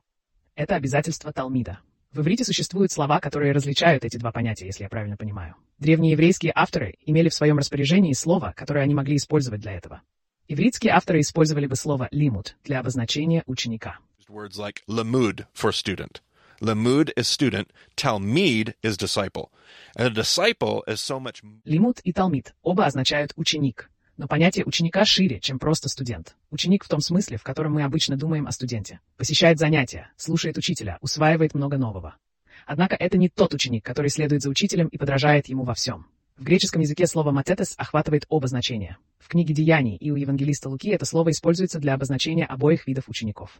Это 0.60 0.76
обязательство 0.76 1.32
Талмида. 1.32 1.80
В 2.12 2.20
иврите 2.20 2.44
существуют 2.44 2.92
слова, 2.92 3.22
которые 3.22 3.54
различают 3.54 4.04
эти 4.04 4.18
два 4.18 4.34
понятия, 4.34 4.66
если 4.66 4.84
я 4.84 4.90
правильно 4.90 5.16
понимаю. 5.16 5.56
Древние 5.78 6.12
еврейские 6.12 6.52
авторы 6.54 6.96
имели 7.06 7.30
в 7.30 7.34
своем 7.34 7.60
распоряжении 7.60 8.12
слово, 8.12 8.54
которое 8.58 8.82
они 8.82 8.94
могли 8.94 9.16
использовать 9.16 9.62
для 9.62 9.72
этого. 9.72 10.02
Ивритские 10.50 10.92
авторы 10.92 11.22
использовали 11.22 11.66
бы 11.66 11.78
слово 11.78 12.10
«лимут» 12.12 12.58
для 12.66 12.82
обозначения 12.82 13.44
ученика. 13.46 14.00
words 14.28 14.58
like 14.58 14.84
lamud 14.86 15.46
for 15.54 15.72
student. 15.72 16.20
Lamud 16.60 17.10
is 17.16 17.30
student, 17.30 17.70
Talmud 17.96 18.76
is 18.84 18.98
disciple. 18.98 19.52
And 19.96 20.08
a 20.08 20.10
disciple 20.10 20.84
is 20.88 21.00
so 21.00 21.22
much 21.22 21.42
Лимут 21.64 22.02
и 22.04 22.12
Талмид 22.12 22.54
оба 22.64 22.86
означают 22.86 23.32
«ученик». 23.38 23.90
Но 24.20 24.28
понятие 24.28 24.66
ученика 24.66 25.06
шире, 25.06 25.40
чем 25.40 25.60
просто 25.60 25.88
студент. 25.88 26.36
Ученик 26.52 26.84
в 26.84 26.90
том 26.90 27.00
смысле, 27.00 27.38
в 27.38 27.44
котором 27.44 27.76
мы 27.76 27.84
обычно 27.84 28.18
думаем 28.18 28.48
о 28.48 28.52
студенте. 28.52 29.00
Посещает 29.16 29.60
занятия, 29.60 30.12
слушает 30.18 30.58
учителя, 30.58 30.98
усваивает 31.00 31.54
много 31.54 31.78
нового. 31.78 32.18
Однако 32.66 32.98
это 32.98 33.18
не 33.18 33.30
тот 33.30 33.54
ученик, 33.54 33.86
который 33.86 34.10
следует 34.10 34.42
за 34.42 34.50
учителем 34.50 34.88
и 34.88 34.98
подражает 34.98 35.48
ему 35.48 35.64
во 35.64 35.74
всем. 35.74 36.06
В 36.36 36.44
греческом 36.44 36.82
языке 36.82 37.08
слово 37.08 37.32
«матетес» 37.32 37.76
охватывает 37.78 38.26
оба 38.28 38.50
значения. 38.50 38.98
В 39.20 39.30
книге 39.30 39.54
«Деяний» 39.54 39.96
и 39.96 40.12
у 40.12 40.18
евангелиста 40.18 40.68
Луки 40.68 40.90
это 40.90 41.06
слово 41.06 41.32
используется 41.32 41.80
для 41.80 41.94
обозначения 41.94 42.44
обоих 42.44 42.88
видов 42.88 43.08
учеников. 43.08 43.58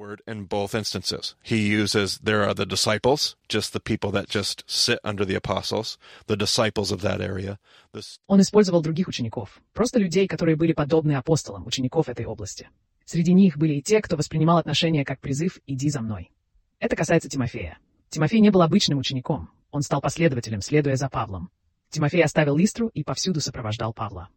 Word 0.00 0.22
in 0.26 0.44
both 0.46 0.74
instances. 0.74 1.34
He 1.42 1.58
uses 1.82 2.18
there 2.22 2.42
are 2.48 2.54
the 2.54 2.64
disciples, 2.66 3.36
just 3.48 3.72
the 3.74 3.80
people 3.80 4.10
that 4.12 4.28
just 4.28 4.64
sit 4.66 4.98
under 5.04 5.24
the 5.26 5.34
apostles, 5.34 5.98
the 6.26 6.36
disciples 6.36 6.90
of 6.90 7.02
that 7.02 7.20
area. 7.20 7.58
The 7.92 7.98
s- 8.00 8.18
Он 8.26 8.40
использовал 8.40 8.80
других 8.82 9.08
учеников, 9.08 9.60
просто 9.74 9.98
людей, 9.98 10.26
которые 10.26 10.56
были 10.56 10.72
подобны 10.72 11.12
апостолам, 11.16 11.66
учеников 11.66 12.08
этой 12.08 12.24
области. 12.24 12.68
Среди 13.04 13.32
них 13.34 13.58
были 13.58 13.74
и 13.74 13.82
те, 13.82 14.00
кто 14.00 14.16
воспринимал 14.16 14.56
отношения 14.58 15.04
как 15.04 15.20
призыв 15.20 15.58
«иди 15.66 15.90
за 15.90 16.00
мной». 16.00 16.30
Это 16.78 16.96
касается 16.96 17.28
Тимофея. 17.28 17.76
Тимофей 18.08 18.40
не 18.40 18.50
был 18.50 18.62
обычным 18.62 18.98
учеником, 18.98 19.50
он 19.70 19.82
стал 19.82 20.00
последователем, 20.00 20.62
следуя 20.62 20.96
за 20.96 21.08
Павлом. 21.10 21.50
Тимофей 21.90 22.24
оставил 22.24 22.56
Листру 22.56 22.88
и 22.88 23.02
повсюду 23.04 23.40
сопровождал 23.40 23.92
Павла. 23.92 24.28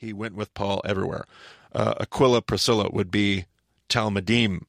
he 0.00 0.12
went 0.12 0.34
with 0.34 0.52
Paul 0.52 0.82
everywhere. 0.84 1.24
Uh, 1.72 1.94
Aquila, 1.98 2.42
Priscilla 2.42 2.90
would 2.90 3.10
be 3.10 3.46
Talmudim. 3.88 4.66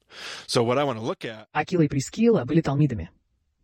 So 0.47 0.63
what 0.63 0.77
I 0.77 0.83
want 0.83 0.99
to 0.99 1.05
look 1.05 1.25
at 1.25 1.47
Акила 1.51 1.81
и 1.81 1.87
Прискила 1.87 2.45
были 2.45 2.61
талмидами. 2.61 3.09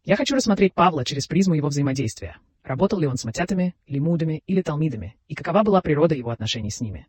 Я 0.04 0.16
хочу 0.16 0.36
рассмотреть 0.36 0.74
Павла 0.74 1.06
через 1.06 1.28
призму 1.28 1.54
его 1.54 1.68
взаимодействия. 1.68 2.38
Работал 2.64 3.00
ли 3.00 3.08
он 3.08 3.18
с 3.18 3.26
матятами, 3.26 3.76
лимудами 3.88 4.44
или 4.48 4.62
талмидами, 4.62 5.16
и 5.28 5.36
какова 5.36 5.64
была 5.64 5.82
природа 5.82 6.16
его 6.16 6.32
отношений 6.32 6.72
с 6.72 6.82
ними. 6.82 7.08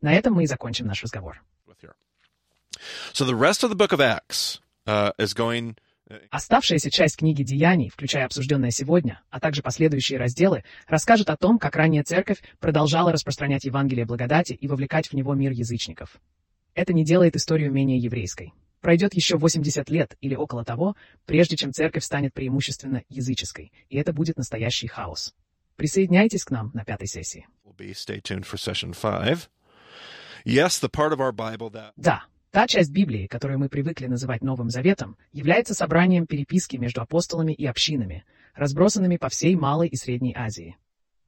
На 0.00 0.12
этом 0.12 0.34
мы 0.34 0.44
и 0.44 0.46
закончим 0.46 0.86
наш 0.86 1.02
разговор. 1.02 1.42
So 3.12 3.24
the 3.24 3.34
rest 3.34 3.62
of 3.62 3.70
the 3.70 3.76
book 3.76 3.92
of 3.92 4.00
Acts 4.00 4.60
uh, 4.86 5.12
is 5.16 5.32
going 5.32 5.76
Оставшаяся 6.30 6.90
часть 6.90 7.16
книги 7.16 7.42
«Деяний», 7.42 7.88
включая 7.88 8.26
обсужденное 8.26 8.70
сегодня, 8.70 9.22
а 9.30 9.40
также 9.40 9.62
последующие 9.62 10.18
разделы, 10.18 10.62
расскажет 10.86 11.30
о 11.30 11.36
том, 11.36 11.58
как 11.58 11.76
ранняя 11.76 12.04
церковь 12.04 12.42
продолжала 12.60 13.10
распространять 13.10 13.64
Евангелие 13.64 14.04
благодати 14.04 14.52
и 14.52 14.68
вовлекать 14.68 15.08
в 15.08 15.14
него 15.14 15.34
мир 15.34 15.52
язычников. 15.52 16.20
Это 16.74 16.92
не 16.92 17.04
делает 17.04 17.36
историю 17.36 17.72
менее 17.72 17.98
еврейской. 17.98 18.52
Пройдет 18.80 19.14
еще 19.14 19.36
80 19.36 19.88
лет 19.90 20.16
или 20.20 20.34
около 20.34 20.64
того, 20.64 20.96
прежде 21.24 21.56
чем 21.56 21.72
церковь 21.72 22.04
станет 22.04 22.34
преимущественно 22.34 23.02
языческой, 23.08 23.72
и 23.88 23.96
это 23.96 24.12
будет 24.12 24.36
настоящий 24.36 24.88
хаос. 24.88 25.34
Присоединяйтесь 25.76 26.44
к 26.44 26.50
нам 26.50 26.70
на 26.74 26.84
пятой 26.84 27.06
сессии. 27.06 27.46
Да, 31.96 32.24
Та 32.54 32.68
часть 32.68 32.92
Библии, 32.92 33.26
которую 33.26 33.58
мы 33.58 33.68
привыкли 33.68 34.06
называть 34.06 34.44
Новым 34.44 34.70
Заветом, 34.70 35.16
является 35.32 35.74
собранием 35.74 36.24
переписки 36.24 36.76
между 36.76 37.00
апостолами 37.00 37.52
и 37.52 37.66
общинами, 37.66 38.24
разбросанными 38.54 39.16
по 39.16 39.28
всей 39.28 39.56
Малой 39.56 39.88
и 39.88 39.96
Средней 39.96 40.36
Азии. 40.36 40.76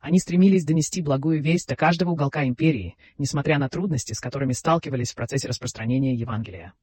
Они 0.06 0.20
стремились 0.20 0.64
донести 0.64 1.02
благую 1.02 1.42
весть 1.42 1.66
до 1.66 1.74
каждого 1.74 2.10
уголка 2.10 2.44
империи, 2.44 2.96
несмотря 3.18 3.58
на 3.58 3.68
трудности, 3.68 4.12
с 4.12 4.20
которыми 4.20 4.52
сталкивались 4.52 5.10
в 5.10 5.16
процессе 5.16 5.48
распространения 5.48 6.14
Евангелия. 6.14 6.74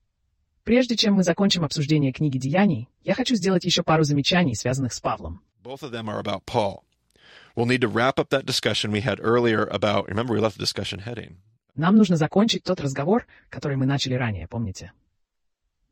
Прежде 0.66 0.98
чем 0.98 1.14
мы 1.14 1.24
закончим 1.24 1.64
обсуждение 1.64 2.12
книги 2.12 2.38
Деяний, 2.38 2.90
я 3.02 3.14
хочу 3.14 3.36
сделать 3.36 3.64
еще 3.64 3.82
пару 3.82 4.04
замечаний, 4.04 4.56
связанных 4.56 4.92
с 4.92 5.00
Павлом. 5.00 5.40
We'll 5.64 5.80
about, 9.72 10.10
remember. 10.10 11.38
Нам 11.76 11.96
нужно 11.96 12.18
закончить 12.18 12.64
тот 12.66 12.82
разговор, 12.82 13.26
который 13.50 13.78
мы 13.78 13.86
начали 13.86 14.16
ранее, 14.16 14.50
помните? 14.50 14.92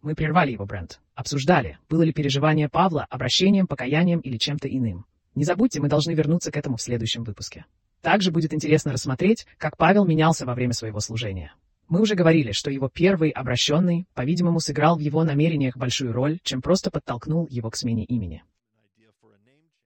Мы 0.02 0.16
прервали 0.16 0.52
его, 0.52 0.66
Брент. 0.66 1.00
Обсуждали, 1.16 1.78
было 1.88 2.02
ли 2.02 2.12
переживание 2.12 2.68
Павла 2.68 3.06
обращением, 3.10 3.68
покаянием 3.68 4.20
или 4.20 4.36
чем-то 4.36 4.68
иным. 4.68 5.06
Не 5.36 5.46
забудьте, 5.46 5.80
мы 5.80 5.88
должны 5.88 6.12
вернуться 6.12 6.52
к 6.52 6.58
этому 6.58 6.78
в 6.78 6.82
следующем 6.82 7.24
выпуске. 7.24 7.66
Также 8.02 8.32
будет 8.32 8.54
интересно 8.54 8.92
рассмотреть, 8.92 9.46
как 9.58 9.78
Павел 9.78 10.06
менялся 10.06 10.46
во 10.46 10.56
время 10.56 10.74
своего 10.74 11.00
служения. 11.00 11.54
Мы 11.88 12.02
уже 12.02 12.16
говорили, 12.16 12.52
что 12.52 12.72
его 12.72 12.90
первый 12.90 13.30
обращенный, 13.30 14.08
по-видимому, 14.14 14.60
сыграл 14.60 14.98
в 14.98 15.02
его 15.02 15.24
намерениях 15.24 15.78
большую 15.78 16.14
роль, 16.14 16.40
чем 16.44 16.62
просто 16.62 16.90
подтолкнул 16.90 17.48
его 17.50 17.70
к 17.70 17.76
смене 17.76 18.06
имени. 18.06 18.44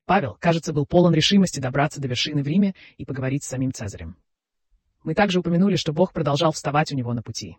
Павел, 0.06 0.38
кажется, 0.40 0.72
был 0.72 0.86
полон 0.86 1.14
решимости 1.14 1.60
добраться 1.60 2.00
до 2.00 2.08
вершины 2.08 2.44
в 2.44 2.48
Риме 2.48 2.76
и 2.98 3.06
поговорить 3.06 3.44
с 3.44 3.48
самим 3.48 3.74
Цезарем. 3.74 4.18
Мы 5.04 5.16
также 5.16 5.40
упомянули, 5.40 5.76
что 5.76 5.94
Бог 5.94 6.14
продолжал 6.14 6.52
вставать 6.52 6.92
у 6.92 6.96
него 6.96 7.14
на 7.14 7.24
пути. 7.24 7.58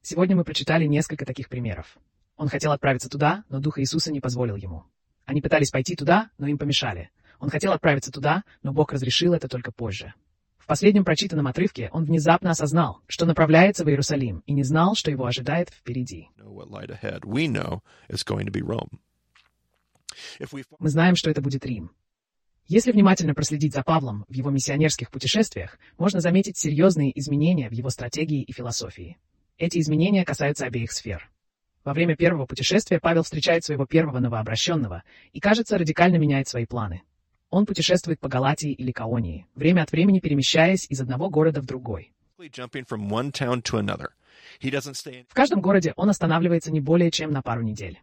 Сегодня 0.00 0.36
мы 0.36 0.44
прочитали 0.44 0.84
несколько 0.84 1.24
таких 1.24 1.48
примеров. 1.48 1.98
Он 2.36 2.48
хотел 2.48 2.70
отправиться 2.70 3.08
туда, 3.08 3.44
но 3.48 3.60
Дух 3.60 3.80
Иисуса 3.80 4.12
не 4.12 4.20
позволил 4.20 4.56
ему. 4.56 4.84
Они 5.26 5.42
пытались 5.42 5.70
пойти 5.70 5.96
туда, 5.96 6.30
но 6.38 6.46
им 6.46 6.56
помешали. 6.56 7.10
Он 7.38 7.50
хотел 7.50 7.72
отправиться 7.72 8.10
туда, 8.10 8.44
но 8.62 8.72
Бог 8.72 8.92
разрешил 8.92 9.34
это 9.34 9.48
только 9.48 9.72
позже. 9.72 10.14
В 10.58 10.66
последнем 10.66 11.04
прочитанном 11.04 11.46
отрывке 11.46 11.90
он 11.92 12.04
внезапно 12.04 12.50
осознал, 12.50 13.00
что 13.06 13.26
направляется 13.26 13.84
в 13.84 13.88
Иерусалим 13.88 14.42
и 14.46 14.52
не 14.52 14.62
знал, 14.62 14.94
что 14.94 15.10
его 15.10 15.26
ожидает 15.26 15.70
впереди. 15.70 16.28
Мы 20.78 20.88
знаем, 20.88 21.14
что 21.14 21.30
это 21.30 21.40
будет 21.40 21.66
Рим. 21.66 21.90
Если 22.68 22.90
внимательно 22.90 23.34
проследить 23.34 23.74
за 23.74 23.82
Павлом 23.84 24.24
в 24.28 24.32
его 24.32 24.50
миссионерских 24.50 25.10
путешествиях, 25.10 25.78
можно 25.98 26.20
заметить 26.20 26.56
серьезные 26.56 27.16
изменения 27.18 27.68
в 27.68 27.72
его 27.72 27.90
стратегии 27.90 28.42
и 28.42 28.52
философии. 28.52 29.18
Эти 29.58 29.78
изменения 29.78 30.24
касаются 30.24 30.66
обеих 30.66 30.90
сфер. 30.90 31.30
Во 31.86 31.94
время 31.94 32.16
первого 32.16 32.46
путешествия 32.46 32.98
Павел 32.98 33.22
встречает 33.22 33.64
своего 33.64 33.86
первого 33.86 34.18
новообращенного 34.18 35.04
и, 35.32 35.38
кажется, 35.38 35.78
радикально 35.78 36.16
меняет 36.16 36.48
свои 36.48 36.66
планы. 36.66 37.02
Он 37.48 37.64
путешествует 37.64 38.18
по 38.18 38.28
Галатии 38.28 38.72
или 38.72 38.90
Каонии, 38.90 39.46
время 39.54 39.82
от 39.82 39.92
времени 39.92 40.18
перемещаясь 40.18 40.90
из 40.90 41.00
одного 41.00 41.30
города 41.30 41.60
в 41.60 41.64
другой. 41.64 42.12
В 45.30 45.34
каждом 45.34 45.60
городе 45.60 45.92
он 45.94 46.10
останавливается 46.10 46.72
не 46.72 46.80
более 46.80 47.12
чем 47.12 47.30
на 47.30 47.40
пару 47.40 47.62
недель. 47.62 48.00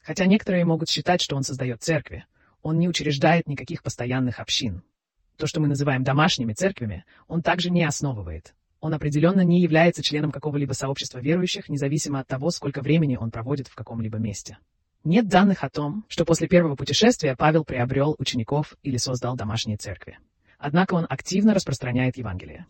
Хотя 0.00 0.26
некоторые 0.26 0.64
могут 0.64 0.88
считать, 0.88 1.20
что 1.20 1.36
он 1.36 1.44
создает 1.44 1.80
церкви, 1.80 2.26
он 2.60 2.80
не 2.80 2.88
учреждает 2.88 3.46
никаких 3.46 3.84
постоянных 3.84 4.40
общин. 4.40 4.82
То, 5.36 5.46
что 5.46 5.60
мы 5.60 5.68
называем 5.68 6.02
домашними 6.02 6.54
церквями, 6.54 7.04
он 7.28 7.40
также 7.42 7.70
не 7.70 7.84
основывает. 7.84 8.52
Он 8.82 8.92
определенно 8.92 9.40
не 9.40 9.62
является 9.62 10.02
членом 10.02 10.30
какого-либо 10.30 10.74
сообщества 10.74 11.20
верующих, 11.20 11.70
независимо 11.70 12.20
от 12.20 12.28
того, 12.28 12.50
сколько 12.50 12.82
времени 12.82 13.16
он 13.16 13.30
проводит 13.30 13.68
в 13.68 13.74
каком-либо 13.74 14.18
месте. 14.18 14.58
Нет 15.04 15.28
данных 15.28 15.64
о 15.64 15.70
том, 15.70 16.04
что 16.08 16.26
после 16.26 16.48
первого 16.48 16.76
путешествия 16.76 17.34
Павел 17.34 17.64
приобрел 17.64 18.14
учеников 18.18 18.74
или 18.82 18.98
создал 18.98 19.36
домашние 19.36 19.78
церкви. 19.78 20.18
Однако 20.58 20.92
он 20.94 21.06
активно 21.08 21.54
распространяет 21.54 22.18
Евангелие. 22.18 22.66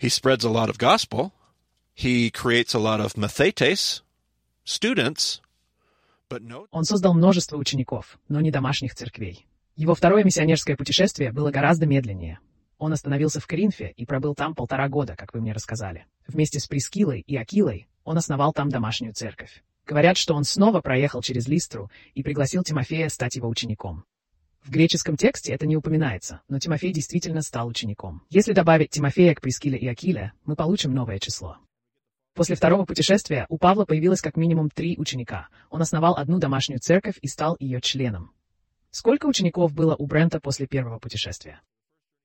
He 0.00 0.08
spreads 0.08 0.46
a 0.46 0.50
lot 0.50 0.70
of 0.70 0.78
gospel. 0.78 1.32
He 1.94 2.30
creates 2.30 2.74
a 2.74 2.78
lot 2.78 3.00
of 3.00 3.16
mathetes, 3.16 4.02
students, 4.64 5.42
он 6.70 6.84
создал 6.84 7.14
множество 7.14 7.56
учеников, 7.56 8.18
но 8.28 8.40
не 8.40 8.50
домашних 8.50 8.94
церквей. 8.94 9.46
Его 9.76 9.94
второе 9.94 10.24
миссионерское 10.24 10.76
путешествие 10.76 11.32
было 11.32 11.50
гораздо 11.50 11.86
медленнее. 11.86 12.38
Он 12.78 12.92
остановился 12.92 13.40
в 13.40 13.46
Коринфе 13.46 13.92
и 13.96 14.06
пробыл 14.06 14.34
там 14.34 14.54
полтора 14.54 14.88
года, 14.88 15.16
как 15.16 15.34
вы 15.34 15.40
мне 15.40 15.52
рассказали. 15.52 16.06
Вместе 16.26 16.60
с 16.60 16.66
Прескилой 16.66 17.20
и 17.20 17.36
Акилой 17.36 17.88
он 18.04 18.16
основал 18.16 18.52
там 18.52 18.68
домашнюю 18.68 19.12
церковь. 19.12 19.62
Говорят, 19.84 20.16
что 20.16 20.34
он 20.34 20.44
снова 20.44 20.80
проехал 20.80 21.22
через 21.22 21.48
Листру 21.48 21.90
и 22.14 22.22
пригласил 22.22 22.62
Тимофея 22.62 23.08
стать 23.08 23.36
его 23.36 23.48
учеником. 23.48 24.04
В 24.62 24.70
греческом 24.70 25.16
тексте 25.16 25.52
это 25.52 25.66
не 25.66 25.76
упоминается, 25.76 26.42
но 26.48 26.58
Тимофей 26.58 26.92
действительно 26.92 27.42
стал 27.42 27.68
учеником. 27.68 28.22
Если 28.28 28.52
добавить 28.52 28.90
Тимофея 28.90 29.34
к 29.34 29.40
Прескиле 29.40 29.78
и 29.78 29.88
Акиле, 29.88 30.32
мы 30.44 30.56
получим 30.56 30.92
новое 30.92 31.18
число. 31.18 31.56
После 32.34 32.54
второго 32.54 32.84
путешествия 32.84 33.46
у 33.48 33.58
Павла 33.58 33.84
появилось 33.84 34.20
как 34.20 34.36
минимум 34.36 34.68
три 34.70 34.96
ученика. 34.98 35.48
Он 35.70 35.82
основал 35.82 36.14
одну 36.16 36.38
домашнюю 36.38 36.80
церковь 36.80 37.18
и 37.22 37.26
стал 37.26 37.56
ее 37.58 37.80
членом. 37.80 38.32
Сколько 38.90 39.26
учеников 39.26 39.72
было 39.72 39.96
у 39.96 40.06
Брента 40.06 40.38
после 40.38 40.66
первого 40.66 40.98
путешествия? 40.98 41.60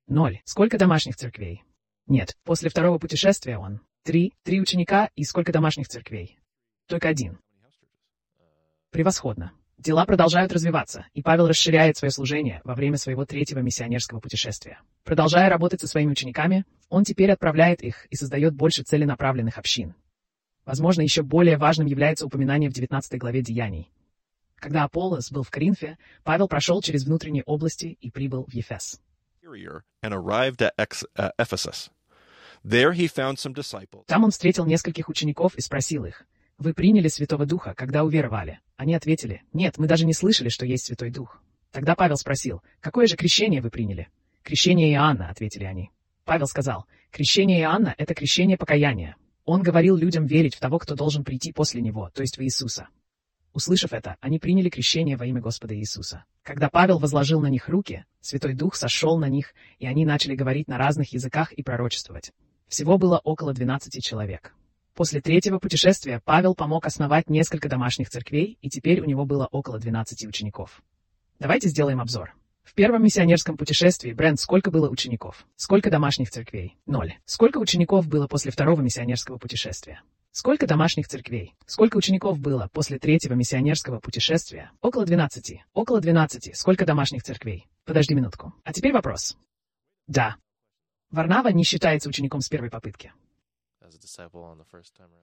Ноль. 0.07 0.41
Сколько 0.43 0.77
домашних 0.77 1.15
церквей? 1.15 1.63
Нет. 2.07 2.35
После 2.43 2.69
второго 2.69 2.97
путешествия 2.97 3.57
он. 3.57 3.79
Три. 4.03 4.33
Три 4.43 4.59
ученика 4.59 5.09
и 5.15 5.23
сколько 5.23 5.53
домашних 5.53 5.87
церквей? 5.87 6.37
Только 6.87 7.07
один. 7.07 7.39
Превосходно. 8.91 9.53
Дела 9.77 10.05
продолжают 10.05 10.51
развиваться, 10.53 11.07
и 11.13 11.21
Павел 11.21 11.47
расширяет 11.47 11.97
свое 11.97 12.11
служение 12.11 12.61
во 12.63 12.75
время 12.75 12.97
своего 12.97 13.25
третьего 13.25 13.59
миссионерского 13.59 14.19
путешествия. 14.19 14.79
Продолжая 15.03 15.49
работать 15.49 15.81
со 15.81 15.87
своими 15.87 16.11
учениками, 16.11 16.65
он 16.89 17.03
теперь 17.03 17.31
отправляет 17.31 17.81
их 17.81 18.05
и 18.05 18.15
создает 18.15 18.53
больше 18.53 18.83
целенаправленных 18.83 19.57
общин. 19.57 19.95
Возможно, 20.65 21.01
еще 21.01 21.23
более 21.23 21.57
важным 21.57 21.87
является 21.87 22.25
упоминание 22.25 22.69
в 22.69 22.73
19 22.73 23.17
главе 23.19 23.41
Деяний. 23.41 23.91
Когда 24.55 24.83
Аполлос 24.83 25.31
был 25.31 25.43
в 25.43 25.49
Коринфе, 25.49 25.97
Павел 26.23 26.47
прошел 26.47 26.81
через 26.81 27.05
внутренние 27.05 27.43
области 27.43 27.97
и 27.99 28.09
прибыл 28.11 28.45
в 28.45 28.53
Ефес. 28.53 29.01
Там 34.07 34.23
он 34.23 34.31
встретил 34.31 34.65
нескольких 34.65 35.09
учеников 35.09 35.55
и 35.55 35.61
спросил 35.61 36.05
их, 36.05 36.23
«Вы 36.57 36.73
приняли 36.73 37.07
Святого 37.07 37.45
Духа, 37.45 37.73
когда 37.73 38.03
уверовали?» 38.03 38.59
Они 38.77 38.95
ответили, 38.95 39.43
«Нет, 39.53 39.77
мы 39.77 39.87
даже 39.87 40.05
не 40.05 40.13
слышали, 40.13 40.49
что 40.49 40.65
есть 40.65 40.85
Святой 40.85 41.09
Дух». 41.11 41.41
Тогда 41.71 41.95
Павел 41.95 42.17
спросил, 42.17 42.61
«Какое 42.79 43.05
же 43.07 43.17
крещение 43.17 43.61
вы 43.61 43.69
приняли?» 43.69 44.09
«Крещение 44.43 44.91
Иоанна»,— 44.93 45.29
ответили 45.29 45.65
они. 45.65 45.91
Павел 46.23 46.47
сказал, 46.47 46.85
«Крещение 47.11 47.61
Иоанна— 47.61 47.93
это 47.97 48.13
крещение 48.13 48.57
покаяния, 48.57 49.17
он 49.45 49.61
говорил 49.61 49.97
людям 49.97 50.25
верить 50.25 50.55
в 50.55 50.59
того, 50.59 50.79
кто 50.79 50.95
должен 50.95 51.23
прийти 51.23 51.51
после 51.51 51.81
него, 51.81 52.09
то 52.13 52.21
есть 52.21 52.37
в 52.37 52.43
Иисуса. 52.43 52.87
Услышав 53.53 53.93
это, 53.93 54.17
они 54.19 54.39
приняли 54.39 54.69
крещение 54.69 55.15
во 55.15 55.27
имя 55.27 55.39
Господа 55.39 55.75
Иисуса. 55.75 56.25
Когда 56.41 56.69
Павел 56.69 56.97
возложил 56.97 57.39
на 57.39 57.47
них 57.47 57.69
руки, 57.69 58.03
Святой 58.19 58.55
Дух 58.55 58.75
сошел 58.75 59.19
на 59.19 59.29
них, 59.29 59.53
и 59.77 59.85
они 59.85 60.05
начали 60.05 60.35
говорить 60.35 60.67
на 60.67 60.79
разных 60.79 61.13
языках 61.13 61.53
и 61.53 61.61
пророчествовать. 61.61 62.31
Всего 62.67 62.97
было 62.97 63.19
около 63.23 63.53
12 63.53 64.03
человек. 64.03 64.55
После 64.95 65.21
третьего 65.21 65.59
путешествия 65.59 66.19
Павел 66.23 66.55
помог 66.55 66.85
основать 66.87 67.29
несколько 67.29 67.69
домашних 67.69 68.09
церквей, 68.09 68.57
и 68.61 68.69
теперь 68.69 69.01
у 69.01 69.05
него 69.05 69.25
было 69.25 69.47
около 69.51 69.79
12 69.79 70.25
учеников. 70.25 70.81
Давайте 71.39 71.69
сделаем 71.69 72.01
обзор. 72.01 72.33
В 72.63 72.73
первом 72.73 73.03
миссионерском 73.03 73.57
путешествии 73.57 74.13
Брент 74.13 74.39
сколько 74.39 74.71
было 74.71 74.89
учеников? 74.89 75.45
Сколько 75.55 75.91
домашних 75.91 76.31
церквей? 76.31 76.77
Ноль. 76.87 77.15
Сколько 77.25 77.59
учеников 77.59 78.07
было 78.07 78.27
после 78.27 78.51
второго 78.51 78.81
миссионерского 78.81 79.37
путешествия? 79.37 80.01
Сколько 80.35 80.65
домашних 80.65 81.07
церквей? 81.07 81.53
Сколько 81.67 81.95
учеников 81.95 82.39
было 82.39 82.67
после 82.73 82.97
третьего 82.97 83.35
миссионерского 83.35 83.99
путешествия? 83.99 84.71
Около 84.81 85.05
12. 85.05 85.61
Около 85.73 86.01
12. 86.01 86.57
Сколько 86.57 86.87
домашних 86.87 87.21
церквей? 87.21 87.67
Подожди 87.85 88.15
минутку. 88.15 88.51
А 88.63 88.73
теперь 88.73 88.93
вопрос. 88.93 89.37
Да. 90.07 90.37
Варнава 91.11 91.49
не 91.49 91.63
считается 91.63 92.09
учеником 92.09 92.41
с 92.41 92.49
первой 92.49 92.71
попытки. 92.71 93.13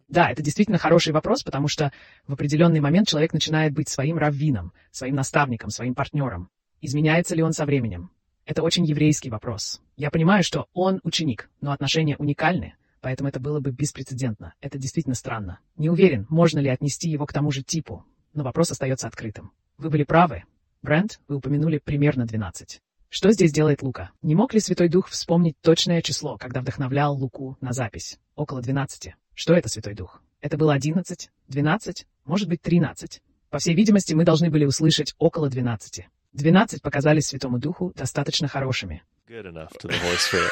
Да, 0.06 0.30
это 0.30 0.42
действительно 0.42 0.78
хороший 0.78 1.12
вопрос, 1.12 1.42
потому 1.42 1.66
что 1.66 1.90
в 2.28 2.32
определенный 2.34 2.78
момент 2.78 3.08
человек 3.08 3.32
начинает 3.32 3.74
быть 3.74 3.88
своим 3.88 4.16
раввином, 4.16 4.72
своим 4.92 5.16
наставником, 5.16 5.70
своим 5.70 5.96
партнером. 5.96 6.50
Изменяется 6.80 7.34
ли 7.34 7.42
он 7.42 7.52
со 7.52 7.66
временем? 7.66 8.12
Это 8.46 8.62
очень 8.62 8.84
еврейский 8.84 9.30
вопрос. 9.30 9.82
Я 9.96 10.12
понимаю, 10.12 10.44
что 10.44 10.68
он 10.72 11.00
ученик, 11.02 11.50
но 11.60 11.72
отношения 11.72 12.16
уникальны, 12.16 12.76
поэтому 13.00 13.28
это 13.28 13.40
было 13.40 13.60
бы 13.60 13.70
беспрецедентно. 13.70 14.54
Это 14.60 14.78
действительно 14.78 15.14
странно. 15.14 15.58
Не 15.76 15.90
уверен, 15.90 16.26
можно 16.28 16.58
ли 16.58 16.68
отнести 16.68 17.08
его 17.08 17.26
к 17.26 17.32
тому 17.32 17.50
же 17.50 17.62
типу, 17.62 18.04
но 18.34 18.44
вопрос 18.44 18.70
остается 18.70 19.06
открытым. 19.06 19.52
Вы 19.78 19.90
были 19.90 20.04
правы. 20.04 20.44
Брент, 20.82 21.20
вы 21.28 21.36
упомянули 21.36 21.78
примерно 21.78 22.26
12. 22.26 22.80
Что 23.08 23.32
здесь 23.32 23.52
делает 23.52 23.82
Лука? 23.82 24.12
Не 24.22 24.34
мог 24.34 24.54
ли 24.54 24.60
Святой 24.60 24.88
Дух 24.88 25.08
вспомнить 25.08 25.60
точное 25.60 26.00
число, 26.00 26.38
когда 26.38 26.60
вдохновлял 26.60 27.14
Луку 27.14 27.58
на 27.60 27.72
запись? 27.72 28.18
Около 28.36 28.62
12. 28.62 29.14
Что 29.34 29.54
это 29.54 29.68
Святой 29.68 29.94
Дух? 29.94 30.22
Это 30.40 30.56
было 30.56 30.72
11, 30.72 31.30
12, 31.48 32.06
может 32.24 32.48
быть 32.48 32.62
13. 32.62 33.20
По 33.50 33.58
всей 33.58 33.74
видимости, 33.74 34.14
мы 34.14 34.24
должны 34.24 34.48
были 34.48 34.64
услышать 34.64 35.14
около 35.18 35.50
12. 35.50 36.06
12 36.32 36.82
показались 36.82 37.26
Святому 37.26 37.58
Духу 37.58 37.92
достаточно 37.96 38.46
хорошими. 38.46 39.02
Good 39.28 39.46
enough 39.46 39.72
to 39.80 39.88
the 39.88 39.96
Holy 40.00 40.18
Spirit. 40.18 40.50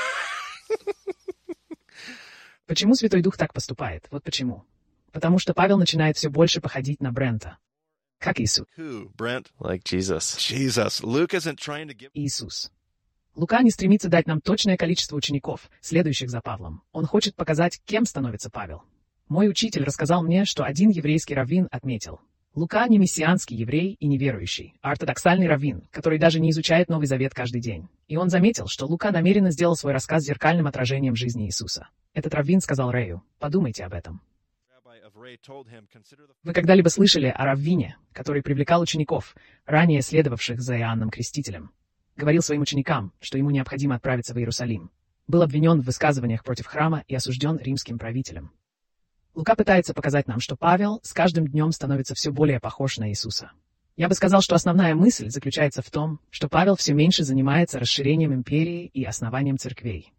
Почему 2.68 2.94
Святой 2.94 3.22
Дух 3.22 3.38
так 3.38 3.54
поступает? 3.54 4.06
Вот 4.10 4.22
почему. 4.22 4.66
Потому 5.10 5.38
что 5.38 5.54
Павел 5.54 5.78
начинает 5.78 6.18
все 6.18 6.28
больше 6.28 6.60
походить 6.60 7.00
на 7.00 7.10
Брента. 7.10 7.56
Как 8.18 8.38
Иисус. 8.40 8.66
Who, 8.76 9.10
Brent? 9.16 9.46
Like 9.58 9.84
Jesus. 9.84 10.36
Jesus. 10.36 11.02
Luke 11.02 11.32
isn't 11.32 11.56
trying 11.56 11.88
to 11.88 11.96
give. 11.96 12.10
Иисус. 12.12 12.70
Лука 13.34 13.62
не 13.62 13.70
стремится 13.70 14.10
дать 14.10 14.26
нам 14.26 14.42
точное 14.42 14.76
количество 14.76 15.16
учеников, 15.16 15.70
следующих 15.80 16.28
за 16.28 16.42
Павлом. 16.42 16.82
Он 16.92 17.06
хочет 17.06 17.36
показать, 17.36 17.80
кем 17.86 18.04
становится 18.04 18.50
Павел. 18.50 18.82
Мой 19.28 19.48
учитель 19.48 19.84
рассказал 19.84 20.22
мне, 20.22 20.44
что 20.44 20.64
один 20.64 20.90
еврейский 20.90 21.34
раввин 21.34 21.68
отметил. 21.70 22.20
Лука 22.54 22.88
не 22.88 22.98
мессианский 22.98 23.56
еврей 23.56 23.96
и 24.00 24.06
неверующий, 24.06 24.74
а 24.82 24.90
ортодоксальный 24.90 25.46
раввин, 25.46 25.86
который 25.92 26.18
даже 26.18 26.40
не 26.40 26.50
изучает 26.50 26.88
Новый 26.88 27.06
Завет 27.06 27.34
каждый 27.34 27.60
день. 27.60 27.88
И 28.08 28.16
он 28.16 28.30
заметил, 28.30 28.66
что 28.66 28.86
Лука 28.86 29.12
намеренно 29.12 29.50
сделал 29.50 29.76
свой 29.76 29.92
рассказ 29.92 30.24
зеркальным 30.24 30.66
отражением 30.66 31.14
жизни 31.14 31.46
Иисуса. 31.46 31.88
Этот 32.14 32.34
раввин 32.34 32.60
сказал 32.60 32.90
Рэю, 32.90 33.22
подумайте 33.38 33.84
об 33.84 33.92
этом. 33.92 34.22
Вы 36.42 36.52
когда-либо 36.52 36.88
слышали 36.88 37.26
о 37.26 37.44
раввине, 37.44 37.96
который 38.12 38.42
привлекал 38.42 38.80
учеников, 38.80 39.36
ранее 39.66 40.02
следовавших 40.02 40.60
за 40.60 40.78
Иоанном 40.78 41.10
Крестителем? 41.10 41.70
Говорил 42.16 42.42
своим 42.42 42.62
ученикам, 42.62 43.12
что 43.20 43.38
ему 43.38 43.50
необходимо 43.50 43.94
отправиться 43.94 44.34
в 44.34 44.38
Иерусалим. 44.38 44.90
Был 45.26 45.42
обвинен 45.42 45.80
в 45.80 45.84
высказываниях 45.84 46.42
против 46.42 46.66
храма 46.66 47.04
и 47.06 47.14
осужден 47.14 47.58
римским 47.58 47.98
правителем. 47.98 48.50
Лука 49.38 49.54
пытается 49.54 49.94
показать 49.94 50.26
нам, 50.26 50.40
что 50.40 50.56
Павел 50.56 50.98
с 51.04 51.12
каждым 51.12 51.46
днем 51.46 51.70
становится 51.70 52.16
все 52.16 52.32
более 52.32 52.58
похож 52.58 52.98
на 52.98 53.08
Иисуса. 53.08 53.52
Я 53.96 54.08
бы 54.08 54.14
сказал, 54.16 54.40
что 54.40 54.56
основная 54.56 54.96
мысль 54.96 55.30
заключается 55.30 55.80
в 55.80 55.88
том, 55.92 56.18
что 56.30 56.48
Павел 56.48 56.74
все 56.74 56.92
меньше 56.92 57.22
занимается 57.22 57.78
расширением 57.78 58.34
империи 58.34 58.90
и 58.92 59.04
основанием 59.04 59.56
церквей. 59.56 60.12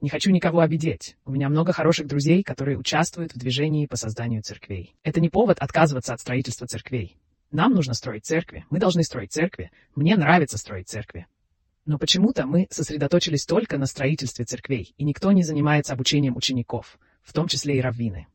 Не 0.00 0.08
хочу 0.08 0.30
никого 0.30 0.60
обидеть. 0.60 1.18
У 1.26 1.32
меня 1.32 1.50
много 1.50 1.74
хороших 1.74 2.06
друзей, 2.06 2.42
которые 2.42 2.78
участвуют 2.78 3.34
в 3.34 3.38
движении 3.38 3.84
по 3.84 3.96
созданию 3.96 4.40
церквей. 4.40 4.96
Это 5.02 5.20
не 5.20 5.28
повод 5.28 5.58
отказываться 5.58 6.14
от 6.14 6.20
строительства 6.20 6.66
церквей. 6.66 7.18
Нам 7.50 7.74
нужно 7.74 7.92
строить 7.92 8.24
церкви, 8.24 8.64
мы 8.70 8.78
должны 8.78 9.04
строить 9.04 9.32
церкви, 9.32 9.70
мне 9.94 10.16
нравится 10.16 10.56
строить 10.56 10.88
церкви. 10.88 11.26
Но 11.84 11.98
почему-то 11.98 12.46
мы 12.46 12.68
сосредоточились 12.70 13.44
только 13.44 13.76
на 13.76 13.84
строительстве 13.84 14.46
церквей, 14.46 14.94
и 14.96 15.04
никто 15.04 15.30
не 15.32 15.42
занимается 15.42 15.92
обучением 15.92 16.38
учеников, 16.38 16.98
в 17.22 17.34
том 17.34 17.48
числе 17.48 17.76
и 17.76 17.82
раввины. 17.82 18.28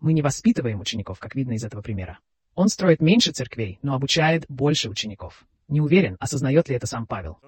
Мы 0.00 0.12
не 0.12 0.22
воспитываем 0.22 0.80
учеников, 0.80 1.18
как 1.18 1.34
видно 1.34 1.52
из 1.52 1.64
этого 1.64 1.82
примера. 1.82 2.18
Он 2.54 2.68
строит 2.68 3.00
меньше 3.00 3.32
церквей, 3.32 3.78
но 3.82 3.94
обучает 3.94 4.44
больше 4.48 4.88
учеников. 4.88 5.44
Не 5.68 5.80
уверен, 5.80 6.16
осознает 6.18 6.68
ли 6.68 6.76
это 6.76 6.86
сам 6.86 7.06
Павел. 7.06 7.38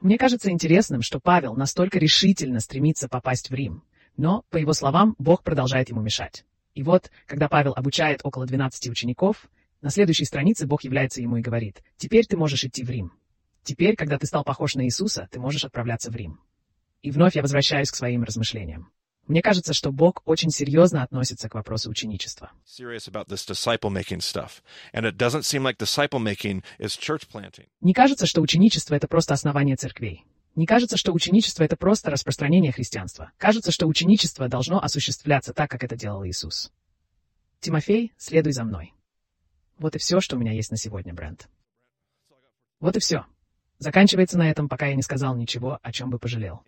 Мне 0.00 0.16
кажется 0.16 0.50
интересным, 0.50 1.02
что 1.02 1.20
Павел 1.20 1.54
настолько 1.54 1.98
решительно 1.98 2.60
стремится 2.60 3.08
попасть 3.08 3.50
в 3.50 3.54
Рим. 3.54 3.82
Но, 4.16 4.44
по 4.48 4.56
его 4.56 4.72
словам, 4.72 5.14
Бог 5.18 5.42
продолжает 5.42 5.90
ему 5.90 6.00
мешать. 6.00 6.46
И 6.74 6.82
вот, 6.82 7.10
когда 7.26 7.48
Павел 7.48 7.74
обучает 7.76 8.20
около 8.24 8.46
12 8.46 8.88
учеников, 8.88 9.48
на 9.82 9.90
следующей 9.90 10.24
странице 10.24 10.66
Бог 10.66 10.84
является 10.84 11.20
ему 11.20 11.36
и 11.36 11.42
говорит, 11.42 11.82
«Теперь 11.96 12.26
ты 12.26 12.36
можешь 12.36 12.64
идти 12.64 12.82
в 12.82 12.90
Рим. 12.90 13.12
Теперь, 13.62 13.96
когда 13.96 14.18
ты 14.18 14.26
стал 14.26 14.44
похож 14.44 14.74
на 14.74 14.84
Иисуса, 14.84 15.28
ты 15.30 15.38
можешь 15.38 15.64
отправляться 15.64 16.10
в 16.10 16.16
Рим». 16.16 16.40
И 17.02 17.10
вновь 17.10 17.36
я 17.36 17.42
возвращаюсь 17.42 17.90
к 17.90 17.96
своим 17.96 18.24
размышлениям. 18.24 18.90
Мне 19.26 19.42
кажется, 19.42 19.74
что 19.74 19.90
Бог 19.90 20.22
очень 20.24 20.50
серьезно 20.50 21.02
относится 21.02 21.48
к 21.48 21.54
вопросу 21.54 21.90
ученичества. 21.90 22.52
Не 27.80 27.92
кажется, 27.92 28.26
что 28.26 28.40
ученичество— 28.40 28.94
это 28.96 29.08
просто 29.08 29.34
основание 29.34 29.74
церквей. 29.74 30.24
Не 30.54 30.64
кажется, 30.64 30.96
что 30.96 31.12
ученичество— 31.12 31.64
это 31.64 31.76
просто 31.76 32.10
распространение 32.10 32.72
христианства. 32.72 33.32
Кажется, 33.36 33.72
что 33.72 33.86
ученичество 33.86 34.48
должно 34.48 34.80
осуществляться 34.80 35.52
так, 35.52 35.70
как 35.70 35.82
это 35.82 35.96
делал 35.96 36.24
Иисус. 36.24 36.72
Тимофей, 37.60 38.12
следуй 38.16 38.52
за 38.52 38.64
мной. 38.64 38.94
Вот 39.78 39.96
и 39.96 39.98
все, 39.98 40.20
что 40.20 40.36
у 40.36 40.38
меня 40.38 40.52
есть 40.52 40.70
на 40.70 40.76
сегодня, 40.76 41.12
Брент. 41.12 41.48
Вот 42.78 42.96
и 42.96 43.00
все. 43.00 43.26
Заканчивается 43.78 44.38
на 44.38 44.50
этом, 44.50 44.68
пока 44.68 44.86
я 44.86 44.94
не 44.94 45.02
сказал 45.02 45.36
ничего, 45.36 45.78
о 45.82 45.92
чем 45.92 46.10
бы 46.10 46.18
пожалел. 46.18 46.62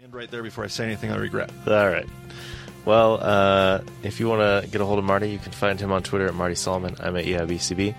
Well, 2.87 3.19
uh, 3.21 3.85
if 4.03 4.19
you 4.19 4.29
want 4.29 4.41
to 4.41 4.67
get 4.71 4.81
a 4.81 4.87
hold 4.87 4.99
of 4.99 5.05
Marty, 5.05 5.29
you 5.29 5.39
can 5.39 5.53
find 5.53 5.79
him 5.79 5.93
on 5.93 6.03
Twitter 6.03 6.27
at 6.27 6.35
Marty 6.35 6.55
Solomon. 6.55 6.97
I'm 7.01 7.17
at 7.17 7.27
EIBCB. 7.27 7.95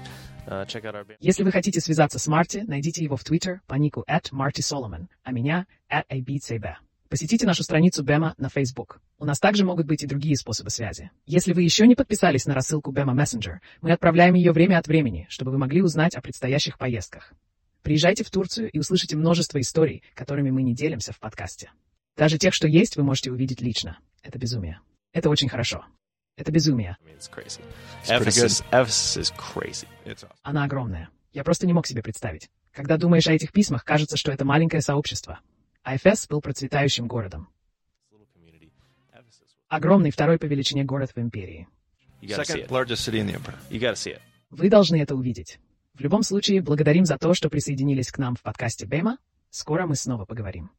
Uh, 0.47 0.65
check 0.65 0.83
out 0.85 0.95
our. 0.95 1.05
Если 1.19 1.43
вы 1.43 1.51
хотите 1.51 1.79
связаться 1.79 2.17
с 2.17 2.25
Марти, 2.25 2.63
найдите 2.65 3.03
его 3.03 3.15
в 3.15 3.23
Twitter 3.23 3.59
по 3.67 3.75
нику 3.75 4.03
at 4.09 4.31
Marty 4.31 4.61
Solomon, 4.61 5.07
а 5.23 5.31
меня 5.31 5.67
at 5.91 6.05
abcb. 6.09 6.73
Посетите 7.07 7.45
нашу 7.45 7.63
страницу 7.63 8.03
Бема 8.03 8.33
на 8.37 8.49
Facebook. 8.49 8.99
У 9.19 9.25
нас 9.25 9.39
также 9.39 9.65
могут 9.65 9.85
быть 9.85 10.03
и 10.03 10.07
другие 10.07 10.35
способы 10.37 10.69
связи. 10.69 11.11
Если 11.25 11.53
вы 11.53 11.63
еще 11.63 11.85
не 11.85 11.95
подписались 11.95 12.45
на 12.45 12.53
рассылку 12.55 12.91
Бема 12.91 13.13
Messenger, 13.13 13.57
мы 13.81 13.91
отправляем 13.91 14.33
ее 14.33 14.51
время 14.51 14.77
от 14.77 14.87
времени, 14.87 15.27
чтобы 15.29 15.51
вы 15.51 15.57
могли 15.57 15.81
узнать 15.81 16.15
о 16.15 16.21
предстоящих 16.21 16.77
поездках. 16.77 17.33
Приезжайте 17.81 18.23
в 18.23 18.31
Турцию 18.31 18.69
и 18.71 18.79
услышите 18.79 19.15
множество 19.15 19.59
историй, 19.59 20.03
которыми 20.13 20.51
мы 20.51 20.63
не 20.63 20.73
делимся 20.73 21.13
в 21.13 21.19
подкасте. 21.19 21.71
Даже 22.17 22.37
тех, 22.37 22.53
что 22.53 22.67
есть, 22.67 22.97
вы 22.97 23.03
можете 23.03 23.31
увидеть 23.31 23.61
лично. 23.61 23.97
Это 24.21 24.37
безумие. 24.37 24.81
Это 25.13 25.29
очень 25.29 25.49
хорошо. 25.49 25.85
Это 26.35 26.51
безумие. 26.51 26.97
Она 30.41 30.63
огромная. 30.63 31.09
Я 31.33 31.43
просто 31.43 31.67
не 31.67 31.73
мог 31.73 31.87
себе 31.87 32.01
представить. 32.01 32.49
Когда 32.71 32.97
думаешь 32.97 33.27
о 33.27 33.33
этих 33.33 33.51
письмах, 33.51 33.83
кажется, 33.83 34.17
что 34.17 34.31
это 34.31 34.45
маленькое 34.45 34.81
сообщество. 34.81 35.39
А 35.83 35.95
Эфес 35.95 36.27
был 36.27 36.41
процветающим 36.41 37.07
городом. 37.07 37.49
Огромный 39.67 40.11
второй 40.11 40.37
по 40.39 40.45
величине 40.45 40.83
город 40.83 41.11
в 41.15 41.19
империи. 41.19 41.67
Вы 44.49 44.69
должны 44.69 45.01
это 45.01 45.15
увидеть. 45.15 45.59
В 45.99 46.01
любом 46.01 46.23
случае, 46.23 46.61
благодарим 46.61 47.03
за 47.03 47.17
то, 47.17 47.33
что 47.33 47.49
присоединились 47.49 48.09
к 48.09 48.19
нам 48.19 48.37
в 48.37 48.41
подкасте 48.41 48.85
Бема. 48.85 49.17
Скоро 49.49 49.85
мы 49.85 49.97
снова 49.97 50.23
поговорим. 50.23 50.71